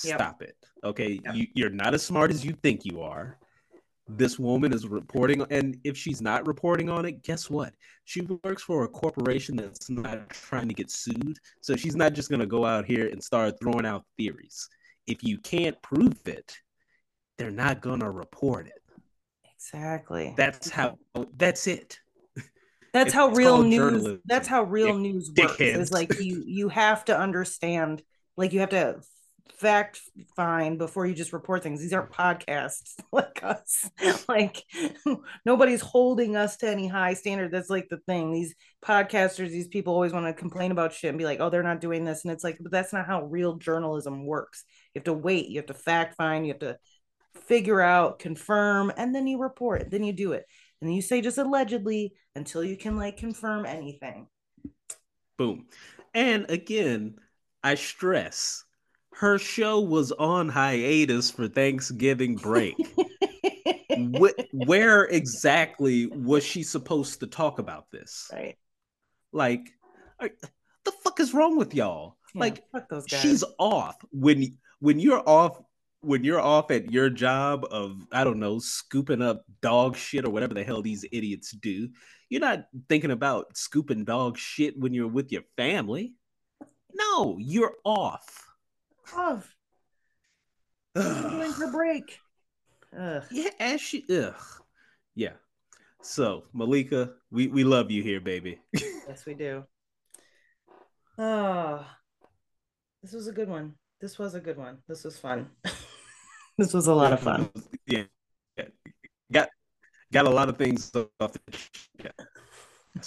Yep. 0.05 0.19
stop 0.19 0.43
it. 0.43 0.57
Okay, 0.85 1.19
Yep. 1.25 1.35
you, 1.35 1.47
you're 1.55 1.71
not 1.71 1.95
as 1.95 2.03
smart 2.05 2.31
as 2.31 2.45
you 2.45 2.53
think 2.63 2.85
you 2.85 3.01
are. 3.01 3.39
this 4.11 4.39
woman 4.39 4.73
is 4.73 4.87
reporting 4.89 5.45
and 5.51 5.77
if 5.85 5.95
she's 5.95 6.23
not 6.23 6.47
reporting 6.47 6.89
on 6.89 7.05
it 7.05 7.23
guess 7.23 7.51
what 7.51 7.75
she 8.05 8.23
works 8.43 8.63
for 8.63 8.85
a 8.85 8.89
corporation 8.89 9.55
that's 9.55 9.91
not 9.91 10.31
trying 10.31 10.67
to 10.67 10.73
get 10.73 10.91
sued 10.91 11.37
so 11.61 11.77
she's 11.77 11.95
not 11.95 12.15
just 12.15 12.31
going 12.31 12.41
to 12.41 12.47
go 12.47 12.65
out 12.65 12.87
here 12.87 13.09
and 13.13 13.23
start 13.23 13.53
throwing 13.61 13.85
out 13.85 14.03
theories 14.17 14.67
if 15.09 15.23
you 15.25 15.39
can't 15.39 15.81
prove 15.83 16.27
it 16.27 16.57
they're 17.37 17.51
not 17.51 17.81
going 17.81 18.01
to 18.01 18.11
report 18.11 18.67
it 18.67 18.83
Exactly. 19.57 20.35
that's 20.37 20.71
how 20.71 20.97
that's 21.37 21.67
it 21.67 21.99
That's 22.93 23.09
it's 23.09 23.15
how 23.15 23.29
real 23.29 23.63
news. 23.63 24.19
That's 24.25 24.49
how 24.49 24.63
real 24.63 24.97
news 24.97 25.31
works. 25.37 25.61
Is 25.61 25.93
like 25.93 26.19
you 26.21 26.43
you 26.47 26.69
have 26.71 27.05
to 27.07 27.19
understand. 27.19 28.03
Like 28.37 28.53
you 28.53 28.61
have 28.61 28.71
to 28.71 29.01
fact 29.59 30.01
find 30.37 30.79
before 30.79 31.05
you 31.05 31.15
just 31.15 31.33
report 31.35 31.63
things. 31.63 31.81
These 31.81 31.93
aren't 31.93 32.13
podcasts 32.13 32.95
like 33.13 33.41
us. 33.43 33.91
like 34.29 34.63
nobody's 35.45 35.83
holding 35.83 36.35
us 36.37 36.57
to 36.59 36.71
any 36.71 36.87
high 36.87 37.15
standard. 37.15 37.53
That's 37.53 37.69
like 37.69 37.89
the 37.91 37.99
thing. 37.99 38.33
These 38.33 38.55
podcasters, 38.83 39.51
these 39.51 39.69
people 39.69 39.93
always 39.93 40.13
want 40.13 40.27
to 40.27 40.33
complain 40.33 40.71
about 40.73 40.95
shit 40.95 41.11
and 41.11 41.19
be 41.19 41.25
like, 41.27 41.41
"Oh, 41.41 41.51
they're 41.51 41.63
not 41.63 41.81
doing 41.83 42.05
this," 42.05 42.25
and 42.25 42.33
it's 42.33 42.45
like, 42.45 42.57
but 42.61 42.73
that's 42.73 42.93
not 42.93 43.07
how 43.07 43.25
real 43.25 43.57
journalism 43.57 44.25
works. 44.25 44.65
You 45.07 45.13
have 45.13 45.17
to 45.17 45.23
wait. 45.23 45.49
You 45.49 45.59
have 45.59 45.67
to 45.67 45.75
fact 45.75 46.17
find. 46.17 46.47
You 46.47 46.53
have 46.53 46.61
to 46.61 46.79
figure 47.47 47.81
out, 47.81 48.19
confirm, 48.19 48.93
and 48.97 49.15
then 49.15 49.27
you 49.27 49.39
report. 49.41 49.91
Then 49.91 50.03
you 50.03 50.13
do 50.13 50.33
it, 50.33 50.45
and 50.81 50.89
then 50.89 50.95
you 50.97 51.03
say 51.03 51.21
just 51.21 51.39
allegedly 51.39 52.15
until 52.35 52.65
you 52.65 52.77
can 52.77 52.97
like 52.97 53.17
confirm 53.17 53.65
anything. 53.67 54.27
boom 55.37 55.67
and 56.15 56.51
again 56.51 57.15
i 57.63 57.75
stress 57.75 58.65
her 59.15 59.39
show 59.39 59.81
was 59.81 60.11
on 60.13 60.49
hiatus 60.49 61.31
for 61.31 61.47
thanksgiving 61.49 62.35
break 62.37 62.75
Wh- 64.19 64.39
where 64.53 65.05
exactly 65.05 66.07
was 66.07 66.45
she 66.45 66.63
supposed 66.63 67.21
to 67.21 67.27
talk 67.27 67.59
about 67.59 67.91
this 67.91 68.31
right. 68.33 68.57
like 69.33 69.69
are- 70.21 70.31
the 70.85 70.93
fuck 71.05 71.21
is 71.21 71.35
wrong 71.35 71.57
with 71.57 71.75
y'all 71.75 72.17
Yeah, 72.35 72.41
like 72.41 72.63
fuck 72.73 72.89
those 72.89 73.07
guys. 73.07 73.21
she's 73.21 73.45
off 73.59 73.97
when 74.13 74.57
when 74.81 74.99
you're 74.99 75.27
off 75.29 75.61
when 76.01 76.23
you're 76.23 76.41
off 76.41 76.71
at 76.71 76.93
your 76.93 77.11
job 77.11 77.67
of 77.71 78.07
i 78.13 78.23
don't 78.23 78.39
know 78.39 78.59
scooping 78.59 79.23
up 79.23 79.43
dog 79.61 79.97
shit 79.97 80.25
or 80.25 80.31
whatever 80.31 80.55
the 80.55 80.63
hell 80.63 80.83
these 80.83 81.05
idiots 81.13 81.51
do 81.53 81.89
you're 82.29 82.41
not 82.41 82.67
thinking 82.89 83.11
about 83.11 83.57
scooping 83.57 84.05
dog 84.05 84.39
shit 84.39 84.79
when 84.79 84.95
you're 84.95 85.09
with 85.09 85.33
your 85.33 85.43
family 85.57 86.15
no 86.95 87.37
you're 87.41 87.75
off 87.85 88.47
off 89.17 89.55
doing 90.95 91.53
her 91.53 91.71
break. 91.71 92.19
Ugh. 92.99 93.23
yeah 93.31 93.51
as 93.61 93.81
she 93.81 94.05
ugh. 94.11 94.35
yeah 95.15 95.33
so 96.03 96.45
malika 96.53 97.13
we 97.31 97.49
we 97.49 97.65
love 97.65 97.91
you 97.91 98.03
here 98.03 98.21
baby 98.21 98.59
Yes, 99.09 99.25
we 99.25 99.33
do. 99.33 99.65
Oh, 101.17 101.87
this 103.03 103.15
was 103.15 103.27
a 103.27 103.33
good 103.33 103.49
one. 103.49 103.73
This 104.01 104.19
was 104.19 104.35
a 104.35 104.41
good 104.41 104.57
one. 104.57 104.79
This 104.89 105.05
was 105.05 105.19
fun. 105.19 105.51
this 106.59 106.73
was 106.73 106.87
a 106.87 106.95
lot 106.95 107.13
of 107.13 107.21
fun. 107.21 107.51
yeah, 107.87 108.05
yeah. 108.57 108.65
got 109.33 109.49
got 110.13 110.27
a 110.27 110.31
lot 110.31 110.49
of 110.49 110.57
things 110.57 110.91
off 111.21 111.33
the 111.33 111.41
yeah. 112.05 112.11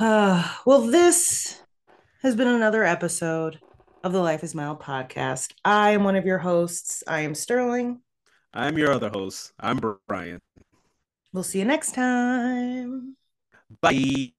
Uh, 0.00 0.48
well, 0.64 0.82
this 0.82 1.60
has 2.22 2.36
been 2.36 2.46
another 2.46 2.84
episode 2.84 3.58
of 4.04 4.12
the 4.12 4.20
Life 4.20 4.44
is 4.44 4.54
Mild 4.54 4.80
podcast. 4.80 5.52
I 5.64 5.90
am 5.90 6.04
one 6.04 6.14
of 6.14 6.24
your 6.24 6.38
hosts. 6.38 7.02
I 7.08 7.22
am 7.22 7.34
Sterling. 7.34 8.00
i'm 8.54 8.78
your 8.78 8.92
other 8.92 9.10
host 9.10 9.52
i'm 9.60 9.78
brian 10.06 10.40
We'll 11.32 11.42
see 11.42 11.58
you 11.58 11.66
next 11.66 11.94
time. 11.94 13.16
bye 13.82 14.32